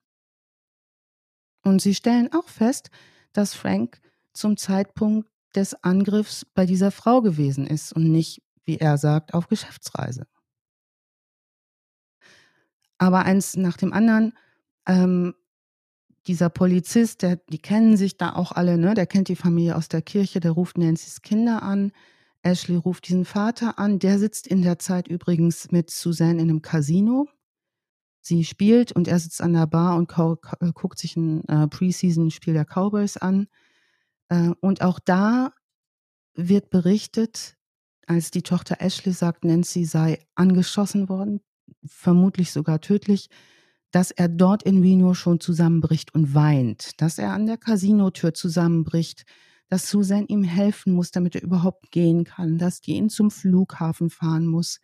Und 1.63 1.83
sie 1.83 1.95
stellen 1.95 2.33
auch 2.33 2.49
fest, 2.49 2.91
dass 3.33 3.55
Frank 3.55 4.01
zum 4.33 4.57
Zeitpunkt 4.57 5.29
des 5.55 5.75
Angriffs 5.85 6.45
bei 6.45 6.67
dieser 6.67 6.91
Frau 6.91 7.23
gewesen 7.23 7.67
ist 7.67 7.93
und 7.93 8.11
nicht, 8.11 8.43
wie 8.65 8.79
er 8.79 8.99
sagt, 8.99 9.35
auf 9.35 9.49
Geschäftsreise. 9.49 10.27
Aber 13.01 13.25
eins 13.25 13.57
nach 13.57 13.79
dem 13.79 13.95
anderen, 13.95 14.35
ähm, 14.87 15.35
dieser 16.27 16.51
Polizist, 16.51 17.23
der, 17.23 17.37
die 17.37 17.59
kennen 17.59 17.97
sich 17.97 18.19
da 18.19 18.35
auch 18.35 18.53
alle, 18.53 18.77
ne? 18.77 18.93
der 18.93 19.07
kennt 19.07 19.29
die 19.29 19.37
Familie 19.37 19.75
aus 19.75 19.89
der 19.89 20.03
Kirche, 20.03 20.39
der 20.39 20.51
ruft 20.51 20.77
Nancy's 20.77 21.23
Kinder 21.23 21.63
an. 21.63 21.93
Ashley 22.43 22.77
ruft 22.77 23.09
diesen 23.09 23.25
Vater 23.25 23.79
an. 23.79 24.01
Der 24.01 24.19
sitzt 24.19 24.47
in 24.47 24.61
der 24.61 24.79
Zeit 24.79 25.09
übrigens 25.09 25.73
mit 25.73 25.89
Suzanne 25.91 26.43
in 26.43 26.51
einem 26.51 26.61
Casino. 26.61 27.27
Sie 28.21 28.45
spielt 28.45 28.93
und 28.93 29.09
er 29.09 29.19
sitzt 29.19 29.41
an 29.41 29.55
der 29.55 29.67
Bar 29.67 29.97
und 29.97 30.13
guckt 30.75 30.99
sich 30.99 31.17
ein 31.17 31.43
äh, 31.49 31.69
Preseason-Spiel 31.69 32.53
der 32.53 32.67
Cowboys 32.67 33.17
an. 33.17 33.49
Äh, 34.29 34.51
und 34.61 34.83
auch 34.83 34.99
da 34.99 35.55
wird 36.35 36.69
berichtet, 36.69 37.57
als 38.07 38.31
die 38.31 38.43
Tochter 38.43 38.77
Ashley 38.81 39.15
sagt, 39.15 39.47
Nancy 39.47 39.87
sei 39.87 40.19
angeschossen 40.35 41.09
worden, 41.09 41.41
vermutlich 41.85 42.53
sogar 42.53 42.81
tödlich, 42.81 43.29
dass 43.91 44.11
er 44.11 44.29
dort 44.29 44.63
in 44.63 44.83
Reno 44.83 45.15
schon 45.15 45.41
zusammenbricht 45.41 46.15
und 46.15 46.35
weint, 46.35 47.01
dass 47.01 47.19
er 47.19 47.33
an 47.33 47.47
der 47.47 47.57
Casinotür 47.57 48.35
zusammenbricht, 48.35 49.25
dass 49.69 49.89
Susan 49.89 50.27
ihm 50.27 50.43
helfen 50.43 50.93
muss, 50.93 51.11
damit 51.11 51.35
er 51.35 51.43
überhaupt 51.43 51.91
gehen 51.91 52.25
kann, 52.25 52.59
dass 52.59 52.81
die 52.81 52.93
ihn 52.93 53.09
zum 53.09 53.31
Flughafen 53.31 54.11
fahren 54.11 54.47
muss. 54.47 54.81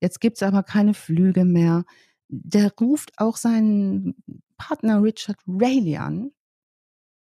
Jetzt 0.00 0.20
gibt 0.20 0.36
es 0.36 0.42
aber 0.42 0.62
keine 0.62 0.94
Flüge 0.94 1.44
mehr. 1.44 1.84
Der 2.28 2.72
ruft 2.80 3.12
auch 3.18 3.36
seinen 3.36 4.14
Partner 4.56 5.02
Richard 5.02 5.38
Rayleigh 5.46 5.98
an, 5.98 6.30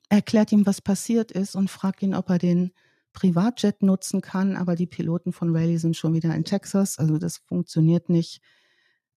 erklärt 0.09 0.53
ihm, 0.53 0.67
was 0.67 0.81
passiert 0.81 1.33
ist 1.33 1.57
und 1.57 1.71
fragt 1.71 2.03
ihn, 2.03 2.15
ob 2.15 2.31
er 2.31 2.39
den 2.39 2.73
Privatjet 3.13 3.83
nutzen 3.83 4.21
kann. 4.21 4.57
Aber 4.57 4.77
die 4.77 4.87
Piloten 4.87 5.33
von 5.33 5.55
Rayleigh 5.55 5.79
sind 5.79 5.97
schon 5.97 6.15
wieder 6.15 6.35
in 6.35 6.45
Texas, 6.45 6.99
also 6.99 7.19
das 7.19 7.39
funktioniert 7.39 8.09
nicht. 8.09 8.41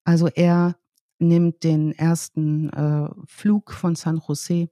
Also 0.07 0.27
er 0.27 0.77
nimmt 1.19 1.65
den 1.65 1.91
ersten 1.91 2.69
äh, 2.69 3.09
Flug 3.25 3.73
von 3.73 3.97
San 3.97 4.21
Jose, 4.25 4.69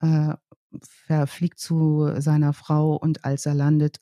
äh, 0.00 0.34
verfliegt 0.80 1.58
zu 1.58 2.14
seiner 2.20 2.52
Frau 2.52 2.94
und 2.94 3.24
als 3.24 3.44
er 3.44 3.54
landet, 3.54 3.98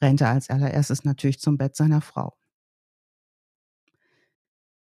rennt 0.00 0.22
er 0.22 0.30
als 0.30 0.48
allererstes 0.48 1.04
natürlich 1.04 1.40
zum 1.40 1.58
Bett 1.58 1.76
seiner 1.76 2.00
Frau. 2.00 2.38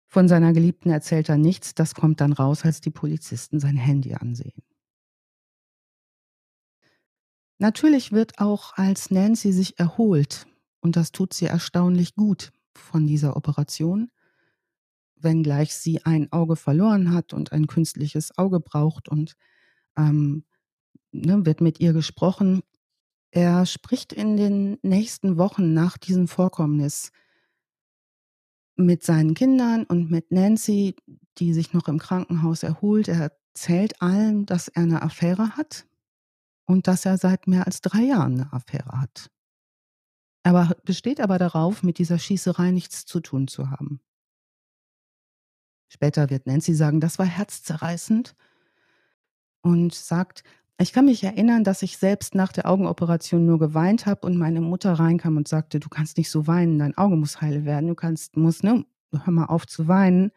Von 0.08 0.28
seiner 0.28 0.54
Geliebten 0.54 0.90
erzählt 0.90 1.30
er 1.30 1.38
nichts, 1.38 1.76
das 1.76 1.94
kommt 1.94 2.20
dann 2.20 2.34
raus, 2.34 2.66
als 2.66 2.82
die 2.82 2.90
Polizisten 2.90 3.60
sein 3.60 3.78
Handy 3.78 4.16
ansehen. 4.16 4.64
Natürlich 7.60 8.12
wird 8.12 8.40
auch, 8.40 8.74
als 8.74 9.12
Nancy 9.12 9.52
sich 9.52 9.78
erholt, 9.78 10.48
und 10.82 10.96
das 10.96 11.12
tut 11.12 11.36
sie 11.36 11.46
erstaunlich 11.46 12.16
gut 12.16 12.52
von 12.74 13.06
dieser 13.06 13.38
Operation, 13.38 14.10
wenngleich 15.26 15.76
sie 15.76 16.06
ein 16.06 16.32
Auge 16.32 16.56
verloren 16.56 17.12
hat 17.12 17.34
und 17.34 17.52
ein 17.52 17.68
künstliches 17.68 18.38
Auge 18.38 18.62
braucht 18.62 19.10
und 19.10 19.36
ähm, 19.98 20.46
ne, 21.12 21.46
wird 21.46 21.60
mit 21.60 21.82
ihr 21.82 21.92
gesprochen. 21.92 22.62
Er 23.32 23.66
spricht 23.66 24.14
in 24.14 24.38
den 24.38 24.78
nächsten 24.82 25.38
Wochen 25.38 25.74
nach 25.74 25.98
diesem 25.98 26.30
Vorkommnis 26.30 27.12
mit 28.78 29.04
seinen 29.04 29.34
Kindern 29.34 29.84
und 29.84 30.10
mit 30.10 30.32
Nancy, 30.32 30.96
die 31.38 31.54
sich 31.54 31.74
noch 31.74 31.90
im 31.90 32.00
Krankenhaus 32.00 32.64
erholt. 32.64 33.10
Er 33.10 33.32
erzählt 33.56 34.02
allen, 34.02 34.46
dass 34.46 34.70
er 34.70 34.84
eine 34.84 35.02
Affäre 35.02 35.58
hat 35.58 35.86
und 36.66 36.88
dass 36.88 37.06
er 37.06 37.18
seit 37.18 37.48
mehr 37.48 37.66
als 37.66 37.82
drei 37.82 38.04
Jahren 38.04 38.42
eine 38.42 38.54
Affäre 38.54 39.02
hat. 39.02 39.30
Er 40.44 40.76
besteht 40.84 41.22
aber 41.22 41.40
darauf, 41.40 41.82
mit 41.82 41.98
dieser 41.98 42.20
Schießerei 42.20 42.72
nichts 42.72 43.06
zu 43.06 43.20
tun 43.20 43.48
zu 43.48 43.72
haben. 43.72 44.00
Später 45.88 46.30
wird 46.30 46.48
Nancy 46.48 46.74
sagen, 46.74 47.00
das 47.00 47.20
war 47.20 47.26
herzzerreißend 47.26 48.36
und 49.62 49.94
sagt, 49.94 50.44
ich 50.78 50.92
kann 50.92 51.06
mich 51.06 51.24
erinnern, 51.24 51.64
dass 51.64 51.82
ich 51.82 51.98
selbst 51.98 52.36
nach 52.36 52.52
der 52.52 52.70
Augenoperation 52.70 53.46
nur 53.46 53.60
geweint 53.60 54.06
habe 54.06 54.28
und 54.28 54.38
meine 54.38 54.60
Mutter 54.60 54.94
reinkam 54.94 55.38
und 55.38 55.48
sagte, 55.48 55.80
du 55.80 55.88
kannst 55.88 56.18
nicht 56.18 56.30
so 56.30 56.48
weinen, 56.48 56.80
dein 56.80 56.98
Auge 56.98 57.16
muss 57.16 57.40
heile 57.40 57.64
werden, 57.64 57.88
du 57.88 57.96
kannst, 57.96 58.36
musst, 58.36 58.64
ne, 58.64 58.86
hör 59.12 59.34
mal 59.34 59.46
auf 59.46 59.66
zu 59.68 59.88
weinen. 59.88 60.32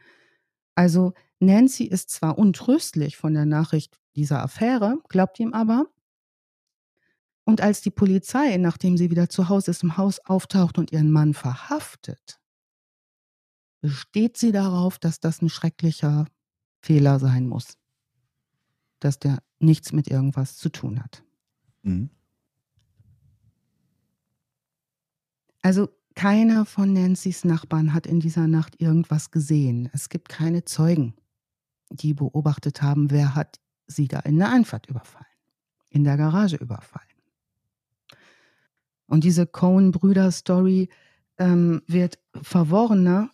Also 0.76 1.12
Nancy 1.40 1.84
ist 1.84 2.10
zwar 2.10 2.38
untröstlich 2.38 3.16
von 3.16 3.34
der 3.34 3.46
Nachricht 3.46 3.98
dieser 4.14 4.42
Affäre, 4.42 4.98
glaubt 5.08 5.40
ihm 5.40 5.54
aber. 5.54 5.86
Und 7.44 7.60
als 7.60 7.80
die 7.80 7.90
Polizei, 7.90 8.56
nachdem 8.58 8.96
sie 8.96 9.10
wieder 9.10 9.28
zu 9.28 9.48
Hause 9.48 9.70
ist, 9.70 9.82
im 9.82 9.96
Haus 9.96 10.20
auftaucht 10.20 10.78
und 10.78 10.92
ihren 10.92 11.10
Mann 11.10 11.34
verhaftet, 11.34 12.37
besteht 13.80 14.36
sie 14.36 14.52
darauf, 14.52 14.98
dass 14.98 15.20
das 15.20 15.42
ein 15.42 15.48
schrecklicher 15.48 16.26
Fehler 16.80 17.18
sein 17.18 17.46
muss. 17.46 17.76
Dass 19.00 19.18
der 19.18 19.38
nichts 19.58 19.92
mit 19.92 20.08
irgendwas 20.08 20.56
zu 20.56 20.68
tun 20.68 21.02
hat. 21.02 21.22
Mhm. 21.82 22.10
Also 25.62 25.88
keiner 26.14 26.66
von 26.66 26.92
Nancy's 26.92 27.44
Nachbarn 27.44 27.94
hat 27.94 28.06
in 28.06 28.20
dieser 28.20 28.48
Nacht 28.48 28.80
irgendwas 28.80 29.30
gesehen. 29.30 29.88
Es 29.92 30.08
gibt 30.08 30.28
keine 30.28 30.64
Zeugen, 30.64 31.14
die 31.90 32.14
beobachtet 32.14 32.82
haben, 32.82 33.10
wer 33.10 33.34
hat 33.34 33.60
sie 33.86 34.08
da 34.08 34.20
in 34.20 34.38
der 34.38 34.50
Einfahrt 34.50 34.86
überfallen, 34.86 35.26
in 35.90 36.04
der 36.04 36.16
Garage 36.16 36.56
überfallen. 36.56 37.06
Und 39.06 39.24
diese 39.24 39.46
Cohen-Brüder-Story 39.46 40.88
ähm, 41.38 41.82
wird 41.86 42.18
verworrener, 42.34 43.30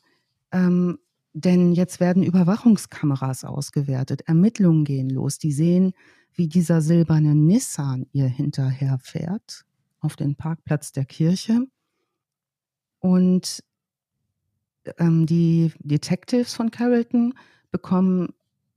ähm, 0.55 0.98
denn 1.34 1.72
jetzt 1.72 1.98
werden 1.98 2.22
Überwachungskameras 2.22 3.44
ausgewertet, 3.44 4.22
Ermittlungen 4.26 4.84
gehen 4.84 5.11
los. 5.11 5.38
Die 5.38 5.52
sehen, 5.52 5.92
wie 6.32 6.46
dieser 6.46 6.80
silberne 6.80 7.34
Nissan 7.34 8.07
ihr 8.12 8.26
hinterherfährt 8.26 9.64
auf 9.98 10.14
den 10.14 10.36
Parkplatz 10.36 10.92
der 10.92 11.05
Kirche. 11.05 11.66
Und 13.00 13.64
ähm, 14.98 15.26
die 15.26 15.72
Detectives 15.80 16.55
von 16.55 16.70
Carrollton 16.70 17.34
bekommen 17.72 18.28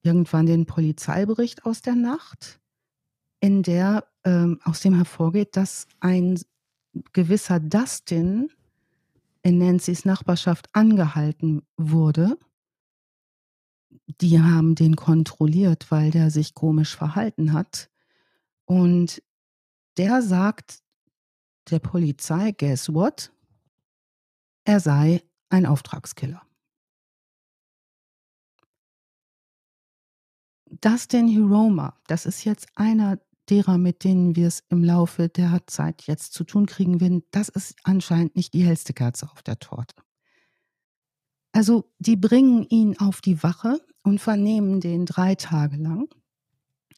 irgendwann 0.01 0.47
den 0.47 0.65
Polizeibericht 0.65 1.63
aus 1.65 1.82
der 1.82 1.95
Nacht, 1.95 2.59
in 3.39 3.61
der 3.61 4.07
ähm, 4.23 4.59
aus 4.63 4.82
dem 4.82 4.95
hervorgeht, 4.95 5.55
dass 5.55 5.88
ein 5.99 6.39
gewisser 7.13 7.59
Dustin 7.59 8.49
in 9.48 9.60
Nancy's 9.60 10.04
Nachbarschaft 10.04 10.68
angehalten 10.74 11.66
wurde. 11.78 12.38
Die 14.20 14.41
haben 14.41 14.76
den 14.76 14.98
kontrolliert, 14.98 15.89
weil 15.89 16.12
der 16.12 16.32
sich 16.32 16.54
komisch 16.54 16.98
verhalten 16.98 17.54
hat. 17.54 17.89
Und 18.66 19.24
der 19.95 20.22
sagt 20.22 20.84
der 21.70 21.80
Polizei, 21.80 22.52
guess 22.52 22.93
what? 22.93 23.32
Er 24.66 24.82
sei 24.82 25.24
ein 25.48 25.66
Auftragskiller. 25.66 26.41
Dustin 30.70 31.30
Hiroma, 31.30 31.98
das 32.08 32.26
ist 32.26 32.43
jetzt 32.43 32.68
einer 32.76 33.18
derer, 33.50 33.78
mit 33.78 34.04
denen 34.04 34.36
wir 34.36 34.48
es 34.48 34.64
im 34.70 34.84
Laufe 34.84 35.30
der 35.30 35.62
Zeit 35.68 36.04
jetzt 36.04 36.34
zu 36.34 36.43
tun 36.43 36.66
kriegen 36.66 37.02
werden, 37.02 37.24
das 37.32 37.50
ist 37.50 37.76
anscheinend 37.84 38.36
nicht 38.36 38.54
die 38.54 38.64
hellste 38.64 38.93
Kerze 38.93 39.30
auf 39.32 39.41
der 39.41 39.60
Torte. 39.60 39.95
Also 41.52 41.91
die 42.00 42.16
bringen 42.16 42.64
ihn 42.70 42.98
auf 43.00 43.22
die 43.22 43.41
Wache 43.41 43.80
und 44.04 44.20
vernehmen 44.20 44.80
den 44.80 45.06
drei 45.06 45.36
Tage 45.36 45.78
lang. 45.78 46.08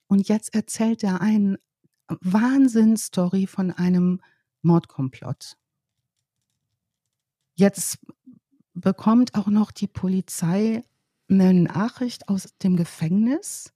Und 0.08 0.28
jetzt 0.28 0.54
erzählt 0.54 1.04
er 1.04 1.22
eine 1.22 1.60
Wahnsinnsstory 2.08 3.48
von 3.48 3.72
einem 3.72 4.22
Mordkomplott. 4.62 5.56
Jetzt 7.56 8.00
bekommt 8.74 9.36
auch 9.36 9.48
noch 9.48 9.72
die 9.72 9.88
Polizei 9.88 10.84
eine 11.30 11.54
Nachricht 11.54 12.28
aus 12.28 12.50
dem 12.64 12.76
Gefängnis, 12.76 13.74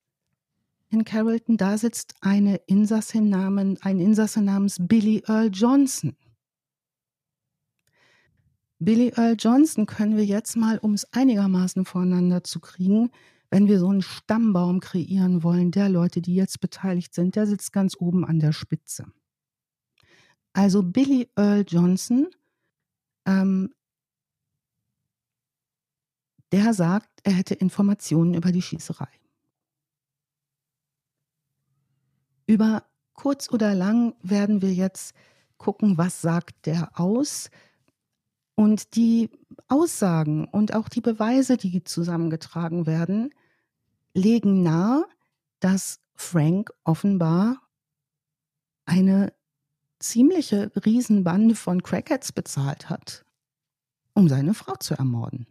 in 0.93 1.03
Carrollton, 1.03 1.57
da 1.57 1.77
sitzt 1.77 2.15
eine 2.21 2.57
Insassin 2.67 3.29
namen, 3.29 3.77
ein 3.81 3.99
Insasse 3.99 4.41
namens 4.41 4.77
Billy 4.79 5.23
Earl 5.27 5.49
Johnson. 5.51 6.15
Billy 8.79 9.11
Earl 9.15 9.35
Johnson 9.37 9.85
können 9.85 10.17
wir 10.17 10.25
jetzt 10.25 10.55
mal, 10.55 10.77
um 10.77 10.93
es 10.93 11.11
einigermaßen 11.13 11.85
voreinander 11.85 12.43
zu 12.43 12.59
kriegen, 12.59 13.11
wenn 13.49 13.67
wir 13.67 13.79
so 13.79 13.87
einen 13.87 14.01
Stammbaum 14.01 14.79
kreieren 14.79 15.43
wollen, 15.43 15.71
der 15.71 15.89
Leute, 15.89 16.21
die 16.21 16.35
jetzt 16.35 16.59
beteiligt 16.59 17.13
sind, 17.13 17.35
der 17.35 17.47
sitzt 17.47 17.73
ganz 17.73 17.95
oben 17.99 18.25
an 18.25 18.39
der 18.39 18.51
Spitze. 18.51 19.05
Also 20.53 20.83
Billy 20.83 21.29
Earl 21.35 21.65
Johnson, 21.67 22.27
ähm, 23.25 23.73
der 26.51 26.73
sagt, 26.73 27.09
er 27.23 27.33
hätte 27.33 27.55
Informationen 27.55 28.35
über 28.35 28.51
die 28.51 28.61
Schießerei. 28.61 29.07
Über 32.45 32.83
kurz 33.13 33.51
oder 33.51 33.73
lang 33.73 34.15
werden 34.21 34.61
wir 34.61 34.73
jetzt 34.73 35.15
gucken, 35.57 35.97
was 35.97 36.21
sagt 36.21 36.65
der 36.65 36.99
aus. 36.99 37.49
Und 38.55 38.95
die 38.95 39.29
Aussagen 39.67 40.45
und 40.45 40.73
auch 40.73 40.89
die 40.89 41.01
Beweise, 41.01 41.57
die 41.57 41.83
zusammengetragen 41.83 42.85
werden, 42.85 43.33
legen 44.13 44.61
nahe, 44.61 45.05
dass 45.59 45.99
Frank 46.15 46.71
offenbar 46.83 47.61
eine 48.85 49.33
ziemliche 49.99 50.71
Riesenbande 50.85 51.55
von 51.55 51.81
Crackheads 51.81 52.33
bezahlt 52.33 52.89
hat, 52.89 53.25
um 54.13 54.27
seine 54.27 54.53
Frau 54.53 54.75
zu 54.75 54.93
ermorden. 54.95 55.47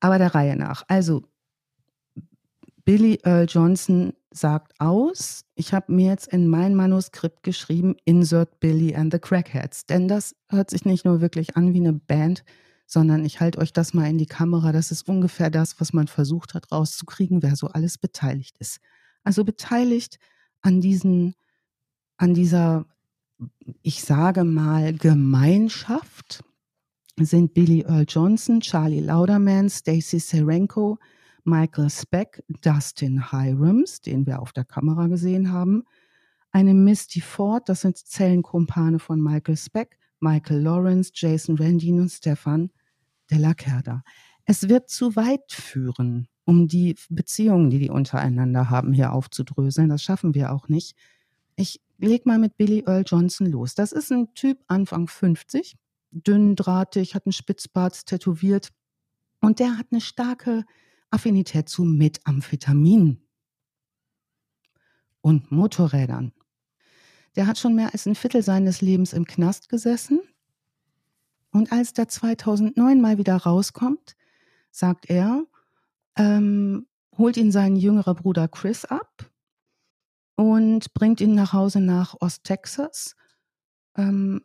Aber 0.00 0.18
der 0.18 0.34
Reihe 0.34 0.56
nach. 0.56 0.82
Also, 0.88 1.22
Billy 2.84 3.18
Earl 3.22 3.46
Johnson 3.48 4.12
sagt 4.30 4.72
aus, 4.80 5.44
ich 5.54 5.72
habe 5.72 5.92
mir 5.92 6.10
jetzt 6.10 6.28
in 6.28 6.48
mein 6.48 6.74
Manuskript 6.74 7.42
geschrieben, 7.42 7.96
Insert 8.04 8.58
Billy 8.60 8.94
and 8.94 9.12
the 9.12 9.18
Crackheads. 9.18 9.86
Denn 9.86 10.08
das 10.08 10.34
hört 10.48 10.70
sich 10.70 10.84
nicht 10.84 11.04
nur 11.04 11.20
wirklich 11.20 11.56
an 11.56 11.74
wie 11.74 11.80
eine 11.80 11.92
Band, 11.92 12.44
sondern 12.86 13.24
ich 13.24 13.40
halte 13.40 13.58
euch 13.58 13.72
das 13.72 13.94
mal 13.94 14.08
in 14.08 14.18
die 14.18 14.26
Kamera. 14.26 14.72
Das 14.72 14.90
ist 14.90 15.08
ungefähr 15.08 15.50
das, 15.50 15.80
was 15.80 15.92
man 15.92 16.08
versucht 16.08 16.54
hat 16.54 16.72
rauszukriegen, 16.72 17.42
wer 17.42 17.56
so 17.56 17.68
alles 17.68 17.98
beteiligt 17.98 18.56
ist. 18.58 18.80
Also 19.22 19.44
beteiligt 19.44 20.18
an 20.60 20.80
diesen, 20.80 21.34
an 22.16 22.34
dieser, 22.34 22.86
ich 23.82 24.02
sage 24.02 24.44
mal, 24.44 24.92
Gemeinschaft 24.92 26.42
sind 27.18 27.54
Billy 27.54 27.82
Earl 27.82 28.06
Johnson, 28.08 28.60
Charlie 28.60 29.00
Lauderman, 29.00 29.70
Stacey 29.70 30.18
Serenko, 30.18 30.98
Michael 31.44 31.90
Speck, 31.90 32.42
Dustin 32.62 33.30
Hirams, 33.30 34.00
den 34.00 34.26
wir 34.26 34.40
auf 34.40 34.52
der 34.52 34.64
Kamera 34.64 35.08
gesehen 35.08 35.52
haben, 35.52 35.84
eine 36.52 36.74
Misty 36.74 37.20
Ford, 37.20 37.68
das 37.68 37.80
sind 37.80 37.96
Zellenkumpane 37.96 38.98
von 38.98 39.20
Michael 39.20 39.56
Speck, 39.56 39.98
Michael 40.20 40.60
Lawrence, 40.60 41.10
Jason 41.14 41.56
Randin 41.56 42.00
und 42.00 42.10
Stefan 42.10 42.70
Della 43.30 43.54
Kerda. 43.54 44.04
Es 44.44 44.68
wird 44.68 44.90
zu 44.90 45.16
weit 45.16 45.50
führen, 45.50 46.28
um 46.44 46.68
die 46.68 46.96
Beziehungen, 47.08 47.70
die 47.70 47.78
die 47.78 47.90
untereinander 47.90 48.70
haben, 48.70 48.92
hier 48.92 49.12
aufzudröseln. 49.12 49.88
Das 49.88 50.02
schaffen 50.02 50.34
wir 50.34 50.52
auch 50.52 50.68
nicht. 50.68 50.94
Ich 51.56 51.80
leg 51.98 52.26
mal 52.26 52.38
mit 52.38 52.56
Billy 52.56 52.84
Earl 52.86 53.04
Johnson 53.06 53.46
los. 53.46 53.74
Das 53.74 53.92
ist 53.92 54.12
ein 54.12 54.34
Typ 54.34 54.58
Anfang 54.66 55.08
50, 55.08 55.76
dünn, 56.10 56.56
drahtig, 56.56 57.14
hat 57.14 57.26
einen 57.26 57.32
Spitzbart, 57.32 58.06
tätowiert 58.06 58.70
und 59.40 59.58
der 59.58 59.78
hat 59.78 59.86
eine 59.90 60.00
starke 60.00 60.64
Affinität 61.12 61.68
zu 61.68 61.84
Methamphetamin 61.84 63.20
und 65.20 65.52
Motorrädern. 65.52 66.32
Der 67.36 67.46
hat 67.46 67.58
schon 67.58 67.74
mehr 67.74 67.92
als 67.92 68.06
ein 68.06 68.14
Viertel 68.14 68.42
seines 68.42 68.80
Lebens 68.80 69.12
im 69.12 69.26
Knast 69.26 69.68
gesessen. 69.68 70.20
Und 71.50 71.70
als 71.70 71.92
der 71.92 72.08
2009 72.08 73.00
mal 73.00 73.18
wieder 73.18 73.36
rauskommt, 73.36 74.16
sagt 74.70 75.08
er, 75.10 75.44
ähm, 76.16 76.86
holt 77.16 77.36
ihn 77.36 77.52
sein 77.52 77.76
jüngerer 77.76 78.14
Bruder 78.14 78.48
Chris 78.48 78.84
ab 78.84 79.30
und 80.34 80.94
bringt 80.94 81.20
ihn 81.20 81.34
nach 81.34 81.52
Hause 81.52 81.80
nach 81.80 82.16
Osttexas, 82.20 83.16
ähm, 83.96 84.42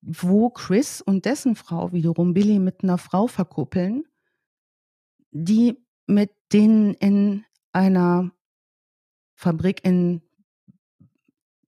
wo 0.00 0.48
Chris 0.50 1.02
und 1.02 1.24
dessen 1.24 1.56
Frau 1.56 1.92
wiederum 1.92 2.34
Billy 2.34 2.58
mit 2.58 2.82
einer 2.82 2.98
Frau 2.98 3.26
verkuppeln 3.26 4.04
die 5.30 5.78
mit 6.06 6.30
denen 6.52 6.94
in 6.94 7.44
einer 7.72 8.32
Fabrik 9.34 9.84
in 9.84 10.22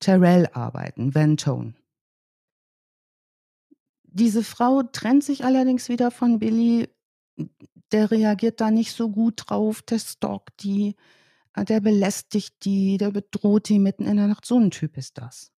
Terrell 0.00 0.48
arbeiten, 0.52 1.14
Ventone. 1.14 1.74
Diese 4.04 4.42
Frau 4.42 4.82
trennt 4.82 5.24
sich 5.24 5.44
allerdings 5.44 5.88
wieder 5.88 6.10
von 6.10 6.38
Billy. 6.38 6.88
Der 7.92 8.10
reagiert 8.10 8.60
da 8.60 8.70
nicht 8.70 8.92
so 8.92 9.10
gut 9.10 9.44
drauf, 9.46 9.80
der 9.82 9.98
stalkt 9.98 10.62
die, 10.64 10.96
äh, 11.54 11.64
der 11.64 11.80
belästigt 11.80 12.64
die, 12.64 12.98
der 12.98 13.10
bedroht 13.10 13.68
die 13.68 13.78
mitten 13.78 14.04
in 14.04 14.16
der 14.16 14.26
Nacht. 14.26 14.44
So 14.44 14.58
ein 14.58 14.70
Typ 14.70 14.96
ist 14.98 15.18
das. 15.18 15.50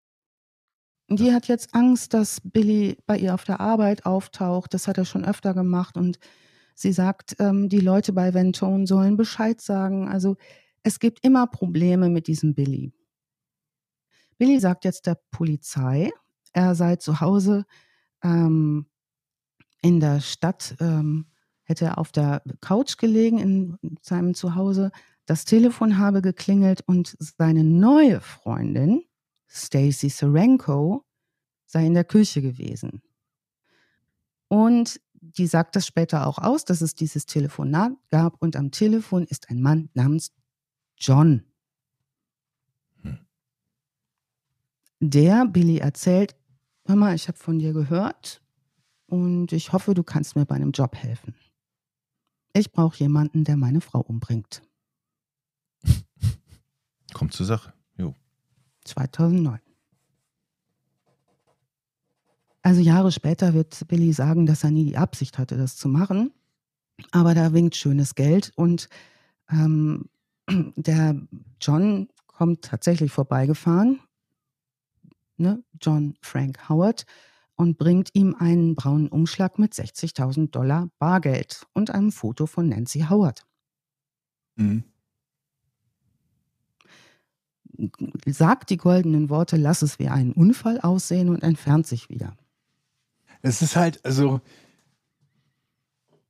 Die 1.09 1.33
hat 1.33 1.47
jetzt 1.47 1.73
Angst, 1.73 2.13
dass 2.13 2.41
Billy 2.43 2.97
bei 3.05 3.17
ihr 3.17 3.33
auf 3.33 3.43
der 3.43 3.59
Arbeit 3.59 4.05
auftaucht. 4.05 4.73
Das 4.73 4.87
hat 4.87 4.97
er 4.97 5.05
schon 5.05 5.25
öfter 5.25 5.53
gemacht 5.53 5.97
und 5.97 6.19
Sie 6.75 6.91
sagt, 6.91 7.35
ähm, 7.39 7.69
die 7.69 7.79
Leute 7.79 8.13
bei 8.13 8.33
Ventone 8.33 8.87
sollen 8.87 9.17
Bescheid 9.17 9.61
sagen. 9.61 10.07
Also 10.07 10.35
es 10.83 10.99
gibt 10.99 11.23
immer 11.23 11.47
Probleme 11.47 12.09
mit 12.09 12.27
diesem 12.27 12.53
Billy. 12.53 12.93
Billy 14.37 14.59
sagt 14.59 14.85
jetzt 14.85 15.05
der 15.05 15.17
Polizei, 15.31 16.11
er 16.51 16.75
sei 16.75 16.97
zu 16.97 17.21
Hause 17.21 17.65
ähm, 18.23 18.87
in 19.81 19.99
der 19.99 20.21
Stadt, 20.21 20.75
ähm, 20.79 21.27
hätte 21.63 21.97
auf 21.97 22.11
der 22.11 22.41
Couch 22.61 22.97
gelegen 22.97 23.39
in 23.39 23.77
seinem 24.01 24.33
Zuhause. 24.33 24.91
Das 25.25 25.45
Telefon 25.45 25.97
habe 25.97 26.21
geklingelt 26.21 26.81
und 26.85 27.15
seine 27.19 27.63
neue 27.63 28.19
Freundin, 28.19 29.03
Stacy 29.47 30.09
Serenko, 30.09 31.05
sei 31.65 31.85
in 31.85 31.93
der 31.93 32.03
Küche 32.03 32.41
gewesen. 32.41 33.01
Und 34.47 34.99
die 35.23 35.47
sagt 35.47 35.75
das 35.75 35.87
später 35.87 36.27
auch 36.27 36.37
aus, 36.37 36.65
dass 36.65 36.81
es 36.81 36.95
dieses 36.95 37.25
Telefonat 37.25 37.93
gab 38.11 38.41
und 38.41 38.55
am 38.55 38.71
Telefon 38.71 39.23
ist 39.23 39.49
ein 39.49 39.61
Mann 39.61 39.89
namens 39.93 40.31
John. 40.97 41.43
Hm. 43.01 43.19
Der 44.99 45.45
Billy 45.45 45.77
erzählt, 45.77 46.35
hör 46.85 46.95
mal, 46.95 47.15
ich 47.15 47.27
habe 47.27 47.37
von 47.37 47.59
dir 47.59 47.73
gehört 47.73 48.41
und 49.07 49.53
ich 49.53 49.71
hoffe, 49.71 49.93
du 49.93 50.03
kannst 50.03 50.35
mir 50.35 50.45
bei 50.45 50.55
einem 50.55 50.71
Job 50.71 50.95
helfen. 50.95 51.33
Ich 52.53 52.71
brauche 52.71 52.97
jemanden, 52.97 53.43
der 53.43 53.57
meine 53.57 53.81
Frau 53.81 54.01
umbringt. 54.01 54.61
Kommt 57.13 57.33
zur 57.33 57.45
Sache. 57.45 57.73
Jo. 57.97 58.13
2009. 58.85 59.59
Also 62.63 62.81
Jahre 62.81 63.11
später 63.11 63.53
wird 63.53 63.87
Billy 63.89 64.13
sagen, 64.13 64.45
dass 64.45 64.63
er 64.63 64.71
nie 64.71 64.85
die 64.85 64.97
Absicht 64.97 65.37
hatte, 65.37 65.57
das 65.57 65.75
zu 65.75 65.89
machen. 65.89 66.31
Aber 67.11 67.35
da 67.35 67.53
winkt 67.53 67.75
schönes 67.75 68.15
Geld 68.15 68.51
und 68.55 68.89
ähm, 69.49 70.09
der 70.75 71.21
John 71.61 72.07
kommt 72.25 72.63
tatsächlich 72.63 73.11
vorbeigefahren, 73.11 73.99
ne? 75.37 75.63
John 75.81 76.15
Frank 76.21 76.69
Howard, 76.69 77.05
und 77.55 77.77
bringt 77.77 78.09
ihm 78.13 78.35
einen 78.35 78.75
braunen 78.75 79.09
Umschlag 79.09 79.59
mit 79.59 79.73
60.000 79.73 80.49
Dollar 80.49 80.89
Bargeld 80.99 81.67
und 81.73 81.91
einem 81.91 82.11
Foto 82.11 82.45
von 82.47 82.69
Nancy 82.69 83.05
Howard. 83.09 83.45
Mhm. 84.55 84.83
Sagt 88.25 88.69
die 88.69 88.77
goldenen 88.77 89.29
Worte, 89.29 89.57
lass 89.57 89.81
es 89.81 89.99
wie 89.99 90.07
einen 90.07 90.31
Unfall 90.31 90.79
aussehen 90.79 91.29
und 91.29 91.43
entfernt 91.43 91.87
sich 91.87 92.09
wieder. 92.09 92.35
Es 93.43 93.61
ist 93.61 93.75
halt, 93.75 94.03
also, 94.03 94.41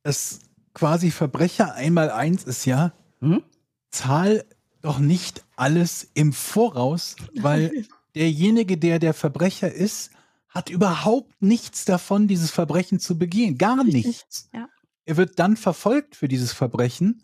das 0.02 0.40
quasi 0.74 1.10
Verbrecher 1.10 1.74
einmal 1.74 2.10
eins 2.10 2.44
ist 2.44 2.66
ja, 2.66 2.92
hm? 3.20 3.42
zahl 3.90 4.44
doch 4.82 4.98
nicht 4.98 5.44
alles 5.56 6.10
im 6.14 6.32
Voraus, 6.32 7.16
weil 7.34 7.86
derjenige, 8.14 8.76
der 8.76 8.98
der 8.98 9.14
Verbrecher 9.14 9.72
ist, 9.72 10.10
hat 10.48 10.70
überhaupt 10.70 11.40
nichts 11.40 11.84
davon, 11.84 12.28
dieses 12.28 12.50
Verbrechen 12.50 13.00
zu 13.00 13.18
begehen. 13.18 13.58
Gar 13.58 13.82
nichts. 13.84 14.50
Ja. 14.52 14.68
Er 15.04 15.16
wird 15.16 15.38
dann 15.38 15.56
verfolgt 15.56 16.16
für 16.16 16.28
dieses 16.28 16.52
Verbrechen 16.52 17.22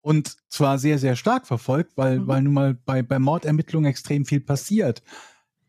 und 0.00 0.36
zwar 0.48 0.78
sehr, 0.78 0.98
sehr 0.98 1.16
stark 1.16 1.46
verfolgt, 1.46 1.96
weil, 1.96 2.20
mhm. 2.20 2.26
weil 2.26 2.42
nun 2.42 2.54
mal 2.54 2.74
bei, 2.74 3.02
bei 3.02 3.18
Mordermittlungen 3.18 3.90
extrem 3.90 4.24
viel 4.24 4.40
passiert. 4.40 5.02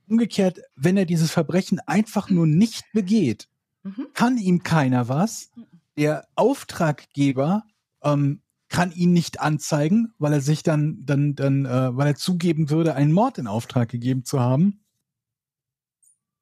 Umgekehrt, 0.08 0.62
wenn 0.76 0.98
er 0.98 1.06
dieses 1.06 1.32
Verbrechen 1.32 1.80
einfach 1.86 2.30
nur 2.30 2.48
nicht 2.48 2.86
begeht, 2.94 3.49
mhm. 3.84 4.08
kann 4.14 4.38
ihm 4.38 4.64
keiner 4.64 5.08
was. 5.08 5.52
Mhm. 5.56 5.66
Der 5.98 6.28
Auftraggeber 6.36 7.64
ähm, 8.04 8.42
kann 8.70 8.92
ihn 8.92 9.14
nicht 9.14 9.42
anzeigen, 9.42 10.14
weil 10.20 10.34
er 10.34 10.42
sich 10.42 10.64
dann, 10.64 11.04
dann, 11.06 11.36
dann, 11.36 11.66
äh, 11.66 11.96
weil 11.98 12.08
er 12.08 12.16
zugeben 12.16 12.70
würde, 12.70 12.96
einen 12.96 13.12
Mord 13.12 13.38
in 13.38 13.48
Auftrag 13.48 13.90
gegeben 13.90 14.24
zu 14.24 14.40
haben. 14.40 14.84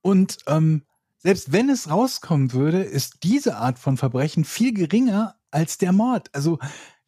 Und 0.02 0.38
ähm, 0.48 0.84
selbst 1.18 1.52
wenn 1.52 1.70
es 1.70 1.90
rauskommen 1.90 2.54
würde, 2.54 2.84
ist 2.84 3.24
diese 3.24 3.58
Art 3.58 3.80
von 3.80 3.98
Verbrechen 3.98 4.46
viel 4.46 4.74
geringer 4.74 5.36
als 5.52 5.78
der 5.78 5.92
Mord. 5.92 6.30
Also 6.34 6.60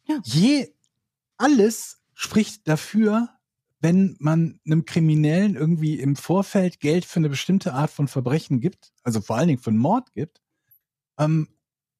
ja. 0.04 0.18
je 0.24 0.74
alles 1.36 2.02
spricht 2.14 2.66
dafür, 2.66 3.28
wenn 3.80 4.16
man 4.20 4.60
einem 4.66 4.84
Kriminellen 4.84 5.56
irgendwie 5.56 5.98
im 5.98 6.16
Vorfeld 6.16 6.80
Geld 6.80 7.04
für 7.04 7.18
eine 7.18 7.30
bestimmte 7.30 7.72
Art 7.72 7.90
von 7.90 8.08
Verbrechen 8.08 8.60
gibt, 8.60 8.92
also 9.02 9.20
vor 9.20 9.36
allen 9.36 9.48
Dingen 9.48 9.60
für 9.60 9.70
einen 9.70 9.78
Mord 9.78 10.12
gibt, 10.12 10.40
ähm, 11.18 11.48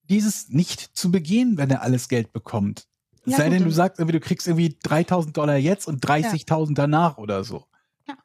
dieses 0.03 0.49
nicht 0.49 0.97
zu 0.97 1.11
begehen, 1.11 1.57
wenn 1.57 1.71
er 1.71 1.83
alles 1.83 2.09
Geld 2.09 2.33
bekommt. 2.33 2.87
Ja, 3.25 3.39
Sei 3.39 3.49
denn, 3.49 3.65
du 3.65 3.71
sagst 3.71 3.99
irgendwie, 3.99 4.19
du 4.19 4.25
kriegst 4.25 4.47
irgendwie 4.47 4.77
3000 4.83 5.37
Dollar 5.37 5.57
jetzt 5.57 5.87
und 5.87 6.05
30.000 6.05 6.69
ja. 6.69 6.75
danach 6.75 7.19
oder 7.19 7.45
so. 7.45 7.67
Ja. 8.07 8.17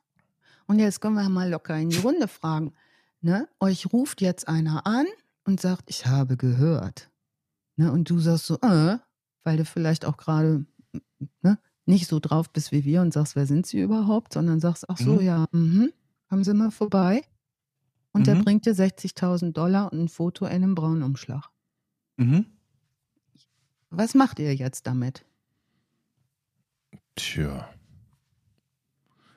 Und 0.67 0.79
jetzt 0.79 1.01
können 1.01 1.15
wir 1.15 1.29
mal 1.29 1.49
locker 1.49 1.77
in 1.77 1.89
die 1.89 1.97
Runde 1.97 2.27
fragen. 2.27 2.73
Ne? 3.21 3.47
Euch 3.59 3.91
ruft 3.91 4.21
jetzt 4.21 4.47
einer 4.47 4.85
an 4.85 5.05
und 5.45 5.61
sagt, 5.61 5.89
ich 5.89 6.05
habe 6.05 6.37
gehört. 6.37 7.09
Ne? 7.75 7.91
Und 7.91 8.09
du 8.09 8.19
sagst 8.19 8.47
so, 8.47 8.55
äh, 8.61 8.97
weil 9.43 9.57
du 9.57 9.65
vielleicht 9.65 10.05
auch 10.05 10.17
gerade 10.17 10.65
ne, 11.41 11.59
nicht 11.85 12.07
so 12.07 12.19
drauf 12.19 12.49
bist 12.49 12.71
wie 12.71 12.83
wir 12.83 13.01
und 13.01 13.13
sagst, 13.13 13.35
wer 13.35 13.45
sind 13.45 13.65
sie 13.65 13.79
überhaupt, 13.79 14.33
sondern 14.33 14.59
sagst, 14.59 14.89
ach 14.89 14.97
so, 14.97 15.13
mhm. 15.15 15.21
ja, 15.21 15.45
mh, 15.51 15.87
haben 16.29 16.43
sie 16.43 16.53
mal 16.53 16.71
vorbei. 16.71 17.23
Und 18.11 18.21
mhm. 18.21 18.25
der 18.25 18.35
bringt 18.35 18.65
dir 18.65 18.73
60.000 18.73 19.51
Dollar 19.51 19.91
und 19.91 19.99
ein 19.99 20.07
Foto 20.09 20.45
in 20.45 20.51
einem 20.51 20.75
braunen 20.75 21.03
Umschlag. 21.03 21.49
Mhm. 22.17 22.45
Was 23.89 24.13
macht 24.15 24.39
ihr 24.39 24.55
jetzt 24.55 24.87
damit? 24.87 25.25
Tja. 27.15 27.69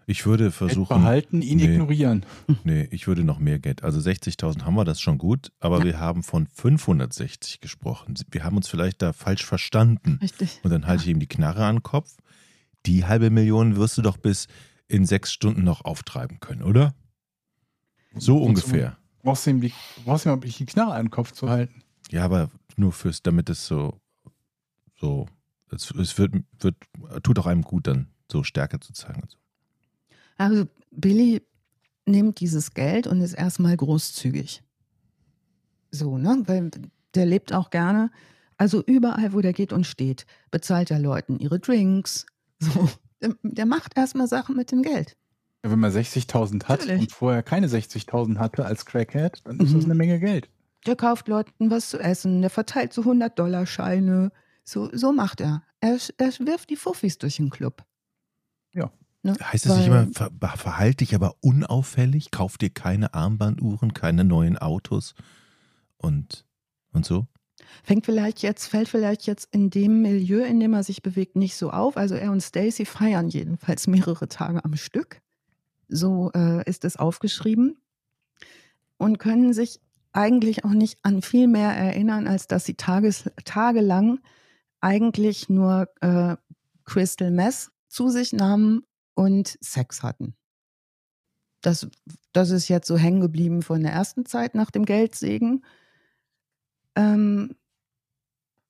Ich 0.07 0.24
würde 0.24 0.51
versuchen. 0.51 0.88
Geld 0.88 1.01
behalten, 1.01 1.42
ihn 1.42 1.59
nee, 1.59 1.74
ignorieren. 1.74 2.24
Nee, 2.64 2.88
ich 2.90 3.07
würde 3.07 3.24
noch 3.24 3.38
mehr 3.38 3.59
Geld. 3.59 3.84
Also 3.84 4.01
60.000 4.01 4.62
haben 4.62 4.74
wir, 4.74 4.86
das 4.86 5.03
schon 5.03 5.18
gut. 5.18 5.53
Aber 5.61 5.80
ja. 5.80 5.84
wir 5.84 6.01
haben 6.01 6.22
von 6.22 6.46
560 6.46 7.61
gesprochen. 7.61 8.14
Wir 8.30 8.42
haben 8.42 8.57
uns 8.57 8.68
vielleicht 8.68 9.03
da 9.03 9.12
falsch 9.12 9.44
verstanden. 9.44 10.18
Richtig. 10.22 10.61
Und 10.62 10.70
dann 10.70 10.86
halte 10.86 11.03
ich 11.03 11.11
ihm 11.11 11.20
die 11.20 11.26
Knarre 11.26 11.66
an 11.66 11.76
den 11.76 11.82
Kopf. 11.82 12.16
Die 12.89 13.05
halbe 13.05 13.28
Million 13.28 13.76
wirst 13.76 13.99
du 13.99 14.03
doch 14.03 14.16
bis 14.16 14.47
in 14.89 15.05
sechs 15.05 15.30
Stunden 15.30 15.62
noch 15.62 15.84
auftreiben 15.84 16.41
können, 16.41 16.62
oder? 16.62 16.95
So 18.14 18.39
Und 18.39 18.49
ungefähr. 18.49 18.97
Du 19.18 19.24
brauchst 19.24 19.47
ihm, 19.47 19.61
die, 19.61 19.74
brauchst 20.07 20.24
ihm 20.24 20.41
die 20.41 20.64
Knarre 20.64 20.95
an 20.95 21.05
den 21.05 21.11
Kopf 21.11 21.32
zu 21.32 21.51
halten. 21.51 21.82
Ja, 22.11 22.24
aber 22.24 22.51
nur 22.76 22.93
fürs, 22.93 23.22
damit 23.22 23.51
es 23.51 23.66
so, 23.66 24.01
so, 24.99 25.26
es, 25.70 25.91
es 25.91 26.16
wird, 26.16 26.34
wird, 26.61 26.76
tut 27.22 27.39
auch 27.39 27.45
einem 27.45 27.61
gut, 27.61 27.86
dann 27.86 28.09
so 28.32 28.43
Stärke 28.43 28.80
zu 28.80 28.95
zeigen. 28.95 29.20
Und 29.20 29.32
so. 29.32 29.39
Also 30.39 30.66
Billy 30.91 31.43
nimmt 32.07 32.41
dieses 32.41 32.72
Geld 32.72 33.07
und 33.07 33.20
ist 33.20 33.34
erstmal 33.34 33.76
großzügig. 33.76 34.62
So, 35.91 36.16
ne? 36.16 36.43
Weil 36.47 36.70
der 37.14 37.26
lebt 37.26 37.53
auch 37.53 37.68
gerne. 37.68 38.11
Also 38.57 38.82
überall, 38.82 39.34
wo 39.34 39.43
der 39.43 39.53
geht 39.53 39.74
und 39.74 39.86
steht, 39.86 40.24
bezahlt 40.51 40.91
er 40.91 40.99
Leuten 40.99 41.39
ihre 41.39 41.59
Drinks. 41.59 42.24
So. 42.74 42.88
Der, 43.20 43.34
der 43.42 43.66
macht 43.66 43.96
erstmal 43.96 44.28
Sachen 44.28 44.56
mit 44.56 44.70
dem 44.70 44.82
Geld. 44.82 45.16
Ja, 45.64 45.70
wenn 45.70 45.80
man 45.80 45.90
60.000 45.90 46.64
hat 46.64 46.80
Natürlich. 46.80 47.00
und 47.02 47.12
vorher 47.12 47.42
keine 47.42 47.66
60.000 47.66 48.38
hatte 48.38 48.64
als 48.64 48.84
Crackhead, 48.84 49.40
dann 49.44 49.59
ist 49.59 49.70
mhm. 49.70 49.76
das 49.76 49.84
eine 49.84 49.94
Menge 49.94 50.20
Geld. 50.20 50.48
Der 50.86 50.96
kauft 50.96 51.28
Leuten 51.28 51.70
was 51.70 51.90
zu 51.90 51.98
essen, 51.98 52.40
der 52.40 52.50
verteilt 52.50 52.92
so 52.92 53.02
100-Dollar-Scheine. 53.02 54.30
So, 54.64 54.88
so 54.92 55.12
macht 55.12 55.40
er. 55.40 55.62
er. 55.80 55.98
Er 56.16 56.30
wirft 56.46 56.70
die 56.70 56.76
Fuffis 56.76 57.18
durch 57.18 57.36
den 57.36 57.50
Club. 57.50 57.84
Ja. 58.72 58.90
Ne? 59.22 59.34
Heißt 59.42 59.66
es 59.66 59.76
nicht 59.76 59.86
immer, 59.88 60.06
ver 60.12 60.30
verhalte 60.56 60.98
dich 60.98 61.14
aber 61.14 61.34
unauffällig, 61.40 62.30
kauf 62.30 62.56
dir 62.56 62.70
keine 62.70 63.14
Armbanduhren, 63.14 63.94
keine 63.94 64.24
neuen 64.24 64.56
Autos 64.59 65.14
und, 65.96 66.46
und 66.92 67.04
so? 67.04 67.26
Fängt 67.82 68.04
vielleicht 68.04 68.42
jetzt, 68.42 68.66
fällt 68.66 68.88
vielleicht 68.88 69.26
jetzt 69.26 69.48
in 69.52 69.70
dem 69.70 70.02
Milieu, 70.02 70.44
in 70.44 70.60
dem 70.60 70.74
er 70.74 70.82
sich 70.82 71.02
bewegt, 71.02 71.36
nicht 71.36 71.56
so 71.56 71.70
auf. 71.70 71.96
Also 71.96 72.14
er 72.14 72.32
und 72.32 72.42
Stacy 72.42 72.84
feiern 72.84 73.28
jedenfalls 73.28 73.86
mehrere 73.86 74.28
Tage 74.28 74.64
am 74.64 74.76
Stück. 74.76 75.20
So 75.88 76.30
äh, 76.34 76.68
ist 76.68 76.84
es 76.84 76.96
aufgeschrieben. 76.96 77.78
Und 78.96 79.18
können 79.18 79.52
sich 79.52 79.80
eigentlich 80.12 80.64
auch 80.64 80.70
nicht 80.70 80.98
an 81.02 81.22
viel 81.22 81.46
mehr 81.46 81.70
erinnern, 81.70 82.26
als 82.26 82.48
dass 82.48 82.64
sie 82.64 82.74
tages, 82.74 83.30
tagelang 83.44 84.20
eigentlich 84.80 85.48
nur 85.48 85.88
äh, 86.00 86.36
Crystal 86.84 87.30
Mess 87.30 87.70
zu 87.88 88.08
sich 88.08 88.32
nahmen 88.32 88.82
und 89.14 89.58
Sex 89.60 90.02
hatten. 90.02 90.34
Das, 91.60 91.88
das 92.32 92.50
ist 92.50 92.68
jetzt 92.68 92.86
so 92.86 92.96
hängen 92.96 93.20
geblieben 93.20 93.62
von 93.62 93.82
der 93.82 93.92
ersten 93.92 94.24
Zeit 94.26 94.54
nach 94.54 94.70
dem 94.70 94.84
Geldsegen. 94.84 95.64
Ähm, 96.95 97.55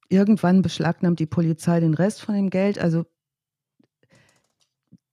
irgendwann 0.09 0.62
beschlagnahmt 0.62 1.19
die 1.21 1.27
Polizei 1.27 1.81
den 1.81 1.95
Rest 1.95 2.21
von 2.23 2.35
dem 2.35 2.51
Geld. 2.51 2.79
Also 2.79 3.07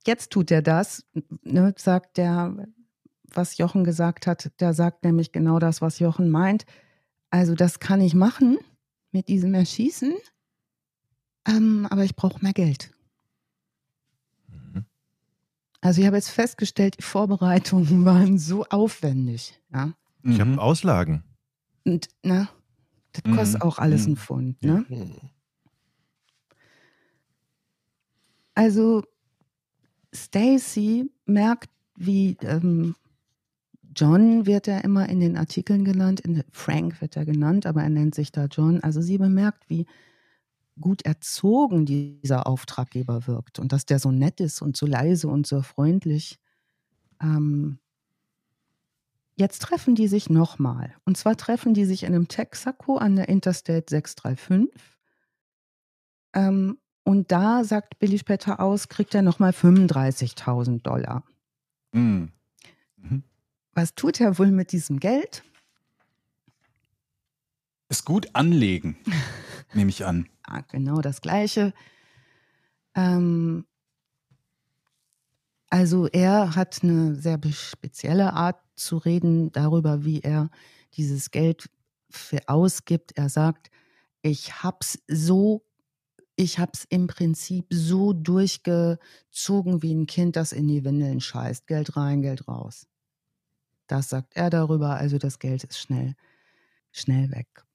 jetzt 0.06 0.32
tut 0.32 0.52
er 0.52 0.62
das, 0.62 1.06
ne, 1.44 1.74
sagt 1.78 2.18
der, 2.18 2.68
was 3.24 3.58
Jochen 3.58 3.84
gesagt 3.84 4.28
hat. 4.28 4.52
Der 4.60 4.74
sagt 4.74 5.04
nämlich 5.04 5.32
genau 5.32 5.60
das, 5.60 5.82
was 5.82 6.00
Jochen 6.00 6.30
meint. 6.30 6.66
Also 7.30 7.56
das 7.56 7.80
kann 7.80 8.02
ich 8.02 8.14
machen 8.14 8.58
mit 9.12 9.28
diesem 9.28 9.54
Erschießen, 9.54 10.14
ähm, 11.48 11.88
aber 11.90 12.04
ich 12.04 12.16
brauche 12.16 12.42
mehr 12.42 12.54
Geld. 12.54 12.92
Also 15.82 16.02
ich 16.02 16.08
habe 16.08 16.18
jetzt 16.18 16.32
festgestellt, 16.32 16.98
die 16.98 17.04
Vorbereitungen 17.04 18.06
waren 18.06 18.40
so 18.40 18.66
aufwendig. 18.66 19.60
Ja? 19.72 19.94
Ich 20.24 20.40
habe 20.40 20.52
mhm. 20.52 20.60
Auslagen. 20.60 21.24
Und 21.84 22.08
na, 22.24 22.50
das 23.22 23.32
mhm. 23.32 23.38
kostet 23.38 23.62
auch 23.62 23.80
alles 23.80 24.02
mhm. 24.02 24.08
einen 24.08 24.18
Pfund. 24.18 24.64
Ne? 24.64 24.86
Mhm. 24.90 25.12
Also 28.54 29.04
Stacy 30.14 31.12
merkt, 31.26 31.70
wie 31.98 32.38
ähm, 32.42 32.96
John 33.96 34.46
wird 34.46 34.68
er 34.68 34.84
immer 34.84 35.08
in 35.08 35.20
den 35.20 35.38
Artikeln 35.38 35.86
genannt, 35.86 36.20
in 36.20 36.44
Frank 36.52 37.02
wird 37.02 37.16
er 37.16 37.26
genannt, 37.26 37.66
aber 37.66 37.84
er 37.84 37.90
nennt 37.90 38.16
sich 38.16 38.32
da 38.32 38.46
John. 38.46 38.82
Also 38.82 39.02
sie 39.02 39.18
bemerkt, 39.18 39.70
wie 39.70 39.86
gut 40.80 41.04
erzogen 41.04 41.86
dieser 41.86 42.48
Auftraggeber 42.48 43.28
wirkt 43.28 43.60
und 43.60 43.72
dass 43.72 43.86
der 43.86 44.00
so 44.00 44.12
nett 44.12 44.42
ist 44.42 44.62
und 44.62 44.76
so 44.76 44.86
leise 44.86 45.28
und 45.28 45.48
so 45.48 45.62
freundlich. 45.62 46.40
Ähm, 47.22 47.80
jetzt 49.36 49.62
treffen 49.62 49.96
die 49.96 50.08
sich 50.08 50.30
nochmal. 50.30 50.96
Und 51.06 51.18
zwar 51.18 51.38
treffen 51.38 51.74
die 51.74 51.86
sich 51.86 52.04
in 52.04 52.14
einem 52.14 52.28
Texaco 52.28 52.98
an 52.98 53.16
der 53.16 53.30
Interstate 53.30 53.86
635. 53.88 54.70
Ähm, 56.34 56.78
und 57.04 57.32
da 57.32 57.64
sagt 57.64 58.00
Billy 58.00 58.18
später 58.18 58.60
aus, 58.60 58.90
kriegt 58.90 59.14
er 59.14 59.22
nochmal 59.22 59.52
35.000 59.52 60.82
Dollar. 60.82 61.24
Mhm. 61.92 62.32
Mhm. 62.98 63.24
Was 63.74 63.94
tut 63.96 64.20
er 64.20 64.38
wohl 64.40 64.52
mit 64.52 64.72
diesem 64.72 65.00
Geld? 65.00 65.44
Es 67.88 68.04
gut 68.04 68.30
anlegen, 68.34 68.98
nehme 69.74 69.90
ich 69.90 70.06
an. 70.06 70.28
Ja, 70.48 70.62
genau 70.72 71.02
das 71.02 71.22
Gleiche. 71.22 71.74
Ähm, 72.96 73.66
also 75.70 76.08
er 76.08 76.56
hat 76.56 76.80
eine 76.84 77.16
sehr 77.16 77.40
spezielle 77.52 78.34
Art 78.34 78.65
zu 78.76 78.98
reden 78.98 79.52
darüber, 79.52 80.04
wie 80.04 80.22
er 80.22 80.50
dieses 80.96 81.32
Geld 81.32 81.70
ausgibt. 82.48 83.18
Er 83.18 83.30
sagt, 83.30 83.72
ich 84.22 84.64
hab's 84.64 85.00
so, 85.08 85.64
ich 86.36 86.60
hab's 86.60 86.86
im 86.90 87.08
Prinzip 87.08 87.68
so 87.70 88.14
durchgezogen 88.14 89.82
wie 89.82 89.94
ein 89.94 90.08
Kind, 90.08 90.36
das 90.36 90.52
in 90.52 90.68
die 90.68 90.84
Windeln 90.84 91.22
scheißt. 91.22 91.68
Geld 91.68 91.96
rein, 91.96 92.22
Geld 92.22 92.48
raus. 92.48 92.88
Das 93.88 94.10
sagt 94.10 94.36
er 94.36 94.50
darüber, 94.50 94.96
also 94.96 95.18
das 95.18 95.40
Geld 95.40 95.64
ist 95.64 95.78
schnell, 95.78 96.16
schnell 96.92 97.32
weg. 97.32 97.66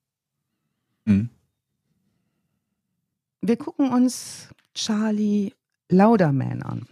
Mhm. 1.04 1.30
Wir 3.42 3.56
gucken 3.56 3.90
uns 3.90 4.48
Charlie 4.74 5.54
Lauderman 5.88 6.62
an. 6.62 6.86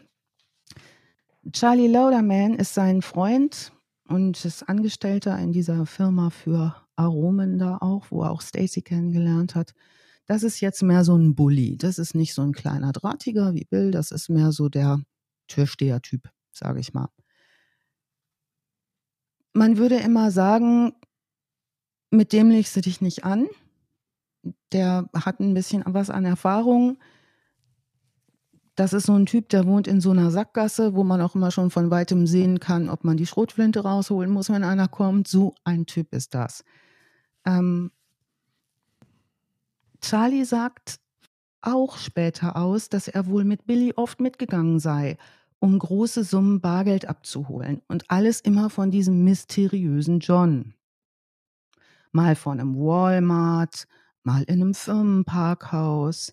Charlie 1.53 1.89
Lauderman 1.89 2.55
ist 2.55 2.75
sein 2.75 3.03
Freund 3.03 3.73
und 4.09 4.45
ist 4.45 4.69
Angestellter 4.69 5.39
in 5.39 5.53
dieser 5.53 5.87
Firma 5.87 6.31
für 6.31 6.75
Aromen 6.97 7.59
da 7.59 7.79
auch, 7.79 8.07
wo 8.11 8.23
er 8.23 8.31
auch 8.31 8.41
Stacy 8.41 8.83
kennengelernt 8.83 9.55
hat. 9.55 9.75
Das 10.27 10.43
ist 10.43 10.61
jetzt 10.61 10.83
mehr 10.83 11.05
so 11.05 11.17
ein 11.17 11.35
Bully. 11.35 11.77
Das 11.77 11.99
ist 11.99 12.15
nicht 12.15 12.35
so 12.35 12.43
ein 12.43 12.53
kleiner 12.53 12.93
Drahtiger 12.93 13.55
wie 13.55 13.65
Bill, 13.65 13.91
das 13.91 14.11
ist 14.11 14.29
mehr 14.29 14.53
so 14.53 14.69
der 14.69 15.01
Türsteher-Typ, 15.49 16.29
sage 16.53 16.81
ich 16.81 16.93
mal. 16.93 17.09
Man 19.55 19.79
würde 19.79 19.97
immer 19.97 20.31
sagen, 20.31 20.93
mit 22.11 22.33
dem 22.33 22.51
legst 22.51 22.77
du 22.77 22.81
dich 22.81 23.01
nicht 23.01 23.25
an 23.25 23.49
der 24.73 25.09
hat 25.15 25.41
ein 25.41 25.55
bisschen 25.55 25.83
was 25.87 26.11
an 26.11 26.25
Erfahrung. 26.25 26.99
Das 28.79 28.93
ist 28.93 29.07
so 29.07 29.15
ein 29.15 29.27
Typ, 29.27 29.49
der 29.49 29.67
wohnt 29.67 29.89
in 29.89 30.01
so 30.01 30.13
einer 30.13 30.31
Sackgasse, 30.31 30.95
wo 30.95 31.03
man 31.03 31.21
auch 31.21 31.35
immer 31.35 31.51
schon 31.51 31.71
von 31.71 31.91
weitem 31.91 32.29
sehen 32.29 32.61
kann, 32.61 32.89
ob 32.89 33.03
man 33.03 33.17
die 33.17 33.27
Schrotflinte 33.27 33.81
rausholen 33.81 34.31
muss, 34.31 34.51
wenn 34.51 34.63
einer 34.63 34.87
kommt. 34.87 35.27
So 35.27 35.57
ein 35.65 35.85
Typ 35.85 36.15
ist 36.15 36.33
das. 36.33 36.63
Ähm, 37.45 37.91
Charlie 40.01 40.45
sagt 40.45 41.01
auch 41.61 41.97
später 41.97 42.55
aus, 42.55 42.89
dass 42.89 43.09
er 43.09 43.27
wohl 43.27 43.43
mit 43.43 43.67
Billy 43.67 43.95
oft 43.97 44.21
mitgegangen 44.21 44.79
sei 44.79 45.19
um 45.59 45.77
große 45.77 46.23
Summen 46.23 46.61
Bargeld 46.61 47.09
abzuholen. 47.09 47.83
Und 47.89 48.09
alles 48.09 48.41
immer 48.41 48.71
von 48.71 48.93
diesem 48.93 49.25
mysteriösen 49.25 50.21
John. 50.21 50.75
Mal 52.13 52.37
von 52.37 52.61
einem 52.61 52.77
Walmart, 52.77 53.89
mal 54.23 54.45
in 54.45 54.63
einem 54.63 54.75
Firmenparkhaus, 54.75 56.33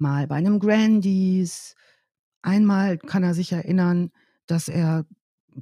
mal 0.00 0.26
bei 0.26 0.36
einem 0.36 0.58
Grandies. 0.58 1.74
Einmal 2.42 2.98
kann 2.98 3.22
er 3.22 3.34
sich 3.34 3.52
erinnern, 3.52 4.10
dass 4.46 4.68
er 4.68 5.06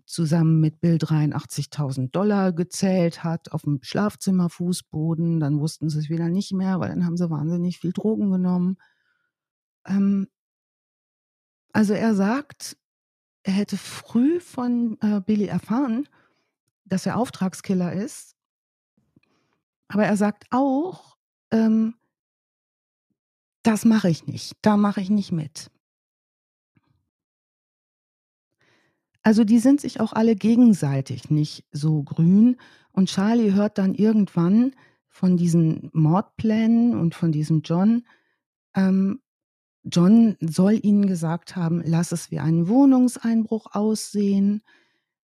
zusammen 0.06 0.60
mit 0.60 0.80
Bill 0.80 0.96
83.000 0.96 2.10
Dollar 2.10 2.52
gezählt 2.52 3.24
hat 3.24 3.52
auf 3.52 3.62
dem 3.62 3.80
Schlafzimmerfußboden. 3.82 5.40
Dann 5.40 5.60
wussten 5.60 5.88
sie 5.88 5.98
es 5.98 6.08
wieder 6.08 6.28
nicht 6.28 6.52
mehr, 6.52 6.80
weil 6.80 6.90
dann 6.90 7.04
haben 7.04 7.16
sie 7.16 7.30
wahnsinnig 7.30 7.78
viel 7.78 7.92
Drogen 7.92 8.30
genommen. 8.30 8.76
Ähm, 9.86 10.28
also 11.72 11.94
er 11.94 12.14
sagt, 12.14 12.76
er 13.42 13.52
hätte 13.52 13.76
früh 13.76 14.40
von 14.40 14.98
äh, 15.00 15.20
Billy 15.20 15.46
erfahren, 15.46 16.08
dass 16.84 17.06
er 17.06 17.16
Auftragskiller 17.16 17.92
ist. 17.92 18.36
Aber 19.88 20.04
er 20.04 20.16
sagt 20.16 20.46
auch, 20.50 21.16
ähm, 21.50 21.94
das 23.68 23.84
mache 23.84 24.08
ich 24.08 24.26
nicht, 24.26 24.56
da 24.62 24.78
mache 24.78 25.02
ich 25.02 25.10
nicht 25.10 25.30
mit. 25.30 25.70
Also 29.22 29.44
die 29.44 29.58
sind 29.58 29.82
sich 29.82 30.00
auch 30.00 30.14
alle 30.14 30.36
gegenseitig 30.36 31.28
nicht 31.28 31.66
so 31.70 32.02
grün. 32.02 32.56
Und 32.92 33.10
Charlie 33.10 33.52
hört 33.52 33.76
dann 33.76 33.94
irgendwann 33.94 34.74
von 35.06 35.36
diesen 35.36 35.90
Mordplänen 35.92 36.98
und 36.98 37.14
von 37.14 37.30
diesem 37.30 37.60
John. 37.60 38.06
Ähm, 38.74 39.20
John 39.84 40.38
soll 40.40 40.80
ihnen 40.82 41.06
gesagt 41.06 41.54
haben, 41.54 41.82
lass 41.84 42.10
es 42.10 42.30
wie 42.30 42.38
ein 42.38 42.68
Wohnungseinbruch 42.68 43.74
aussehen. 43.74 44.62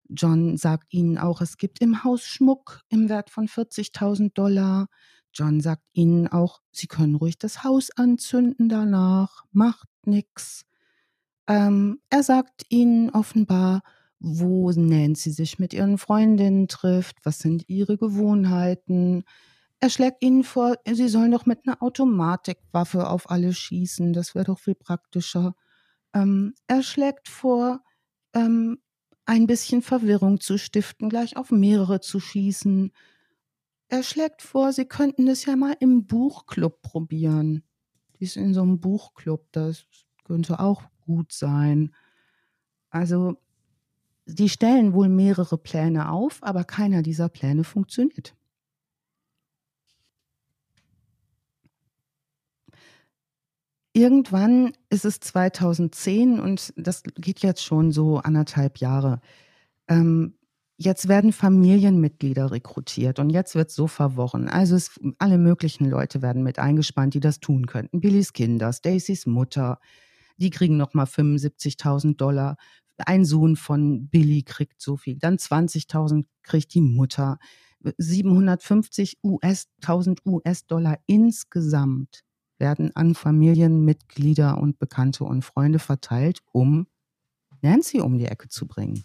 John 0.09 0.57
sagt 0.57 0.93
ihnen 0.93 1.17
auch, 1.17 1.39
es 1.39 1.55
gibt 1.55 1.79
im 1.79 2.03
Haus 2.03 2.25
Schmuck 2.25 2.81
im 2.89 3.07
Wert 3.07 3.29
von 3.29 3.47
40.000 3.47 4.33
Dollar. 4.33 4.89
John 5.33 5.61
sagt 5.61 5.83
ihnen 5.93 6.27
auch, 6.27 6.61
sie 6.71 6.87
können 6.87 7.15
ruhig 7.15 7.37
das 7.37 7.63
Haus 7.63 7.91
anzünden 7.91 8.69
danach, 8.69 9.45
macht 9.51 9.87
nichts. 10.05 10.65
Ähm, 11.47 11.99
er 12.09 12.23
sagt 12.23 12.65
ihnen 12.69 13.09
offenbar, 13.09 13.81
wo 14.19 14.71
Nancy 14.71 15.31
sich 15.31 15.59
mit 15.59 15.73
ihren 15.73 15.97
Freundinnen 15.97 16.67
trifft, 16.67 17.17
was 17.25 17.39
sind 17.39 17.65
ihre 17.67 17.97
Gewohnheiten. 17.97 19.23
Er 19.79 19.89
schlägt 19.89 20.23
ihnen 20.23 20.43
vor, 20.43 20.77
sie 20.89 21.09
sollen 21.09 21.31
doch 21.31 21.45
mit 21.45 21.61
einer 21.67 21.83
Automatikwaffe 21.83 23.09
auf 23.09 23.29
alle 23.29 23.53
schießen, 23.53 24.13
das 24.13 24.35
wäre 24.35 24.45
doch 24.45 24.59
viel 24.59 24.75
praktischer. 24.75 25.55
Ähm, 26.13 26.53
er 26.67 26.83
schlägt 26.83 27.27
vor, 27.29 27.81
ähm, 28.33 28.79
ein 29.25 29.47
bisschen 29.47 29.81
Verwirrung 29.81 30.39
zu 30.39 30.57
stiften, 30.57 31.09
gleich 31.09 31.37
auf 31.37 31.51
mehrere 31.51 32.01
zu 32.01 32.19
schießen. 32.19 32.91
Er 33.93 34.01
schlägt 34.01 34.41
vor, 34.41 34.73
sie 34.73 34.85
könnten 34.85 35.27
es 35.27 35.45
ja 35.45 35.55
mal 35.55 35.75
im 35.79 36.07
Buchclub 36.07 36.81
probieren. 36.81 37.61
Die 38.17 38.23
ist 38.23 38.37
in 38.37 38.55
so 38.55 38.63
einem 38.63 38.79
Buchclub, 38.79 39.45
das 39.51 39.85
könnte 40.23 40.59
auch 40.59 40.81
gut 41.01 41.31
sein. 41.31 41.93
Also, 42.89 43.37
die 44.25 44.49
stellen 44.49 44.93
wohl 44.93 45.09
mehrere 45.09 45.59
Pläne 45.59 46.09
auf, 46.09 46.41
aber 46.41 46.63
keiner 46.63 47.03
dieser 47.03 47.29
Pläne 47.29 47.63
funktioniert. 47.63 48.35
Irgendwann 53.93 54.73
ist 54.89 55.05
es 55.05 55.19
2010 55.19 56.39
und 56.39 56.73
das 56.77 57.03
geht 57.03 57.41
jetzt 57.43 57.63
schon 57.63 57.91
so 57.91 58.17
anderthalb 58.17 58.79
Jahre. 58.79 59.21
Ähm, 59.87 60.33
jetzt 60.77 61.07
werden 61.07 61.33
Familienmitglieder 61.33 62.51
rekrutiert 62.51 63.19
und 63.19 63.29
jetzt 63.29 63.55
wird 63.55 63.71
so 63.71 63.87
verworren. 63.87 64.49
Also 64.49 64.75
es, 64.75 64.99
alle 65.19 65.37
möglichen 65.37 65.89
Leute 65.89 66.21
werden 66.21 66.43
mit 66.43 66.59
eingespannt, 66.59 67.13
die 67.13 67.19
das 67.19 67.39
tun 67.39 67.67
könnten. 67.67 68.01
Billys 68.01 68.33
Kinder, 68.33 68.73
Stacys 68.73 69.25
Mutter, 69.25 69.79
die 70.37 70.49
kriegen 70.49 70.77
nochmal 70.77 71.05
75.000 71.05 72.17
Dollar. 72.17 72.57
Ein 72.97 73.25
Sohn 73.25 73.55
von 73.55 74.07
Billy 74.07 74.43
kriegt 74.43 74.81
so 74.81 74.97
viel. 74.97 75.17
Dann 75.17 75.37
20.000 75.37 76.25
kriegt 76.43 76.73
die 76.73 76.81
Mutter. 76.81 77.37
750 77.97 79.19
US, 79.23 79.67
1000 79.81 80.25
US-Dollar 80.25 80.99
insgesamt 81.05 82.23
werden 82.57 82.95
an 82.95 83.13
Familienmitglieder 83.13 84.57
und 84.57 84.79
Bekannte 84.79 85.25
und 85.25 85.43
Freunde 85.43 85.79
verteilt, 85.79 86.39
um 86.51 86.87
Nancy 87.61 87.99
um 87.99 88.17
die 88.17 88.25
Ecke 88.25 88.47
zu 88.47 88.67
bringen. 88.67 89.03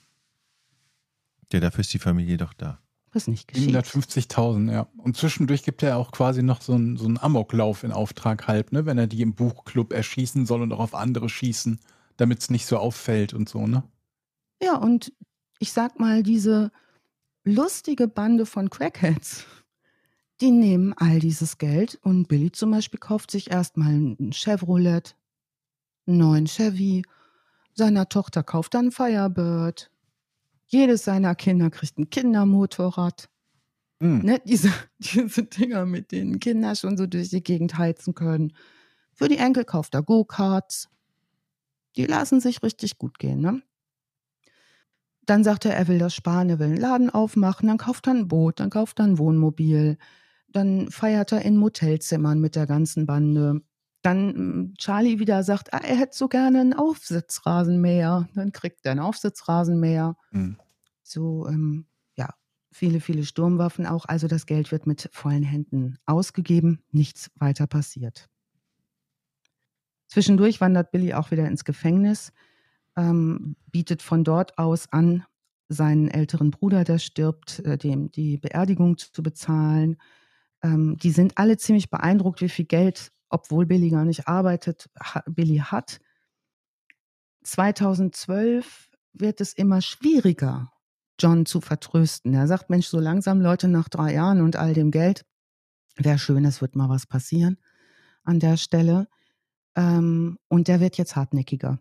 Ja, 1.53 1.61
dafür 1.61 1.81
ist 1.81 1.93
die 1.93 1.99
Familie 1.99 2.37
doch 2.37 2.53
da. 2.53 2.79
Was 3.13 3.27
nicht 3.27 3.49
geschieht. 3.49 3.75
750.000, 3.75 4.71
ja. 4.71 4.89
Und 4.99 5.17
zwischendurch 5.17 5.63
gibt 5.63 5.83
er 5.83 5.97
auch 5.97 6.13
quasi 6.13 6.43
noch 6.43 6.61
so 6.61 6.75
einen, 6.75 6.97
so 6.97 7.07
einen 7.07 7.19
Amoklauf 7.19 7.85
in 7.85 7.93
Auftrag 7.93 8.47
halb, 8.47 8.73
ne? 8.73 8.85
wenn 8.85 8.99
er 8.99 9.07
die 9.07 9.23
im 9.23 9.35
Buchclub 9.35 9.93
erschießen 9.93 10.45
soll 10.45 10.63
und 10.63 10.73
auch 10.73 10.81
auf 10.81 10.95
andere 10.95 11.29
schießen, 11.29 11.81
damit 12.19 12.41
es 12.41 12.51
nicht 12.51 12.67
so 12.67 12.77
auffällt 12.77 13.33
und 13.33 13.49
so, 13.49 13.67
ne? 13.67 13.83
Ja, 14.63 14.77
und 14.77 15.13
ich 15.59 15.73
sag 15.73 15.99
mal, 15.99 16.23
diese 16.23 16.71
lustige 17.45 18.09
Bande 18.09 18.45
von 18.45 18.71
Crackheads, 18.71 19.47
die 20.41 20.51
nehmen 20.51 20.93
all 20.97 21.19
dieses 21.19 21.59
Geld 21.59 21.99
und 22.03 22.29
Billy 22.29 22.53
zum 22.53 22.71
Beispiel 22.71 23.01
kauft 23.01 23.31
sich 23.31 23.51
erstmal 23.51 23.93
ein 23.93 24.33
Chevrolet, 24.33 25.17
einen 26.07 26.19
neuen 26.19 26.47
Chevy, 26.47 27.05
seiner 27.75 28.09
Tochter 28.09 28.43
kauft 28.43 28.75
dann 28.75 28.91
Firebird, 28.91 29.91
jedes 30.69 31.05
seiner 31.05 31.35
Kinder 31.35 31.71
kriegt 31.71 31.99
ein 31.99 32.11
Kindermotorrad. 32.11 33.29
Mhm. 34.01 34.21
Ne, 34.21 34.41
diese, 34.45 34.73
diese 34.99 35.43
Dinger, 35.45 35.85
mit 35.87 36.13
denen 36.13 36.39
Kinder 36.39 36.75
schon 36.75 36.97
so 36.97 37.07
durch 37.07 37.31
die 37.31 37.43
Gegend 37.43 37.77
heizen 37.77 38.15
können. 38.15 38.53
Für 39.15 39.29
die 39.29 39.39
Enkel 39.39 39.65
kauft 39.65 39.95
er 39.95 40.03
Go-Karts. 40.03 40.89
Die 41.97 42.05
lassen 42.05 42.41
sich 42.41 42.63
richtig 42.63 42.99
gut 42.99 43.19
gehen, 43.19 43.41
ne? 43.41 43.63
Dann 45.27 45.45
sagt 45.45 45.67
er, 45.67 45.75
er 45.75 45.89
will 45.89 45.99
das 45.99 46.15
sparen, 46.15 46.49
er 46.49 46.59
will 46.59 46.69
einen 46.69 46.77
Laden 46.77 47.11
aufmachen, 47.11 47.69
dann 47.69 47.77
kauft 47.77 48.07
er 48.07 48.15
ein 48.15 48.29
Boot, 48.29 48.61
dann 48.61 48.71
kauft 48.71 48.99
er 49.01 49.07
ein 49.07 49.19
Wohnmobil, 49.19 49.99
dann 50.49 50.91
feiert 50.91 51.33
er 51.33 51.43
in 51.43 51.57
Motelzimmern 51.57 52.41
mit 52.41 52.57
der 52.57 52.67
ganzen 52.67 53.05
Bande. 53.05 53.61
Dann 54.03 54.35
hm, 54.35 54.75
Charlie 54.79 55.19
wieder 55.19 55.43
sagt, 55.43 55.73
ah, 55.75 55.79
er 55.79 55.97
hätte 55.97 56.17
so 56.17 56.29
gerne 56.29 56.61
einen 56.61 56.75
Aufsitzrasenmäher. 56.75 58.29
Dann 58.35 58.53
kriegt 58.53 58.85
er 58.85 58.93
einen 58.93 59.01
Aufsitzrasenmäher. 59.01 60.17
Mhm. 60.31 60.57
So, 61.03 61.49
ähm, 61.49 61.87
ja, 62.15 62.29
viele, 62.71 63.01
viele 63.01 63.25
Sturmwaffen 63.25 63.87
auch. 63.87 64.05
Also 64.05 64.29
das 64.29 64.47
Geld 64.47 64.71
wird 64.73 64.87
mit 64.87 65.09
vollen 65.13 65.43
Händen 65.43 65.99
ausgegeben. 66.07 66.83
Nichts 66.93 67.31
weiter 67.37 67.67
passiert. 67.67 68.29
Zwischendurch 70.09 70.61
wandert 70.61 70.91
Billy 70.91 71.13
auch 71.13 71.31
wieder 71.31 71.47
ins 71.47 71.65
Gefängnis, 71.65 72.33
ähm, 72.97 73.57
bietet 73.67 74.03
von 74.03 74.25
dort 74.25 74.57
aus 74.59 74.91
an, 74.91 75.25
seinen 75.69 76.09
älteren 76.09 76.51
Bruder, 76.51 76.85
der 76.85 76.99
stirbt, 76.99 77.61
äh, 77.61 77.77
dem 77.77 78.11
die 78.11 78.39
Beerdigung 78.39 78.97
zu 78.97 79.23
bezahlen. 79.23 79.99
Ähm, 80.63 80.97
die 80.97 81.11
sind 81.11 81.37
alle 81.37 81.59
ziemlich 81.59 81.91
beeindruckt, 81.91 82.41
wie 82.41 82.49
viel 82.49 82.65
Geld 82.65 83.13
obwohl 83.29 83.67
Billy 83.67 83.91
gar 83.91 84.05
nicht 84.05 84.29
arbeitet, 84.29 84.89
Billy 85.27 85.59
hat. 85.59 86.01
2012 87.43 88.91
wird 89.13 89.41
es 89.41 89.53
immer 89.53 89.83
schwieriger, 89.83 90.73
John 91.19 91.47
zu 91.47 91.61
vertrösten. 91.61 92.35
Er 92.35 92.47
sagt, 92.47 92.71
Mensch, 92.71 92.87
so 92.87 93.01
langsam 93.01 93.41
Leute 93.41 93.69
nach 93.69 93.89
drei 93.89 94.15
Jahren 94.15 94.41
und 94.41 94.57
all 94.57 94.75
dem 94.75 94.91
Geld, 94.91 95.25
wäre 95.97 96.19
schön, 96.19 96.45
es 96.45 96.61
wird 96.61 96.77
mal 96.77 96.89
was 96.89 97.07
passieren 97.07 97.59
an 98.25 98.41
der 98.41 98.57
Stelle. 98.57 99.09
Ähm, 99.75 100.39
und 100.49 100.69
der 100.69 100.81
wird 100.81 100.99
jetzt 100.99 101.17
hartnäckiger. 101.17 101.81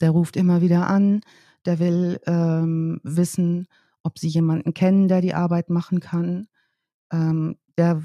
Der 0.00 0.10
ruft 0.10 0.36
immer 0.36 0.60
wieder 0.60 0.88
an, 0.88 1.20
der 1.64 1.78
will 1.78 2.20
ähm, 2.26 3.00
wissen, 3.04 3.68
ob 4.02 4.18
sie 4.18 4.28
jemanden 4.28 4.74
kennen, 4.74 5.08
der 5.08 5.20
die 5.20 5.34
Arbeit 5.34 5.70
machen 5.70 6.00
kann. 6.00 6.48
Ähm, 7.12 7.56
der 7.76 8.02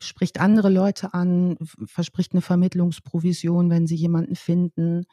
spricht 0.00 0.40
andere 0.40 0.70
Leute 0.70 1.14
an, 1.14 1.56
verspricht 1.84 2.32
eine 2.32 2.42
Vermittlungsprovision, 2.42 3.70
wenn 3.70 3.86
sie 3.86 3.96
jemanden 3.96 4.36
finden. 4.36 5.04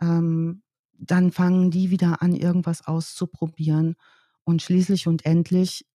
Ähm, 0.00 0.62
dann 0.92 1.32
fangen 1.32 1.70
die 1.70 1.90
wieder 1.90 2.22
an, 2.22 2.34
irgendwas 2.34 2.86
auszuprobieren. 2.86 3.96
Und 4.44 4.62
schließlich 4.62 5.08
und 5.08 5.24
endlich 5.26 5.86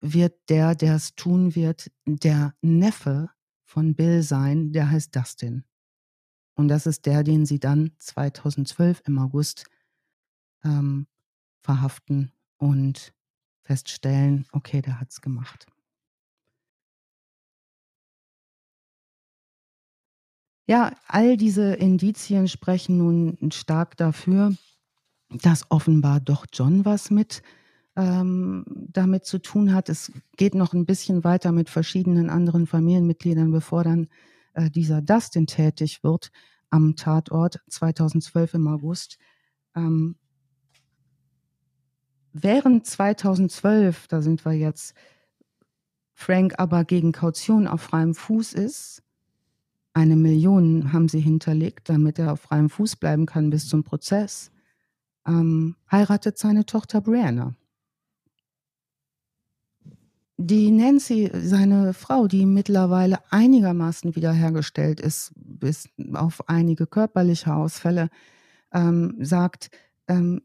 wird 0.00 0.34
der, 0.48 0.74
der 0.74 0.96
es 0.96 1.14
tun 1.14 1.54
wird, 1.54 1.90
der 2.06 2.54
Neffe 2.62 3.30
von 3.64 3.94
Bill 3.94 4.22
sein, 4.22 4.72
der 4.72 4.90
heißt 4.90 5.14
Dustin. 5.14 5.64
Und 6.54 6.68
das 6.68 6.86
ist 6.86 7.06
der, 7.06 7.22
den 7.22 7.46
sie 7.46 7.60
dann 7.60 7.92
2012 7.98 9.02
im 9.06 9.18
August 9.18 9.66
ähm, 10.64 11.06
verhaften 11.60 12.32
und 12.56 13.12
feststellen, 13.62 14.46
okay, 14.52 14.82
der 14.82 14.98
hat's 14.98 15.20
gemacht. 15.20 15.66
Ja, 20.68 20.92
all 21.06 21.38
diese 21.38 21.72
Indizien 21.72 22.46
sprechen 22.46 22.98
nun 22.98 23.38
stark 23.52 23.96
dafür, 23.96 24.54
dass 25.30 25.70
offenbar 25.70 26.20
doch 26.20 26.44
John 26.52 26.84
was 26.84 27.10
mit 27.10 27.42
ähm, 27.96 28.66
damit 28.92 29.24
zu 29.24 29.38
tun 29.38 29.72
hat. 29.72 29.88
Es 29.88 30.12
geht 30.36 30.54
noch 30.54 30.74
ein 30.74 30.84
bisschen 30.84 31.24
weiter 31.24 31.52
mit 31.52 31.70
verschiedenen 31.70 32.28
anderen 32.28 32.66
Familienmitgliedern, 32.66 33.50
bevor 33.50 33.82
dann 33.82 34.08
äh, 34.52 34.70
dieser 34.70 35.00
Dustin 35.00 35.46
tätig 35.46 36.04
wird 36.04 36.30
am 36.68 36.96
Tatort 36.96 37.60
2012 37.70 38.52
im 38.52 38.68
August. 38.68 39.16
Ähm, 39.74 40.16
während 42.34 42.86
2012, 42.86 44.06
da 44.06 44.20
sind 44.20 44.44
wir 44.44 44.52
jetzt, 44.52 44.92
Frank 46.12 46.56
aber 46.58 46.84
gegen 46.84 47.12
Kaution 47.12 47.66
auf 47.66 47.80
freiem 47.80 48.14
Fuß 48.14 48.52
ist, 48.52 49.02
eine 49.98 50.14
Million 50.14 50.92
haben 50.92 51.08
sie 51.08 51.18
hinterlegt, 51.18 51.88
damit 51.88 52.20
er 52.20 52.32
auf 52.32 52.40
freiem 52.40 52.70
Fuß 52.70 52.96
bleiben 52.96 53.26
kann 53.26 53.50
bis 53.50 53.68
zum 53.68 53.82
Prozess, 53.82 54.52
ähm, 55.26 55.74
heiratet 55.90 56.38
seine 56.38 56.64
Tochter 56.66 57.00
Brianna. 57.00 57.56
Die 60.36 60.70
Nancy, 60.70 61.32
seine 61.34 61.94
Frau, 61.94 62.28
die 62.28 62.46
mittlerweile 62.46 63.18
einigermaßen 63.32 64.14
wiederhergestellt 64.14 65.00
ist, 65.00 65.32
bis 65.34 65.88
auf 66.14 66.48
einige 66.48 66.86
körperliche 66.86 67.52
Ausfälle, 67.52 68.08
ähm, 68.72 69.16
sagt 69.18 69.70
ähm, 70.06 70.42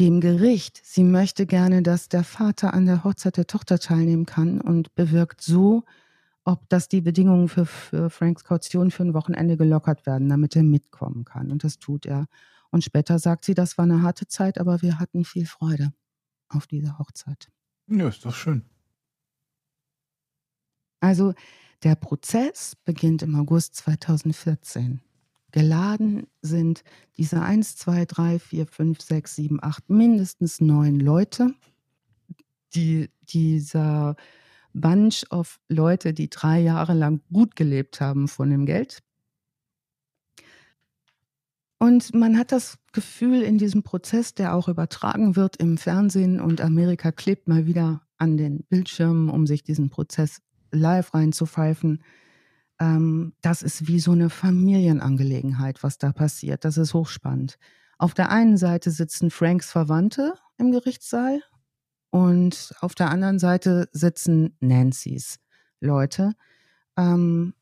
dem 0.00 0.20
Gericht, 0.20 0.80
sie 0.82 1.04
möchte 1.04 1.46
gerne, 1.46 1.82
dass 1.82 2.08
der 2.08 2.24
Vater 2.24 2.74
an 2.74 2.86
der 2.86 3.04
Hochzeit 3.04 3.36
der 3.36 3.46
Tochter 3.46 3.78
teilnehmen 3.78 4.26
kann 4.26 4.60
und 4.60 4.92
bewirkt 4.96 5.40
so, 5.40 5.84
ob 6.44 6.68
das 6.68 6.88
die 6.88 7.00
Bedingungen 7.00 7.48
für, 7.48 7.66
für 7.66 8.10
Franks 8.10 8.44
Kaution 8.44 8.90
für 8.90 9.04
ein 9.04 9.14
Wochenende 9.14 9.56
gelockert 9.56 10.06
werden, 10.06 10.28
damit 10.28 10.56
er 10.56 10.62
mitkommen 10.62 11.24
kann. 11.24 11.50
Und 11.50 11.64
das 11.64 11.78
tut 11.78 12.06
er. 12.06 12.26
Und 12.70 12.82
später 12.84 13.18
sagt 13.18 13.44
sie, 13.44 13.54
das 13.54 13.78
war 13.78 13.84
eine 13.84 14.02
harte 14.02 14.26
Zeit, 14.26 14.58
aber 14.58 14.82
wir 14.82 14.98
hatten 14.98 15.24
viel 15.24 15.46
Freude 15.46 15.92
auf 16.48 16.66
dieser 16.66 16.98
Hochzeit. 16.98 17.50
Ja, 17.86 18.08
ist 18.08 18.24
doch 18.24 18.34
schön. 18.34 18.64
Also 21.00 21.34
der 21.82 21.96
Prozess 21.96 22.76
beginnt 22.76 23.22
im 23.22 23.34
August 23.34 23.74
2014. 23.76 25.00
Geladen 25.50 26.26
sind 26.40 26.82
diese 27.18 27.42
1, 27.42 27.76
2, 27.76 28.06
3, 28.06 28.38
4, 28.38 28.66
5, 28.66 29.00
6, 29.00 29.34
7, 29.36 29.58
8, 29.62 29.90
mindestens 29.90 30.60
neun 30.60 30.98
Leute. 30.98 31.54
Die, 32.74 33.10
dieser 33.22 34.16
Bunch 34.74 35.24
of 35.30 35.58
Leute, 35.68 36.14
die 36.14 36.30
drei 36.30 36.60
Jahre 36.60 36.94
lang 36.94 37.20
gut 37.32 37.56
gelebt 37.56 38.00
haben 38.00 38.28
von 38.28 38.50
dem 38.50 38.66
Geld. 38.66 39.02
Und 41.78 42.14
man 42.14 42.38
hat 42.38 42.52
das 42.52 42.78
Gefühl 42.92 43.42
in 43.42 43.58
diesem 43.58 43.82
Prozess, 43.82 44.34
der 44.34 44.54
auch 44.54 44.68
übertragen 44.68 45.34
wird 45.34 45.56
im 45.56 45.78
Fernsehen 45.78 46.40
und 46.40 46.60
Amerika 46.60 47.10
klebt 47.10 47.48
mal 47.48 47.66
wieder 47.66 48.02
an 48.18 48.36
den 48.36 48.62
Bildschirmen, 48.68 49.28
um 49.28 49.48
sich 49.48 49.64
diesen 49.64 49.90
Prozess 49.90 50.40
live 50.70 51.12
reinzupfeifen. 51.12 52.04
Ähm, 52.78 53.32
das 53.40 53.62
ist 53.62 53.88
wie 53.88 53.98
so 53.98 54.12
eine 54.12 54.30
Familienangelegenheit, 54.30 55.82
was 55.82 55.98
da 55.98 56.12
passiert. 56.12 56.64
Das 56.64 56.76
ist 56.76 56.94
hochspannend. 56.94 57.58
Auf 57.98 58.14
der 58.14 58.30
einen 58.30 58.56
Seite 58.56 58.92
sitzen 58.92 59.30
Franks 59.30 59.70
Verwandte 59.70 60.34
im 60.58 60.70
Gerichtssaal 60.70 61.42
und 62.12 62.74
auf 62.80 62.94
der 62.94 63.10
anderen 63.10 63.38
Seite 63.38 63.88
sitzen 63.92 64.54
Nancy's 64.60 65.38
Leute, 65.80 66.34
ähm, 66.98 67.54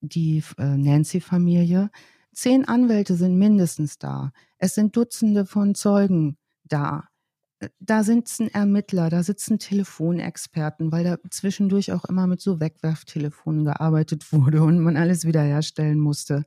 die 0.00 0.42
äh, 0.56 0.78
Nancy-Familie. 0.78 1.90
Zehn 2.32 2.66
Anwälte 2.66 3.16
sind 3.16 3.36
mindestens 3.36 3.98
da. 3.98 4.32
Es 4.56 4.74
sind 4.74 4.96
Dutzende 4.96 5.44
von 5.44 5.74
Zeugen 5.74 6.38
da. 6.64 7.10
Äh, 7.58 7.68
da 7.80 8.02
sitzen 8.02 8.48
Ermittler, 8.48 9.10
da 9.10 9.22
sitzen 9.22 9.58
Telefonexperten, 9.58 10.90
weil 10.90 11.04
da 11.04 11.18
zwischendurch 11.28 11.92
auch 11.92 12.06
immer 12.06 12.26
mit 12.26 12.40
so 12.40 12.60
Wegwerftelefonen 12.60 13.66
gearbeitet 13.66 14.32
wurde 14.32 14.62
und 14.62 14.78
man 14.78 14.96
alles 14.96 15.26
wiederherstellen 15.26 16.00
musste. 16.00 16.46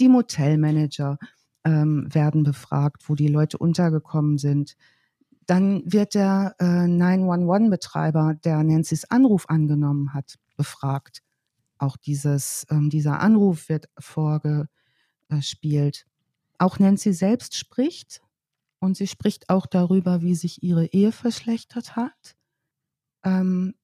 Die 0.00 0.08
Motelmanager 0.08 1.18
ähm, 1.64 2.08
werden 2.10 2.44
befragt, 2.44 3.10
wo 3.10 3.14
die 3.14 3.28
Leute 3.28 3.58
untergekommen 3.58 4.38
sind. 4.38 4.74
Dann 5.48 5.82
wird 5.90 6.14
der 6.14 6.54
äh, 6.58 6.64
911-Betreiber, 6.64 8.34
der 8.44 8.62
Nancy's 8.62 9.06
Anruf 9.06 9.48
angenommen 9.48 10.12
hat, 10.12 10.34
befragt. 10.58 11.22
Auch 11.78 11.96
dieses, 11.96 12.66
ähm, 12.68 12.90
dieser 12.90 13.20
Anruf 13.20 13.70
wird 13.70 13.88
vorgespielt. 13.98 16.04
Auch 16.58 16.78
Nancy 16.78 17.14
selbst 17.14 17.56
spricht 17.56 18.20
und 18.78 18.98
sie 18.98 19.06
spricht 19.06 19.48
auch 19.48 19.64
darüber, 19.64 20.20
wie 20.20 20.34
sich 20.34 20.62
ihre 20.62 20.84
Ehe 20.84 21.12
verschlechtert 21.12 21.96
hat. 21.96 22.36
Ähm, 23.24 23.74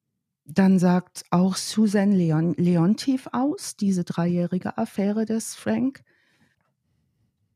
dann 0.44 0.78
sagt 0.78 1.24
auch 1.30 1.56
Susan 1.56 2.12
Leon 2.12 2.52
Leontief 2.58 3.26
aus, 3.32 3.76
diese 3.76 4.04
dreijährige 4.04 4.76
Affäre 4.76 5.24
des 5.24 5.54
Frank. 5.54 6.04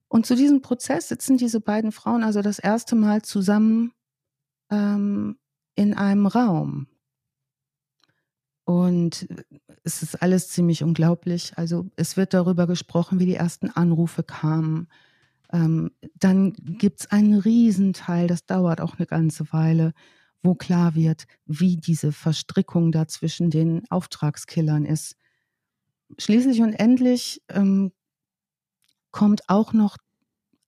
Und 0.09 0.25
zu 0.25 0.35
diesem 0.35 0.63
Prozess 0.63 1.09
sitzen 1.09 1.37
diese 1.37 1.61
beiden 1.61 1.93
Frauen 1.93 2.25
also 2.25 2.41
das 2.41 2.59
erste 2.59 2.97
Mal 2.97 3.21
zusammen 3.21 3.93
ähm, 4.71 5.39
in 5.75 5.95
einem 5.95 6.27
Raum. 6.27 6.89
Und 8.65 9.27
es 9.83 10.03
ist 10.03 10.21
alles 10.23 10.51
ziemlich 10.51 10.83
unglaublich. 10.83 11.57
Also 11.57 11.87
es 11.97 12.19
wird 12.19 12.35
darüber 12.35 12.67
gesprochen, 12.67 13.19
wie 13.19 13.27
die 13.27 13.35
ersten 13.35 13.71
Anrufe 13.71 14.23
kamen. 14.23 14.89
Ähm, 15.51 15.91
dann 16.17 16.53
gibt 16.53 17.01
es 17.01 17.11
einen 17.11 17.39
Riesenteil, 17.39 18.27
das 18.27 18.45
dauert 18.45 18.83
auch 18.83 18.99
eine 18.99 19.07
ganze 19.07 19.51
Weile, 19.53 19.95
wo 20.43 20.55
klar 20.55 20.95
wird, 20.95 21.25
wie 21.47 21.77
diese 21.77 22.13
Verstrickung 22.13 22.93
da 22.93 23.09
zwischen 23.09 23.49
den 23.49 23.91
Auftragskillern 23.91 24.85
ist. 24.85 25.17
Schließlich 26.19 26.61
und 26.61 26.75
endlich 26.75 27.43
ähm, 27.49 27.93
kommt 29.11 29.49
auch 29.49 29.73
noch 29.73 29.97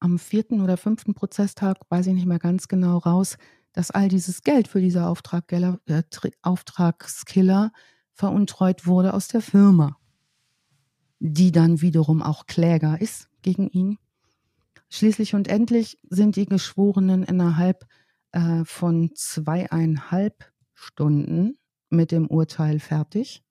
am 0.00 0.18
vierten 0.18 0.62
oder 0.62 0.76
fünften 0.76 1.12
Prozesstag, 1.12 1.76
weiß 1.90 2.06
ich 2.06 2.14
nicht 2.14 2.26
mehr 2.26 2.38
ganz 2.38 2.68
genau, 2.68 2.98
raus, 2.98 3.36
dass 3.72 3.90
all 3.90 4.08
dieses 4.08 4.42
Geld 4.42 4.68
für 4.68 4.80
diese 4.80 5.06
Auftragskiller, 5.06 5.80
äh, 5.86 6.02
Auftragskiller 6.42 7.72
veruntreut 8.12 8.86
wurde 8.86 9.14
aus 9.14 9.28
der 9.28 9.40
Firma, 9.40 9.96
die 11.18 11.52
dann 11.52 11.80
wiederum 11.80 12.22
auch 12.22 12.46
Kläger 12.46 13.00
ist 13.00 13.28
gegen 13.42 13.68
ihn. 13.68 13.98
Schließlich 14.88 15.34
und 15.34 15.48
endlich 15.48 15.98
sind 16.08 16.36
die 16.36 16.46
Geschworenen 16.46 17.22
innerhalb 17.22 17.86
äh, 18.32 18.64
von 18.64 19.10
zweieinhalb 19.14 20.52
Stunden 20.74 21.58
mit 21.90 22.10
dem 22.10 22.26
Urteil 22.26 22.80
fertig. 22.80 23.42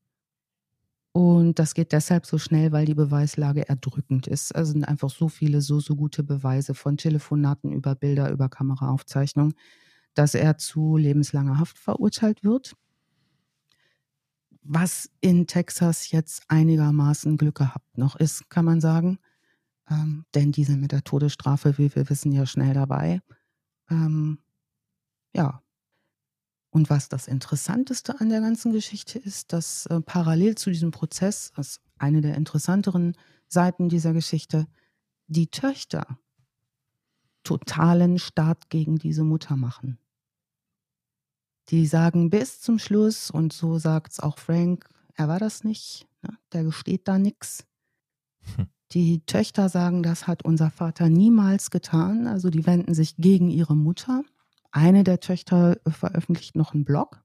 Und 1.11 1.57
das 1.59 1.73
geht 1.73 1.91
deshalb 1.91 2.25
so 2.25 2.37
schnell, 2.37 2.71
weil 2.71 2.85
die 2.85 2.93
Beweislage 2.93 3.67
erdrückend 3.67 4.27
ist. 4.27 4.55
Also 4.55 4.73
sind 4.73 4.85
einfach 4.85 5.09
so 5.09 5.27
viele, 5.27 5.61
so, 5.61 5.79
so 5.79 5.95
gute 5.95 6.23
Beweise 6.23 6.75
von 6.75 6.97
Telefonaten 6.97 7.71
über 7.71 7.95
Bilder, 7.95 8.31
über 8.31 8.47
Kameraaufzeichnungen, 8.47 9.53
dass 10.13 10.33
er 10.33 10.57
zu 10.57 10.97
lebenslanger 10.97 11.59
Haft 11.59 11.77
verurteilt 11.77 12.43
wird. 12.43 12.75
Was 14.61 15.09
in 15.21 15.47
Texas 15.47 16.11
jetzt 16.11 16.43
einigermaßen 16.47 17.37
Glück 17.37 17.55
gehabt 17.55 17.97
noch 17.97 18.15
ist, 18.15 18.49
kann 18.49 18.65
man 18.65 18.81
sagen. 18.81 19.19
Ähm, 19.89 20.25
denn 20.35 20.51
die 20.51 20.63
sind 20.63 20.81
mit 20.81 20.91
der 20.91 21.03
Todesstrafe, 21.03 21.77
wie 21.77 21.93
wir 21.95 22.09
wissen, 22.09 22.31
ja 22.31 22.45
schnell 22.45 22.73
dabei. 22.73 23.21
Ähm, 23.89 24.39
ja. 25.33 25.63
Und 26.71 26.91
was 26.91 27.09
das 27.09 27.27
Interessanteste 27.27 28.19
an 28.19 28.29
der 28.29 28.41
ganzen 28.41 28.71
Geschichte 28.71 29.17
ist, 29.17 29.53
dass 29.53 29.87
äh, 29.87 30.01
parallel 30.01 30.55
zu 30.55 30.69
diesem 30.69 30.91
Prozess, 30.91 31.51
als 31.55 31.81
eine 31.97 32.21
der 32.21 32.35
interessanteren 32.35 33.15
Seiten 33.47 33.89
dieser 33.89 34.13
Geschichte, 34.13 34.67
die 35.25 35.47
Töchter 35.47 36.19
totalen 37.43 38.19
Staat 38.19 38.69
gegen 38.69 38.97
diese 38.97 39.23
Mutter 39.23 39.55
machen. 39.55 39.97
Die 41.69 41.85
sagen 41.85 42.29
bis 42.29 42.61
zum 42.61 42.79
Schluss, 42.79 43.29
und 43.29 43.53
so 43.53 43.77
sagt 43.77 44.13
es 44.13 44.19
auch 44.19 44.39
Frank, 44.39 44.89
er 45.13 45.27
war 45.27 45.39
das 45.39 45.63
nicht, 45.63 46.07
ne? 46.21 46.37
der 46.51 46.63
gesteht 46.63 47.07
da 47.07 47.19
nichts. 47.19 47.65
Hm. 48.55 48.67
Die 48.91 49.23
Töchter 49.25 49.69
sagen, 49.69 50.01
das 50.01 50.25
hat 50.25 50.43
unser 50.43 50.71
Vater 50.71 51.09
niemals 51.09 51.69
getan. 51.69 52.25
Also 52.25 52.49
die 52.49 52.65
wenden 52.65 52.95
sich 52.95 53.17
gegen 53.17 53.51
ihre 53.51 53.75
Mutter. 53.75 54.23
Eine 54.71 55.03
der 55.03 55.19
Töchter 55.19 55.77
veröffentlicht 55.87 56.55
noch 56.55 56.73
einen 56.73 56.85
Blog 56.85 57.23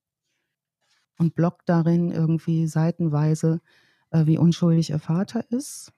und 1.19 1.35
bloggt 1.35 1.67
darin 1.67 2.11
irgendwie 2.11 2.67
seitenweise, 2.67 3.63
äh, 4.11 4.27
wie 4.27 4.37
unschuldig 4.37 4.91
ihr 4.91 4.99
Vater 4.99 5.51
ist 5.51 5.91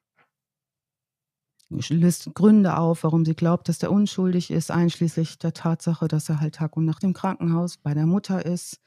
listet 1.68 2.34
Gründe 2.34 2.76
auf, 2.76 3.02
warum 3.04 3.24
sie 3.24 3.34
glaubt, 3.34 3.68
dass 3.68 3.78
der 3.78 3.90
unschuldig 3.90 4.50
ist, 4.50 4.70
einschließlich 4.70 5.38
der 5.38 5.52
Tatsache, 5.52 6.08
dass 6.08 6.28
er 6.28 6.40
halt 6.40 6.54
Tag 6.56 6.76
und 6.76 6.84
Nacht 6.84 7.02
im 7.04 7.12
Krankenhaus 7.12 7.76
bei 7.76 7.94
der 7.94 8.06
Mutter 8.06 8.44
ist. 8.46 8.80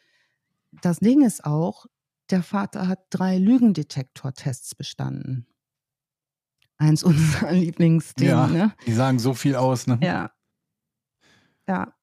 Das 0.82 0.99
Ding 0.99 1.25
ist 1.25 1.43
auch, 1.45 1.86
der 2.30 2.43
Vater 2.43 2.88
hat 2.88 2.99
drei 3.09 3.38
Lügendetektortests 3.38 4.75
bestanden. 4.75 5.47
eins 6.77 7.03
unserer 7.03 7.51
Lieblingsthemen. 7.53 8.32
Ja, 8.32 8.47
ne? 8.47 8.73
die 8.86 8.93
sagen 8.93 9.19
so 9.19 9.34
viel 9.34 9.55
aus. 9.55 9.88
Ne? 9.88 9.99
Ja. 10.01 10.32
Ja. 11.67 11.93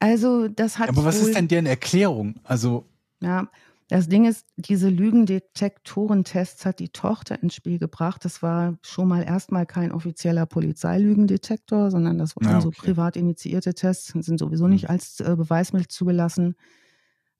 Also 0.00 0.48
das 0.48 0.78
hat. 0.78 0.88
Aber 0.88 1.04
was 1.04 1.18
ist 1.18 1.34
denn 1.34 1.48
deren 1.48 1.66
Erklärung? 1.66 2.40
Also. 2.44 2.86
Ja, 3.20 3.50
das 3.88 4.06
Ding 4.06 4.26
ist, 4.26 4.46
diese 4.56 4.90
Lügendetektorentests 4.90 6.66
hat 6.66 6.78
die 6.78 6.90
Tochter 6.90 7.42
ins 7.42 7.54
Spiel 7.54 7.78
gebracht. 7.78 8.22
Das 8.22 8.42
war 8.42 8.76
schon 8.82 9.08
mal 9.08 9.22
erstmal 9.22 9.64
kein 9.64 9.92
offizieller 9.92 10.44
Polizeilügendetektor, 10.44 11.90
sondern 11.90 12.18
das 12.18 12.36
waren 12.36 12.50
ja, 12.50 12.56
okay. 12.56 12.62
so 12.64 12.70
privat 12.70 13.16
initiierte 13.16 13.72
Tests, 13.72 14.08
sind 14.08 14.38
sowieso 14.38 14.68
nicht 14.68 14.84
mhm. 14.84 14.90
als 14.90 15.20
äh, 15.20 15.34
Beweismittel 15.34 15.88
zugelassen. 15.88 16.54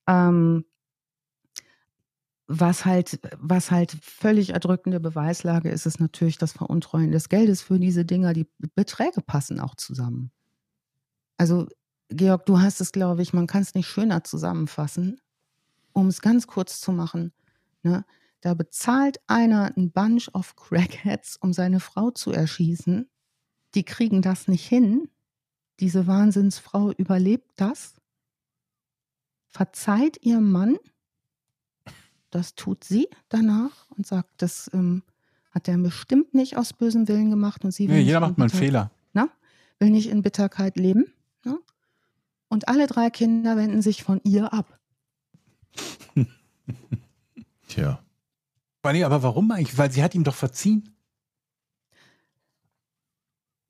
Ähm, 0.07 0.65
was 2.47 2.87
halt, 2.87 3.21
was 3.37 3.71
halt 3.71 3.99
völlig 4.01 4.51
erdrückende 4.51 5.01
Beweislage 5.01 5.69
ist, 5.69 5.85
ist 5.85 6.01
natürlich 6.01 6.39
das 6.39 6.53
Veruntreuen 6.53 7.13
des 7.13 7.29
Geldes 7.29 7.61
für 7.61 7.79
diese 7.79 8.07
Dinger. 8.07 8.33
Die 8.33 8.49
Beträge 8.75 9.21
passen 9.21 9.61
auch 9.61 9.75
zusammen. 9.75 10.31
Also, 11.37 11.69
Georg, 12.09 12.47
du 12.47 12.59
hast 12.59 12.81
es, 12.81 12.91
glaube 12.91 13.21
ich, 13.21 13.35
man 13.35 13.47
kann 13.47 13.61
es 13.61 13.75
nicht 13.75 13.87
schöner 13.87 14.25
zusammenfassen 14.25 15.21
um 15.99 16.09
es 16.09 16.21
ganz 16.21 16.47
kurz 16.47 16.81
zu 16.81 16.93
machen, 16.93 17.33
ne, 17.83 18.05
da 18.41 18.55
bezahlt 18.55 19.19
einer 19.27 19.77
ein 19.77 19.91
Bunch 19.91 20.29
of 20.33 20.55
Crackheads, 20.55 21.37
um 21.37 21.53
seine 21.53 21.81
Frau 21.81 22.11
zu 22.11 22.31
erschießen. 22.31 23.09
Die 23.75 23.83
kriegen 23.83 24.23
das 24.23 24.49
nicht 24.49 24.67
hin. 24.67 25.09
Diese 25.81 26.07
Wahnsinnsfrau 26.07 26.93
überlebt 26.93 27.51
das. 27.57 27.95
Verzeiht 29.49 30.25
ihr 30.25 30.41
Mann. 30.41 30.79
Das 32.31 32.55
tut 32.55 32.85
sie 32.85 33.09
danach 33.29 33.91
und 33.91 34.07
sagt, 34.07 34.31
das 34.43 34.71
ähm, 34.73 35.03
hat 35.51 35.67
er 35.67 35.79
bestimmt 35.79 36.35
nicht 36.35 36.57
aus 36.57 36.73
bösem 36.73 37.09
Willen 37.09 37.31
gemacht. 37.31 37.65
Und 37.65 37.73
sie 37.73 37.89
will 37.89 37.97
nee, 37.97 38.03
jeder 38.03 38.21
macht 38.21 38.39
mal 38.39 38.45
einen 38.45 38.51
Fehler. 38.51 38.91
Na, 39.15 39.29
will 39.79 39.91
nicht 39.91 40.11
in 40.11 40.23
Bitterkeit 40.23 40.77
leben. 40.77 41.13
Na? 41.45 41.59
Und 42.49 42.69
alle 42.69 42.87
drei 42.87 43.11
Kinder 43.11 43.57
wenden 43.57 43.83
sich 43.83 44.05
von 44.05 44.21
ihr 44.23 44.53
ab. 44.53 44.79
Tja. 47.69 48.03
Aber 48.83 49.23
warum 49.23 49.51
eigentlich? 49.51 49.77
Weil 49.77 49.93
sie 49.93 50.03
hat 50.03 50.15
ihm 50.15 50.25
doch 50.25 50.35
verziehen. 50.35 50.95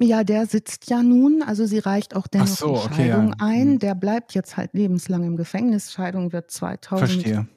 Ja, 0.01 0.23
der 0.23 0.47
sitzt 0.47 0.89
ja 0.91 1.03
nun, 1.03 1.43
also 1.43 1.67
sie 1.67 1.81
reicht 1.81 2.15
auch 2.15 2.29
dennoch 2.29 2.47
so, 2.47 2.67
die 2.67 2.79
okay, 2.79 2.95
Scheidung 2.95 3.29
ja. 3.31 3.35
ein. 3.41 3.73
Hm. 3.73 3.79
Der 3.81 3.95
bleibt 3.97 4.33
jetzt 4.33 4.57
halt 4.57 4.75
lebenslang 4.75 5.25
im 5.25 5.37
Gefängnis. 5.37 5.93
Scheidung 5.93 6.33
wird 6.33 6.53
2012. 6.53 6.99
Verstehe. 7.01 7.49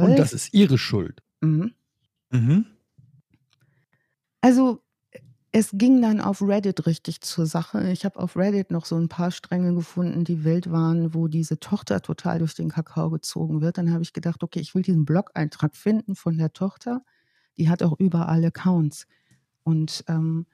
Und 0.00 0.18
das 0.18 0.32
ist 0.32 0.54
ihre 0.54 0.78
Schuld. 0.78 1.22
Mhm. 1.42 1.74
Mhm. 2.30 2.66
Also 4.40 4.82
es 5.58 5.70
ging 5.72 6.02
dann 6.02 6.20
auf 6.20 6.42
Reddit 6.42 6.84
richtig 6.84 7.22
zur 7.22 7.46
Sache. 7.46 7.90
Ich 7.90 8.04
habe 8.04 8.18
auf 8.18 8.36
Reddit 8.36 8.70
noch 8.70 8.84
so 8.84 8.94
ein 8.96 9.08
paar 9.08 9.30
Stränge 9.30 9.72
gefunden, 9.72 10.22
die 10.22 10.44
wild 10.44 10.70
waren, 10.70 11.14
wo 11.14 11.28
diese 11.28 11.58
Tochter 11.58 12.02
total 12.02 12.40
durch 12.40 12.52
den 12.54 12.68
Kakao 12.68 13.08
gezogen 13.08 13.62
wird. 13.62 13.78
Dann 13.78 13.90
habe 13.90 14.02
ich 14.02 14.12
gedacht, 14.12 14.42
okay, 14.42 14.60
ich 14.60 14.74
will 14.74 14.82
diesen 14.82 15.06
Blog-Eintrag 15.06 15.74
finden 15.74 16.14
von 16.14 16.36
der 16.36 16.52
Tochter. 16.52 17.02
Die 17.56 17.70
hat 17.70 17.82
auch 17.82 17.98
überall 17.98 18.44
Accounts. 18.44 19.06
Und 19.62 20.04
ähm, 20.08 20.44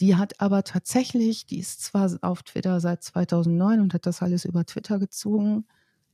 die 0.00 0.16
hat 0.16 0.38
aber 0.38 0.64
tatsächlich, 0.64 1.46
die 1.46 1.58
ist 1.58 1.82
zwar 1.82 2.10
auf 2.20 2.42
Twitter 2.42 2.78
seit 2.80 3.02
2009 3.04 3.80
und 3.80 3.94
hat 3.94 4.04
das 4.04 4.20
alles 4.20 4.44
über 4.44 4.66
Twitter 4.66 4.98
gezogen, 4.98 5.64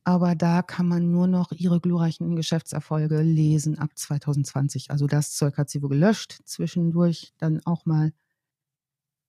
aber 0.05 0.35
da 0.35 0.63
kann 0.63 0.89
man 0.89 1.11
nur 1.11 1.27
noch 1.27 1.53
ihre 1.53 1.81
glorreichen 1.81 2.35
Geschäftserfolge 2.35 3.23
lesen 3.23 3.79
ab 3.79 3.91
2020. 3.95 4.91
Also 4.91 5.07
das 5.07 5.35
Zeug 5.35 5.57
hat 5.59 5.71
sie 5.71 5.83
wohl 5.83 5.91
gelöscht, 5.91 6.41
zwischendurch 6.45 7.33
dann 7.39 7.61
auch 7.65 7.87
mal. 7.87 8.13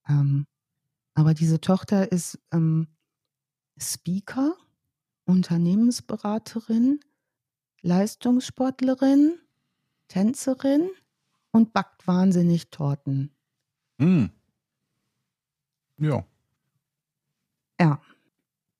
Ähm, 0.08 0.48
aber 1.14 1.34
diese 1.34 1.62
Tochter 1.62 2.12
ist 2.12 2.40
ähm, 2.52 2.88
Speaker, 3.78 4.56
Unternehmensberaterin, 5.26 7.00
Leistungssportlerin, 7.82 9.38
Tänzerin 10.08 10.90
und 11.52 11.74
backt 11.74 12.08
wahnsinnig 12.08 12.72
Torten. 12.72 13.32
Hm. 14.00 14.32
Ja. 15.98 16.26
Ja. 17.80 18.02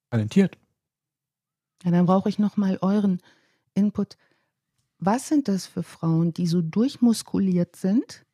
Talentiert. 0.10 0.58
Ja, 1.84 1.92
dann 1.92 2.06
brauche 2.06 2.30
ich 2.30 2.40
noch 2.40 2.58
mal 2.58 2.78
euren 2.82 3.20
Input. 3.74 4.18
Was 5.00 5.28
sind 5.28 5.48
das 5.48 5.66
für 5.66 5.84
Frauen, 5.84 6.34
die 6.34 6.48
so 6.48 6.62
durchmuskuliert 6.62 7.76
sind, 7.76 8.26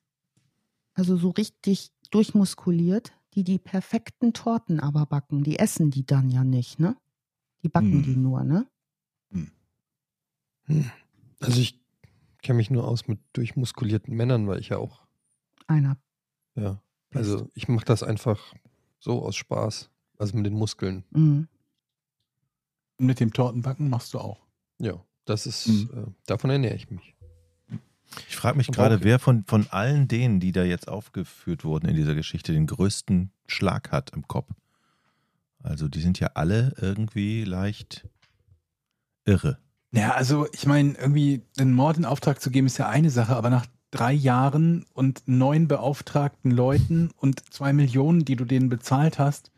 also 0.93 1.17
so 1.17 1.29
richtig 1.29 1.91
durchmuskuliert, 2.11 3.13
die 3.33 3.43
die 3.43 3.57
perfekten 3.57 4.33
Torten 4.33 4.79
aber 4.79 5.05
backen? 5.05 5.43
Die 5.43 5.57
essen 5.57 5.89
die 5.89 6.05
dann 6.05 6.29
ja 6.29 6.43
nicht, 6.43 6.79
ne? 6.79 6.95
Die 7.63 7.69
backen 7.69 7.91
hm. 7.91 8.03
die 8.03 8.15
nur, 8.15 8.43
ne? 8.43 8.67
Hm. 9.31 9.51
hm. 10.65 10.91
Also 11.39 11.59
ich 11.59 11.79
kenne 12.41 12.57
mich 12.57 12.69
nur 12.69 12.87
aus 12.87 13.07
mit 13.07 13.19
durchmuskulierten 13.33 14.15
Männern, 14.15 14.47
weil 14.47 14.59
ich 14.59 14.69
ja 14.69 14.77
auch 14.77 15.07
einer. 15.67 15.97
Ja, 16.55 16.81
also 17.13 17.49
ich 17.55 17.67
mache 17.67 17.85
das 17.85 18.03
einfach 18.03 18.53
so 18.99 19.23
aus 19.23 19.35
Spaß, 19.35 19.89
also 20.17 20.37
mit 20.37 20.45
den 20.45 20.53
Muskeln. 20.53 21.05
Mit 22.99 23.19
dem 23.19 23.33
Tortenbacken 23.33 23.89
machst 23.89 24.13
du 24.13 24.19
auch. 24.19 24.45
Ja, 24.77 25.03
das 25.25 25.45
ist, 25.45 25.67
mhm. 25.67 25.89
äh, 25.93 26.11
davon 26.25 26.49
ernähre 26.49 26.75
ich 26.75 26.89
mich. 26.89 27.15
Ich 28.27 28.35
frage 28.35 28.57
mich 28.57 28.67
gerade, 28.67 29.03
wer 29.03 29.19
von, 29.19 29.45
von 29.45 29.67
allen 29.69 30.07
denen, 30.07 30.39
die 30.39 30.51
da 30.51 30.63
jetzt 30.63 30.87
aufgeführt 30.87 31.63
wurden 31.63 31.87
in 31.87 31.95
dieser 31.95 32.15
Geschichte, 32.15 32.53
den 32.53 32.67
größten 32.67 33.31
Schlag 33.45 33.91
hat 33.91 34.11
im 34.11 34.27
Kopf. 34.27 34.49
Also 35.61 35.87
die 35.87 36.01
sind 36.01 36.19
ja 36.19 36.31
alle 36.33 36.73
irgendwie 36.79 37.43
leicht 37.43 38.07
irre. 39.25 39.59
Ja, 39.91 40.13
also 40.13 40.47
ich 40.53 40.65
meine, 40.65 40.93
irgendwie 40.93 41.43
einen 41.57 41.73
Mord 41.73 41.97
in 41.97 42.05
Auftrag 42.05 42.41
zu 42.41 42.51
geben 42.51 42.67
ist 42.67 42.77
ja 42.77 42.87
eine 42.87 43.09
Sache, 43.09 43.35
aber 43.35 43.49
nach 43.49 43.65
drei 43.91 44.13
Jahren 44.13 44.85
und 44.93 45.23
neun 45.25 45.67
beauftragten 45.67 46.51
Leuten 46.51 47.11
und 47.17 47.53
zwei 47.53 47.73
Millionen, 47.73 48.23
die 48.23 48.35
du 48.35 48.45
denen 48.45 48.69
bezahlt 48.69 49.19
hast, 49.19 49.51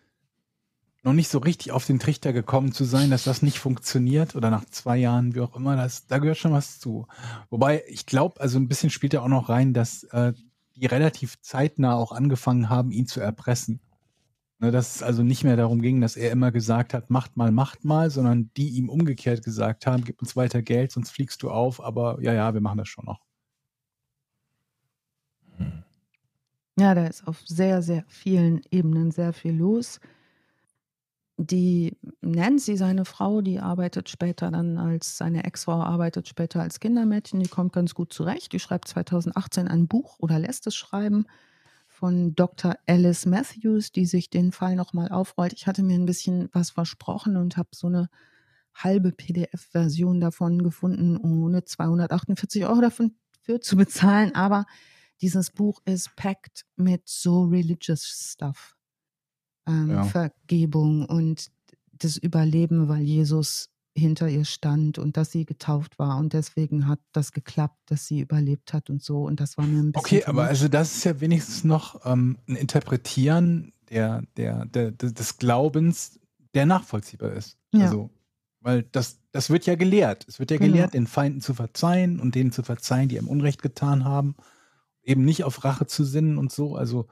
noch 1.04 1.14
nicht 1.14 1.30
so 1.30 1.40
richtig 1.40 1.72
auf 1.72 1.86
den 1.86 2.00
Trichter 2.00 2.32
gekommen 2.32 2.74
zu 2.74 2.84
sein, 2.84 3.10
dass 3.10 3.24
das 3.24 3.42
nicht 3.42 3.58
funktioniert 3.58 4.36
oder 4.36 4.52
nach 4.52 4.66
zwei 4.66 4.98
Jahren, 4.98 5.34
wie 5.34 5.40
auch 5.42 5.56
immer, 5.56 5.76
das, 5.76 6.06
da 6.06 6.20
gehört 6.20 6.38
schon 6.38 6.54
was 6.54 6.80
zu. 6.80 7.08
Wobei 7.50 7.84
ich 7.88 8.06
glaube, 8.06 8.40
also 8.40 8.60
ein 8.60 8.68
bisschen 8.68 8.92
spielt 8.92 9.14
ja 9.14 9.22
auch 9.22 9.28
noch 9.28 9.50
rein, 9.50 9.74
dass 9.74 10.04
äh, 10.06 10.34
die 10.76 10.86
relativ 10.86 11.42
zeitnah 11.42 11.96
auch 11.96 12.12
angefangen 12.12 12.70
haben, 12.70 12.92
ihn 12.92 13.08
zu 13.08 13.20
erpressen. 13.20 13.80
Ne, 14.60 14.70
dass 14.70 14.96
es 14.96 15.04
also 15.04 15.24
nicht 15.24 15.44
mehr 15.44 15.58
darum 15.58 15.82
ging, 15.82 16.02
dass 16.02 16.16
er 16.16 16.32
immer 16.32 16.52
gesagt 16.52 16.94
hat, 16.94 17.10
macht 17.10 17.36
mal, 17.36 17.52
macht 17.52 17.84
mal, 17.84 18.12
sondern 18.12 18.52
die 18.56 18.70
ihm 18.70 18.90
umgekehrt 18.90 19.44
gesagt 19.44 19.88
haben, 19.88 20.04
gib 20.04 20.22
uns 20.22 20.36
weiter 20.36 20.62
Geld, 20.62 20.92
sonst 20.92 21.10
fliegst 21.10 21.42
du 21.42 21.50
auf, 21.50 21.84
aber 21.84 22.22
ja, 22.22 22.32
ja, 22.32 22.54
wir 22.54 22.62
machen 22.62 22.78
das 22.78 22.88
schon 22.88 23.06
noch. 23.06 23.22
Ja, 26.78 26.94
da 26.94 27.08
ist 27.08 27.28
auf 27.28 27.42
sehr, 27.48 27.82
sehr 27.82 28.06
vielen 28.08 28.62
Ebenen 28.70 29.10
sehr 29.10 29.34
viel 29.34 29.54
los 29.54 30.00
die 31.48 31.98
Nancy, 32.22 32.78
seine 32.78 33.06
Frau, 33.06 33.42
die 33.42 33.60
arbeitet 33.60 34.10
später 34.10 34.52
dann 34.52 34.78
als, 34.78 35.18
seine 35.18 35.44
Ex-Frau 35.44 35.82
arbeitet 35.82 36.28
später 36.28 36.62
als 36.62 36.80
Kindermädchen, 36.80 37.40
die 37.40 37.50
kommt 37.50 37.74
ganz 37.74 37.96
gut 37.96 38.14
zurecht. 38.14 38.54
Die 38.54 38.60
schreibt 38.60 38.88
2018 38.88 39.68
ein 39.68 39.88
Buch 39.88 40.18
oder 40.20 40.40
lässt 40.40 40.68
es 40.68 40.76
schreiben 40.76 41.26
von 41.88 42.36
Dr. 42.36 42.76
Alice 42.88 43.26
Matthews, 43.26 43.92
die 43.92 44.06
sich 44.06 44.30
den 44.30 44.52
Fall 44.52 44.76
nochmal 44.76 45.10
aufrollt. 45.10 45.54
Ich 45.54 45.68
hatte 45.68 45.84
mir 45.84 45.96
ein 45.96 46.06
bisschen 46.06 46.50
was 46.54 46.72
versprochen 46.72 47.38
und 47.38 47.58
habe 47.58 47.70
so 47.74 47.88
eine 47.88 48.10
halbe 48.74 49.12
PDF-Version 49.12 50.20
davon 50.22 50.64
gefunden, 50.64 51.18
ohne 51.18 51.66
248 51.66 52.66
Euro 52.66 52.82
dafür 52.82 53.62
zu 53.62 53.76
bezahlen. 53.76 54.34
Aber 54.36 54.66
dieses 55.22 55.52
Buch 55.52 55.82
ist 55.86 56.16
packed 56.16 56.66
mit 56.76 57.04
so 57.08 57.44
religious 57.44 58.04
stuff 58.04 58.76
ähm, 59.68 59.90
ja. 59.90 60.04
Vergebung 60.04 61.06
und 61.06 61.48
das 61.92 62.18
Überleben, 62.18 62.88
weil 62.88 63.02
Jesus 63.02 63.70
hinter 63.94 64.30
ihr 64.30 64.46
stand 64.46 64.98
und 64.98 65.18
dass 65.18 65.32
sie 65.32 65.46
getauft 65.46 66.00
war 66.00 66.18
und 66.18 66.34
deswegen 66.34 66.88
hat 66.88 67.00
das 67.12 67.34
geklappt, 67.34 67.78
dass 67.88 68.08
sie 68.08 68.22
überlebt 68.22 68.74
hat 68.74 68.90
und 68.90 69.04
so 69.04 69.24
und 69.24 69.40
das 69.40 69.58
war 69.58 69.66
mir 69.66 69.80
ein 69.80 69.92
bisschen. 69.92 70.06
Okay, 70.06 70.24
aber 70.26 70.46
also 70.46 70.68
das 70.68 70.96
ist 70.96 71.04
ja 71.04 71.20
wenigstens 71.20 71.64
noch 71.64 72.06
ähm, 72.06 72.38
ein 72.48 72.56
Interpretieren 72.56 73.74
der, 73.90 74.24
der, 74.38 74.66
der, 74.66 74.92
des 74.92 75.38
Glaubens, 75.38 76.20
der 76.54 76.66
nachvollziehbar 76.66 77.34
ist. 77.34 77.58
Ja. 77.74 77.86
Also, 77.86 78.10
weil 78.62 78.84
das, 78.84 79.20
das 79.32 79.50
wird 79.50 79.66
ja 79.66 79.76
gelehrt. 79.76 80.26
Es 80.28 80.40
wird 80.40 80.52
ja 80.52 80.58
genau. 80.58 80.72
gelehrt, 80.72 80.94
den 80.94 81.08
Feinden 81.08 81.42
zu 81.42 81.54
verzeihen 81.54 82.20
und 82.20 82.36
denen 82.36 82.52
zu 82.52 82.64
verzeihen, 82.64 83.10
die 83.10 83.18
ihm 83.18 83.28
Unrecht 83.28 83.62
getan 83.62 84.06
haben, 84.06 84.36
eben 85.04 85.26
nicht 85.26 85.44
auf 85.44 85.64
Rache 85.64 85.88
zu 85.88 86.04
sinnen 86.04 86.38
und 86.38 86.52
so. 86.52 86.76
Also 86.76 87.08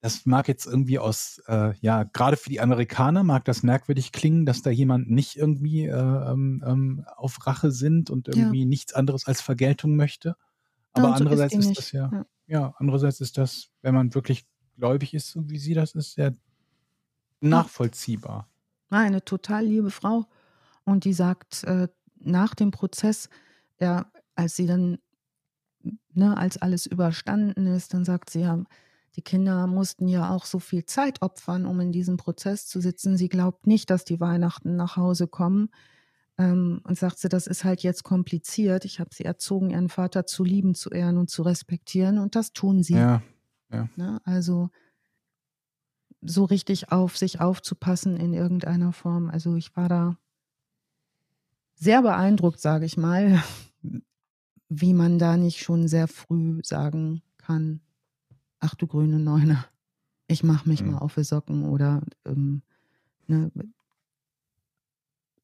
das 0.00 0.24
mag 0.24 0.48
jetzt 0.48 0.66
irgendwie 0.66 0.98
aus, 0.98 1.42
äh, 1.46 1.74
ja, 1.80 2.04
gerade 2.04 2.36
für 2.36 2.48
die 2.48 2.60
Amerikaner 2.60 3.22
mag 3.22 3.44
das 3.44 3.62
merkwürdig 3.62 4.12
klingen, 4.12 4.46
dass 4.46 4.62
da 4.62 4.70
jemand 4.70 5.10
nicht 5.10 5.36
irgendwie 5.36 5.86
äh, 5.86 5.92
ähm, 5.92 6.64
ähm 6.66 7.04
auf 7.16 7.46
Rache 7.46 7.70
sind 7.70 8.08
und 8.08 8.28
irgendwie 8.28 8.62
ja. 8.62 8.66
nichts 8.66 8.94
anderes 8.94 9.26
als 9.26 9.42
Vergeltung 9.42 9.96
möchte. 9.96 10.36
Aber 10.92 11.08
ja, 11.08 11.14
andererseits 11.14 11.54
ist, 11.54 11.70
ist 11.70 11.78
das 11.78 11.92
ja, 11.92 12.10
ja, 12.12 12.26
ja, 12.46 12.74
andererseits 12.78 13.20
ist 13.20 13.36
das, 13.36 13.68
wenn 13.82 13.94
man 13.94 14.14
wirklich 14.14 14.46
gläubig 14.76 15.12
ist, 15.12 15.30
so 15.30 15.48
wie 15.50 15.58
sie 15.58 15.74
das 15.74 15.94
ist, 15.94 16.14
sehr 16.14 16.34
nachvollziehbar. 17.40 18.48
Eine 18.88 19.24
total 19.24 19.66
liebe 19.66 19.90
Frau. 19.90 20.26
Und 20.84 21.04
die 21.04 21.12
sagt 21.12 21.64
äh, 21.64 21.88
nach 22.18 22.54
dem 22.54 22.70
Prozess, 22.70 23.28
ja, 23.78 24.10
als 24.34 24.56
sie 24.56 24.66
dann, 24.66 24.98
ne, 26.12 26.36
als 26.36 26.56
alles 26.56 26.86
überstanden 26.86 27.66
ist, 27.66 27.94
dann 27.94 28.04
sagt 28.04 28.30
sie 28.30 28.40
ja, 28.40 28.64
die 29.16 29.22
Kinder 29.22 29.66
mussten 29.66 30.06
ja 30.06 30.30
auch 30.30 30.44
so 30.44 30.58
viel 30.58 30.84
Zeit 30.84 31.20
opfern, 31.22 31.66
um 31.66 31.80
in 31.80 31.92
diesem 31.92 32.16
Prozess 32.16 32.66
zu 32.66 32.80
sitzen. 32.80 33.16
Sie 33.16 33.28
glaubt 33.28 33.66
nicht, 33.66 33.90
dass 33.90 34.04
die 34.04 34.20
Weihnachten 34.20 34.76
nach 34.76 34.96
Hause 34.96 35.26
kommen. 35.26 35.70
Ähm, 36.38 36.80
und 36.84 36.96
sagt 36.96 37.18
sie, 37.18 37.28
das 37.28 37.46
ist 37.46 37.64
halt 37.64 37.82
jetzt 37.82 38.04
kompliziert. 38.04 38.84
Ich 38.84 39.00
habe 39.00 39.10
sie 39.12 39.24
erzogen, 39.24 39.70
ihren 39.70 39.88
Vater 39.88 40.26
zu 40.26 40.44
lieben, 40.44 40.74
zu 40.74 40.90
ehren 40.90 41.18
und 41.18 41.28
zu 41.28 41.42
respektieren. 41.42 42.18
Und 42.18 42.36
das 42.36 42.52
tun 42.52 42.82
sie. 42.82 42.94
Ja, 42.94 43.22
ja. 43.72 43.88
Ne? 43.96 44.20
Also 44.24 44.70
so 46.22 46.44
richtig 46.44 46.92
auf 46.92 47.16
sich 47.16 47.40
aufzupassen 47.40 48.16
in 48.16 48.32
irgendeiner 48.32 48.92
Form. 48.92 49.28
Also 49.28 49.56
ich 49.56 49.74
war 49.76 49.88
da 49.88 50.16
sehr 51.74 52.02
beeindruckt, 52.02 52.60
sage 52.60 52.84
ich 52.84 52.96
mal, 52.96 53.42
wie 54.68 54.94
man 54.94 55.18
da 55.18 55.36
nicht 55.36 55.58
schon 55.58 55.88
sehr 55.88 56.06
früh 56.06 56.60
sagen 56.62 57.22
kann, 57.38 57.80
ach 58.60 58.74
du 58.74 58.86
grüne 58.86 59.18
Neune, 59.18 59.64
ich 60.26 60.42
mache 60.42 60.68
mich 60.68 60.82
mhm. 60.82 60.92
mal 60.92 60.98
auf 60.98 61.14
die 61.14 61.24
Socken 61.24 61.64
oder 61.64 62.02
ähm, 62.24 62.62
ne, 63.26 63.50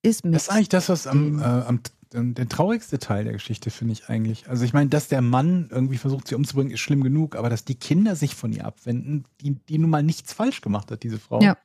ist 0.03 0.25
Das 0.25 0.45
ist 0.45 0.49
eigentlich 0.51 0.69
das, 0.69 0.89
was 0.89 1.07
am, 1.07 1.41
äh, 1.41 1.43
am 1.43 1.81
der 2.13 2.49
traurigste 2.49 2.99
Teil 2.99 3.25
der 3.25 3.33
Geschichte, 3.33 3.71
finde 3.71 3.93
ich 3.93 4.09
eigentlich. 4.09 4.49
Also 4.49 4.65
ich 4.65 4.73
meine, 4.73 4.89
dass 4.89 5.09
der 5.09 5.23
Mann 5.23 5.69
irgendwie 5.71 5.99
versucht, 5.99 6.29
sie 6.29 6.37
umzubringen, 6.37 6.73
ist 6.73 6.81
schlimm 6.81 7.03
genug, 7.03 7.35
aber 7.35 7.51
dass 7.51 7.65
die 7.65 7.75
Kinder 7.75 8.15
sich 8.15 8.35
von 8.37 8.53
ihr 8.53 8.65
abwenden, 8.65 9.25
die, 9.41 9.57
die 9.57 9.79
nun 9.79 9.91
mal 9.91 10.03
nichts 10.03 10.33
falsch 10.33 10.61
gemacht 10.61 10.91
hat, 10.91 11.03
diese 11.03 11.19
Frau. 11.19 11.43
Ja. 11.43 11.59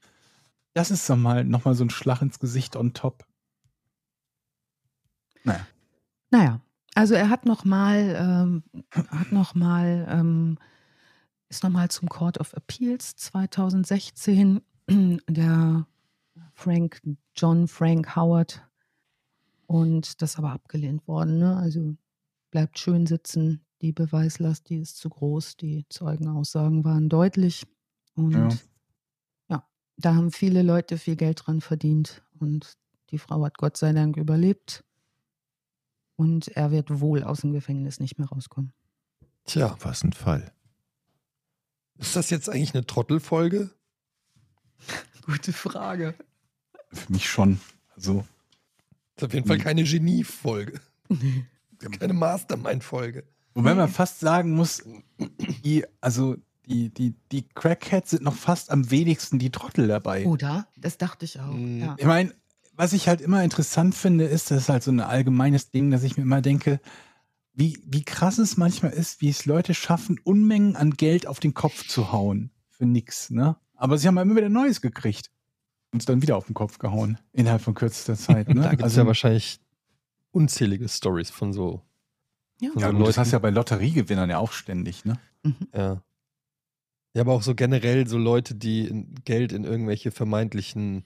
Das 0.74 0.90
ist 0.90 1.10
doch 1.10 1.16
mal 1.16 1.44
nochmal 1.46 1.76
so 1.76 1.84
ein 1.84 1.90
Schlag 1.90 2.22
ins 2.22 2.40
Gesicht 2.40 2.76
on 2.76 2.94
top. 2.94 3.26
Naja. 5.44 5.68
Naja, 6.32 6.62
also 6.96 7.14
er 7.14 7.30
hat 7.30 7.46
nochmal, 7.46 8.16
ähm, 8.18 8.64
hat 8.92 9.32
noch 9.32 9.54
mal, 9.54 10.08
ähm, 10.10 10.58
ist 11.52 11.64
nochmal 11.64 11.90
zum 11.90 12.08
Court 12.08 12.40
of 12.40 12.54
Appeals 12.54 13.16
2016. 13.18 14.62
Der 15.30 15.86
Frank, 16.54 17.02
John 17.36 17.68
Frank 17.68 18.16
Howard 18.16 18.62
und 19.68 20.22
das 20.22 20.32
ist 20.32 20.38
aber 20.38 20.52
abgelehnt 20.52 21.08
worden. 21.08 21.40
Ne? 21.40 21.58
Also 21.58 21.96
bleibt 22.52 22.80
schön 22.80 23.06
sitzen. 23.06 23.66
Die 23.82 23.92
Beweislast, 23.92 24.70
die 24.70 24.78
ist 24.78 24.98
zu 24.98 25.10
groß. 25.10 25.58
Die 25.58 25.86
Zeugenaussagen 25.90 26.86
waren 26.86 27.10
deutlich. 27.10 27.66
Und 28.16 28.34
ja. 28.34 28.50
ja, 29.50 29.68
da 29.98 30.16
haben 30.16 30.32
viele 30.32 30.62
Leute 30.62 30.98
viel 30.98 31.18
Geld 31.18 31.44
dran 31.46 31.60
verdient. 31.60 32.24
Und 32.40 32.78
die 33.10 33.18
Frau 33.18 33.44
hat 33.44 33.58
Gott 33.58 33.76
sei 33.76 33.92
Dank 33.92 34.16
überlebt. 34.16 34.86
Und 36.16 36.48
er 36.50 36.72
wird 36.72 37.02
wohl 37.02 37.24
aus 37.24 37.42
dem 37.42 37.52
Gefängnis 37.52 38.00
nicht 38.00 38.20
mehr 38.20 38.28
rauskommen. 38.28 38.72
Tja, 39.46 39.76
was 39.80 40.04
ein 40.04 40.14
Fall. 40.14 40.54
Ist 41.98 42.16
das 42.16 42.30
jetzt 42.30 42.50
eigentlich 42.50 42.74
eine 42.74 42.86
Trottelfolge? 42.86 43.72
Gute 45.26 45.54
Frage. 45.54 46.16
Für 46.92 47.12
mich 47.12 47.30
schon. 47.30 47.60
Also. 47.96 48.26
Das 49.16 49.24
ist 49.24 49.28
auf 49.28 49.34
jeden 49.34 49.48
Fall 49.48 49.60
keine 49.60 49.84
Genie-Folge. 49.84 50.80
keine 52.00 52.14
Mastermind-Folge. 52.14 53.24
Wobei 53.54 53.76
man 53.76 53.90
fast 53.90 54.20
sagen 54.20 54.52
muss, 54.52 54.84
die, 55.64 55.86
also 56.00 56.38
die, 56.66 56.90
die, 56.90 57.16
die 57.32 57.48
Crackheads 57.50 58.12
sind 58.12 58.24
noch 58.24 58.36
fast 58.36 58.72
am 58.72 58.90
wenigsten 58.92 59.40
die 59.40 59.52
Trottel 59.52 59.88
dabei. 59.88 60.26
Oder? 60.26 60.68
Das 60.78 60.98
dachte 60.98 61.26
ich 61.26 61.40
auch. 61.40 61.54
Mhm. 61.54 61.80
Ja. 61.82 61.96
Ich 61.98 62.06
meine, 62.06 62.34
was 62.76 62.94
ich 62.94 63.08
halt 63.08 63.22
immer 63.22 63.44
interessant 63.44 63.94
finde, 63.94 64.26
ist, 64.26 64.52
das 64.52 64.64
ist 64.64 64.70
halt 64.70 64.84
so 64.84 64.92
ein 64.92 65.02
allgemeines 65.02 65.70
Ding, 65.70 65.92
dass 65.92 66.04
ich 66.04 66.18
mir 66.18 66.24
immer 66.24 66.42
denke, 66.42 66.80
wie, 67.54 67.82
wie 67.86 68.04
krass 68.04 68.38
es 68.38 68.58
manchmal 68.58 68.92
ist, 68.92 69.22
wie 69.22 69.30
es 69.30 69.46
Leute 69.46 69.74
schaffen, 69.74 70.20
Unmengen 70.24 70.76
an 70.76 70.92
Geld 70.92 71.28
auf 71.28 71.40
den 71.40 71.54
Kopf 71.54 71.88
zu 71.88 72.12
hauen. 72.12 72.52
Für 72.70 72.86
nix, 72.86 73.30
ne? 73.30 73.58
Aber 73.76 73.98
sie 73.98 74.08
haben 74.08 74.18
immer 74.18 74.36
wieder 74.36 74.50
Neues 74.50 74.82
gekriegt. 74.82 75.32
Und 75.94 76.08
dann 76.08 76.22
wieder 76.22 76.38
auf 76.38 76.46
den 76.46 76.54
Kopf 76.54 76.80
gehauen. 76.80 77.18
Innerhalb 77.34 77.62
von 77.62 77.74
kürzester 77.74 78.16
Zeit, 78.16 78.48
ne? 78.54 78.62
da 78.62 78.70
gibt 78.70 78.82
es 78.82 78.86
also, 78.86 79.02
ja 79.02 79.08
wahrscheinlich 79.08 79.60
unzählige 80.32 80.88
Stories 80.88 81.30
von 81.30 81.52
so. 81.52 81.82
Ja, 82.62 82.72
von 82.72 82.82
ja 82.82 82.92
so 82.92 83.04
das 83.04 83.18
hast 83.18 83.32
du 83.32 83.36
ja 83.36 83.40
bei 83.40 83.50
Lotteriegewinnern 83.50 84.30
ja 84.30 84.38
auch 84.38 84.54
ständig, 84.54 85.04
ne? 85.04 85.20
Mhm. 85.44 85.56
Ja. 85.74 86.02
Ja, 87.14 87.22
aber 87.22 87.34
auch 87.34 87.42
so 87.42 87.56
generell 87.56 88.08
so 88.08 88.18
Leute, 88.18 88.56
die 88.56 89.06
Geld 89.26 89.52
in 89.52 89.66
irgendwelche 89.66 90.12
vermeintlichen 90.12 91.04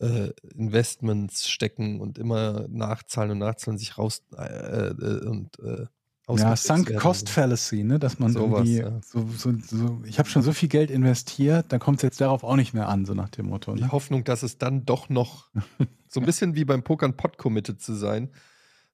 äh, 0.00 0.30
Investments 0.54 1.48
stecken 1.48 2.00
und 2.00 2.18
immer 2.18 2.66
nachzahlen 2.68 3.32
und 3.32 3.38
nachzahlen, 3.38 3.78
sich 3.78 3.98
raus 3.98 4.22
äh, 4.36 4.88
äh, 4.88 5.26
und 5.26 5.58
äh, 5.60 5.86
ja, 6.34 6.56
Sunk 6.56 6.96
Cost 6.96 7.28
Fallacy, 7.28 7.84
ne? 7.84 8.00
dass 8.00 8.18
man 8.18 8.32
so 8.32 8.40
irgendwie 8.40 8.78
ja. 8.78 9.00
so, 9.00 9.28
so, 9.28 9.52
so, 9.62 10.02
ich 10.04 10.18
habe 10.18 10.28
schon 10.28 10.42
so 10.42 10.52
viel 10.52 10.68
Geld 10.68 10.90
investiert, 10.90 11.66
dann 11.68 11.78
kommt 11.78 11.98
es 11.98 12.02
jetzt 12.02 12.20
darauf 12.20 12.42
auch 12.42 12.56
nicht 12.56 12.74
mehr 12.74 12.88
an, 12.88 13.04
so 13.04 13.14
nach 13.14 13.28
dem 13.28 13.46
Motto. 13.46 13.72
Ne? 13.72 13.82
Die 13.82 13.88
Hoffnung, 13.88 14.24
dass 14.24 14.42
es 14.42 14.58
dann 14.58 14.84
doch 14.84 15.08
noch 15.08 15.50
so 16.08 16.18
ein 16.18 16.26
bisschen 16.26 16.56
wie 16.56 16.64
beim 16.64 16.82
Pokern 16.82 17.16
Pot 17.16 17.38
committed 17.38 17.80
zu 17.80 17.94
sein, 17.94 18.30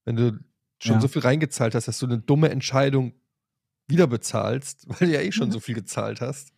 wenn 0.05 0.17
du 0.17 0.39
schon 0.79 0.97
ja. 0.97 1.01
so 1.01 1.09
viel 1.09 1.23
reingezahlt 1.23 1.75
hast, 1.75 1.89
dass 1.89 1.99
du 1.99 2.07
eine 2.07 2.19
dumme 2.19 2.51
Entscheidung 2.51 3.15
wieder 3.87 4.07
bezahlst, 4.07 4.85
weil 4.89 5.09
du 5.09 5.15
ja 5.15 5.21
eh 5.21 5.33
schon 5.33 5.51
so 5.51 5.61
viel 5.61 5.75
gezahlt 5.75 6.21
hast. 6.21 6.53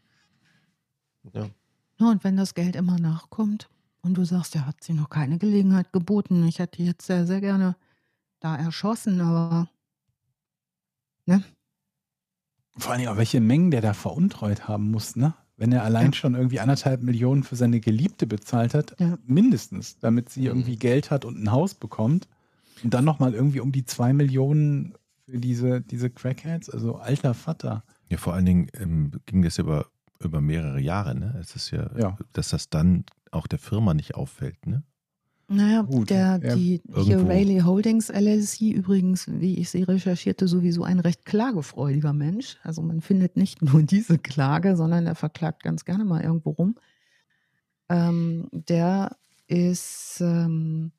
Ja. 1.32 1.50
ja. 2.00 2.10
Und 2.10 2.24
wenn 2.24 2.36
das 2.36 2.54
Geld 2.54 2.74
immer 2.74 2.98
nachkommt, 2.98 3.68
und 4.04 4.14
du 4.14 4.24
sagst, 4.24 4.54
er 4.54 4.66
hat 4.66 4.84
sie 4.84 4.92
noch 4.92 5.08
keine 5.08 5.38
Gelegenheit 5.38 5.92
geboten. 5.92 6.46
Ich 6.46 6.58
hätte 6.58 6.82
jetzt 6.82 7.06
sehr, 7.06 7.26
sehr 7.26 7.40
gerne 7.40 7.74
da 8.40 8.56
erschossen, 8.56 9.20
aber 9.20 9.68
ne? 11.26 11.42
Vor 12.76 12.92
allem 12.92 13.08
auch 13.08 13.16
welche 13.16 13.40
Mengen 13.40 13.70
der 13.70 13.80
da 13.80 13.94
veruntreut 13.94 14.68
haben 14.68 14.90
muss, 14.90 15.16
ne? 15.16 15.34
Wenn 15.56 15.72
er 15.72 15.84
allein 15.84 16.06
ja. 16.06 16.12
schon 16.12 16.34
irgendwie 16.34 16.60
anderthalb 16.60 17.02
Millionen 17.02 17.44
für 17.44 17.56
seine 17.56 17.80
Geliebte 17.80 18.26
bezahlt 18.26 18.74
hat, 18.74 18.98
ja. 18.98 19.16
mindestens, 19.24 19.98
damit 20.00 20.28
sie 20.28 20.46
irgendwie 20.46 20.72
mhm. 20.72 20.80
Geld 20.80 21.10
hat 21.10 21.24
und 21.24 21.40
ein 21.40 21.52
Haus 21.52 21.74
bekommt. 21.74 22.28
Und 22.82 22.92
dann 22.92 23.04
nochmal 23.04 23.34
irgendwie 23.34 23.60
um 23.60 23.70
die 23.70 23.84
zwei 23.84 24.12
Millionen 24.12 24.94
für 25.24 25.38
diese, 25.38 25.80
diese 25.80 26.10
Crackheads, 26.10 26.68
also 26.68 26.96
alter 26.96 27.34
Vater. 27.34 27.84
Ja, 28.10 28.18
vor 28.18 28.34
allen 28.34 28.44
Dingen 28.44 28.66
ähm, 28.74 29.12
ging 29.26 29.42
das 29.42 29.58
über, 29.58 29.86
über 30.18 30.40
mehrere 30.40 30.80
Jahre, 30.80 31.14
ne? 31.14 31.38
Es 31.40 31.54
ist 31.54 31.70
ja, 31.70 31.88
ja, 31.96 32.18
dass 32.32 32.50
das 32.50 32.68
dann 32.68 33.04
auch 33.34 33.46
der 33.46 33.58
Firma 33.58 33.94
nicht 33.94 34.14
auffällt, 34.14 34.66
ne? 34.66 34.82
Naja, 35.46 35.82
Gut, 35.82 36.08
der, 36.08 36.40
ja, 36.42 36.56
die 36.56 36.80
hier 37.02 37.18
Rayleigh 37.18 37.64
Holdings 37.64 38.08
LLC 38.08 38.72
übrigens, 38.72 39.28
wie 39.28 39.58
ich 39.58 39.68
sie 39.68 39.82
recherchierte, 39.82 40.48
sowieso 40.48 40.84
ein 40.84 41.00
recht 41.00 41.26
klagefreudiger 41.26 42.14
Mensch. 42.14 42.56
Also 42.62 42.80
man 42.80 43.02
findet 43.02 43.36
nicht 43.36 43.60
nur 43.60 43.82
diese 43.82 44.18
Klage, 44.18 44.74
sondern 44.74 45.06
er 45.06 45.14
verklagt 45.14 45.62
ganz 45.62 45.84
gerne 45.84 46.06
mal 46.06 46.22
irgendwo 46.22 46.50
rum. 46.50 46.76
Ähm, 47.90 48.48
der 48.52 49.16
ist 49.46 50.22
ähm, 50.22 50.92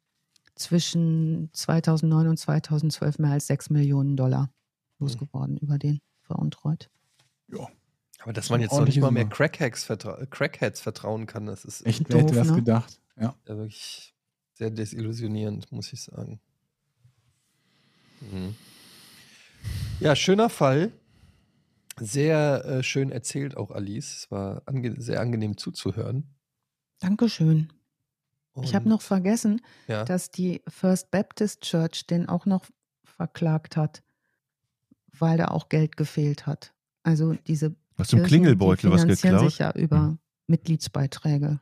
zwischen 0.53 1.49
2009 1.53 2.27
und 2.27 2.37
2012 2.37 3.17
mehr 3.17 3.31
als 3.31 3.47
6 3.47 3.71
Millionen 3.71 4.15
Dollar 4.15 4.51
losgeworden 4.99 5.55
mhm. 5.55 5.61
über 5.61 5.79
den 5.79 6.01
veruntreut. 6.21 6.89
Ja. 7.51 7.67
Aber 8.25 8.33
dass 8.33 8.49
man 8.49 8.59
jetzt 8.59 8.71
noch 8.71 8.85
nicht 8.85 8.99
mal 8.99 9.11
mehr 9.11 9.29
Crackheads, 9.29 9.83
vertra 9.83 10.25
Crackheads 10.25 10.81
vertrauen 10.81 11.27
kann, 11.27 11.45
das 11.45 11.63
ist 11.63 11.85
echt 11.85 12.09
wer 12.09 12.23
hätte 12.23 12.33
das 12.33 12.49
ne? 12.49 12.55
gedacht. 12.55 12.99
Ja. 13.17 13.35
ja. 13.47 13.55
Wirklich 13.55 14.15
sehr 14.53 14.71
desillusionierend, 14.71 15.71
muss 15.71 15.93
ich 15.93 16.01
sagen. 16.01 16.39
Mhm. 18.21 18.55
Ja, 19.99 20.15
schöner 20.15 20.49
Fall. 20.49 20.91
Sehr 21.99 22.65
äh, 22.65 22.83
schön 22.83 23.11
erzählt 23.11 23.55
auch 23.57 23.69
Alice. 23.69 24.17
Es 24.17 24.31
war 24.31 24.63
ange 24.65 24.99
sehr 24.99 25.21
angenehm 25.21 25.55
zuzuhören. 25.55 26.23
Dankeschön. 26.97 27.71
Und, 28.53 28.63
ich 28.63 28.73
habe 28.73 28.89
noch 28.89 29.03
vergessen, 29.03 29.61
ja. 29.87 30.03
dass 30.03 30.31
die 30.31 30.63
First 30.67 31.11
Baptist 31.11 31.61
Church 31.61 32.07
den 32.07 32.27
auch 32.27 32.47
noch 32.47 32.65
verklagt 33.03 33.77
hat, 33.77 34.01
weil 35.11 35.37
da 35.37 35.49
auch 35.49 35.69
Geld 35.69 35.95
gefehlt 35.95 36.47
hat. 36.47 36.73
Also 37.03 37.35
diese 37.35 37.75
was 37.97 38.09
zum 38.09 38.23
Klingelbeutel 38.23 38.91
was 38.91 39.05
geklaut? 39.05 39.49
sich 39.49 39.59
ja 39.59 39.71
über 39.71 39.99
hm. 39.99 40.19
Mitgliedsbeiträge. 40.47 41.59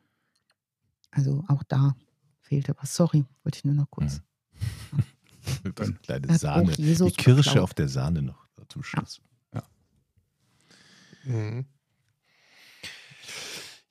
Also 1.11 1.43
auch 1.47 1.63
da 1.63 1.95
fehlte 2.41 2.75
was. 2.79 2.95
Sorry, 2.95 3.25
wollte 3.43 3.57
ich 3.57 3.65
nur 3.65 3.75
noch 3.75 3.89
kurz. 3.89 4.21
Hm. 4.91 5.73
Dann 5.75 6.01
kleine 6.01 6.37
Sahne. 6.37 6.71
Die 6.71 6.95
Kirsche 6.95 7.41
geklaut. 7.43 7.57
auf 7.57 7.73
der 7.73 7.89
Sahne 7.89 8.21
noch 8.21 8.43
zum 8.69 8.83
Schluss. 8.83 9.21
Ja. 9.53 9.63
ja. 11.25 11.31
Mhm. 11.31 11.65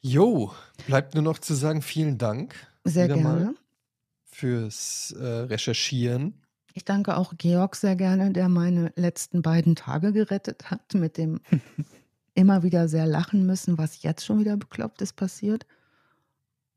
Jo, 0.00 0.52
bleibt 0.86 1.14
nur 1.14 1.22
noch 1.22 1.38
zu 1.38 1.54
sagen, 1.54 1.80
vielen 1.80 2.18
Dank. 2.18 2.54
Sehr 2.84 3.06
gerne. 3.06 3.54
fürs 4.24 5.12
äh, 5.12 5.24
Recherchieren. 5.24 6.42
Ich 6.74 6.84
danke 6.84 7.16
auch 7.16 7.34
Georg 7.38 7.76
sehr 7.76 7.94
gerne, 7.94 8.32
der 8.32 8.48
meine 8.48 8.92
letzten 8.96 9.42
beiden 9.42 9.76
Tage 9.76 10.12
gerettet 10.12 10.70
hat, 10.70 10.94
mit 10.94 11.16
dem 11.18 11.40
immer 12.34 12.62
wieder 12.62 12.88
sehr 12.88 13.06
lachen 13.06 13.46
müssen, 13.46 13.78
was 13.78 14.02
jetzt 14.02 14.24
schon 14.24 14.38
wieder 14.38 14.56
bekloppt 14.56 15.02
ist 15.02 15.14
passiert. 15.14 15.66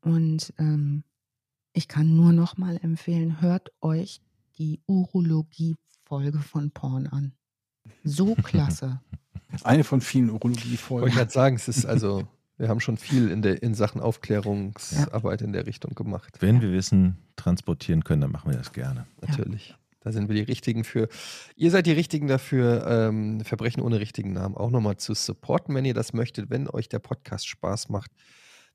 Und 0.00 0.52
ähm, 0.58 1.02
ich 1.72 1.88
kann 1.88 2.16
nur 2.16 2.32
noch 2.32 2.56
mal 2.56 2.78
empfehlen, 2.82 3.40
hört 3.40 3.70
euch 3.80 4.20
die 4.58 4.80
Urologie-Folge 4.86 6.38
von 6.38 6.70
Porn 6.70 7.06
an. 7.06 7.32
So 8.04 8.34
klasse. 8.34 9.00
Eine 9.64 9.84
von 9.84 10.00
vielen 10.00 10.30
Urologie-Folgen. 10.30 11.02
Wollte 11.02 11.12
ich 11.12 11.18
gerade 11.18 11.32
sagen, 11.32 11.56
es 11.56 11.68
ist 11.68 11.86
also, 11.86 12.26
wir 12.56 12.68
haben 12.68 12.80
schon 12.80 12.96
viel 12.96 13.30
in, 13.30 13.42
der, 13.42 13.62
in 13.62 13.74
Sachen 13.74 14.00
Aufklärungsarbeit 14.00 15.40
ja. 15.40 15.46
in 15.46 15.52
der 15.52 15.66
Richtung 15.66 15.94
gemacht. 15.94 16.38
Wenn 16.40 16.60
wir 16.60 16.72
Wissen 16.72 17.18
transportieren 17.36 18.04
können, 18.04 18.22
dann 18.22 18.32
machen 18.32 18.50
wir 18.50 18.58
das 18.58 18.72
gerne. 18.72 19.06
Natürlich. 19.20 19.70
Ja. 19.70 19.76
Da 20.06 20.12
sind 20.12 20.28
wir 20.28 20.36
die 20.36 20.42
Richtigen 20.42 20.84
für. 20.84 21.08
Ihr 21.56 21.72
seid 21.72 21.86
die 21.86 21.92
Richtigen 21.92 22.28
dafür, 22.28 22.86
ähm, 22.86 23.40
Verbrechen 23.40 23.82
ohne 23.82 23.98
richtigen 23.98 24.32
Namen 24.32 24.56
auch 24.56 24.70
nochmal 24.70 24.98
zu 24.98 25.14
supporten, 25.14 25.74
wenn 25.74 25.84
ihr 25.84 25.94
das 25.94 26.12
möchtet. 26.12 26.48
Wenn 26.48 26.70
euch 26.70 26.88
der 26.88 27.00
Podcast 27.00 27.48
Spaß 27.48 27.88
macht, 27.88 28.12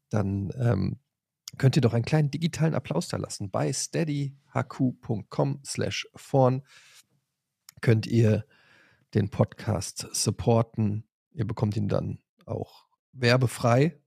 dann 0.10 0.52
ähm, 0.60 1.00
könnt 1.58 1.78
ihr 1.78 1.82
doch 1.82 1.94
einen 1.94 2.04
kleinen 2.04 2.32
digitalen 2.32 2.76
Applaus 2.76 3.08
da 3.08 3.16
lassen. 3.16 3.50
Bei 3.50 3.72
steadyhq.com 3.72 5.62
slash 5.66 6.10
vorn 6.16 6.64
könnt 7.80 8.08
ihr 8.08 8.46
den 9.14 9.30
Podcast 9.30 10.10
supporten. 10.12 11.06
Ihr 11.32 11.48
bekommt 11.48 11.78
ihn 11.78 11.88
dann 11.88 12.20
auch 12.46 12.88
werbefrei 13.14 13.98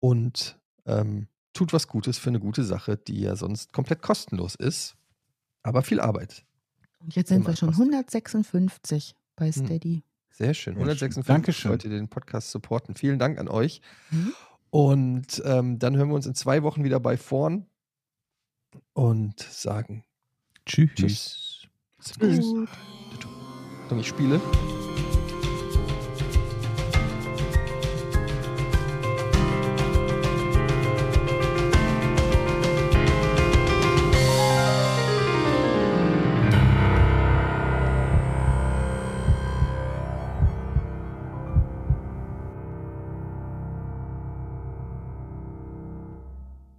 und 0.00 0.60
ähm, 0.84 1.28
tut 1.54 1.72
was 1.72 1.88
Gutes 1.88 2.18
für 2.18 2.28
eine 2.28 2.40
gute 2.40 2.64
Sache, 2.64 2.98
die 2.98 3.22
ja 3.22 3.36
sonst 3.36 3.72
komplett 3.72 4.02
kostenlos 4.02 4.54
ist 4.54 4.97
aber 5.62 5.82
viel 5.82 6.00
Arbeit. 6.00 6.44
Und 7.00 7.14
jetzt 7.14 7.28
sind 7.28 7.46
wir 7.46 7.56
schon 7.56 7.70
156 7.70 9.14
bei 9.36 9.50
hm. 9.50 9.66
Steady. 9.66 10.02
Sehr 10.30 10.54
schön. 10.54 10.74
156 10.74 11.26
Dankeschön. 11.26 11.70
Leute, 11.70 11.88
die 11.88 11.96
den 11.96 12.08
Podcast 12.08 12.50
supporten. 12.50 12.94
Vielen 12.94 13.18
Dank 13.18 13.38
an 13.38 13.48
euch. 13.48 13.80
Mhm. 14.10 14.32
Und 14.70 15.42
ähm, 15.44 15.78
dann 15.78 15.96
hören 15.96 16.08
wir 16.08 16.14
uns 16.14 16.26
in 16.26 16.34
zwei 16.34 16.62
Wochen 16.62 16.84
wieder 16.84 17.00
bei 17.00 17.16
vorn 17.16 17.66
und 18.92 19.40
sagen 19.40 20.04
Tschüss. 20.66 20.90
Tschüss. 20.94 21.68
Tschüss. 22.02 22.46
Und 23.90 23.98
ich 23.98 24.06
spiele. 24.06 24.40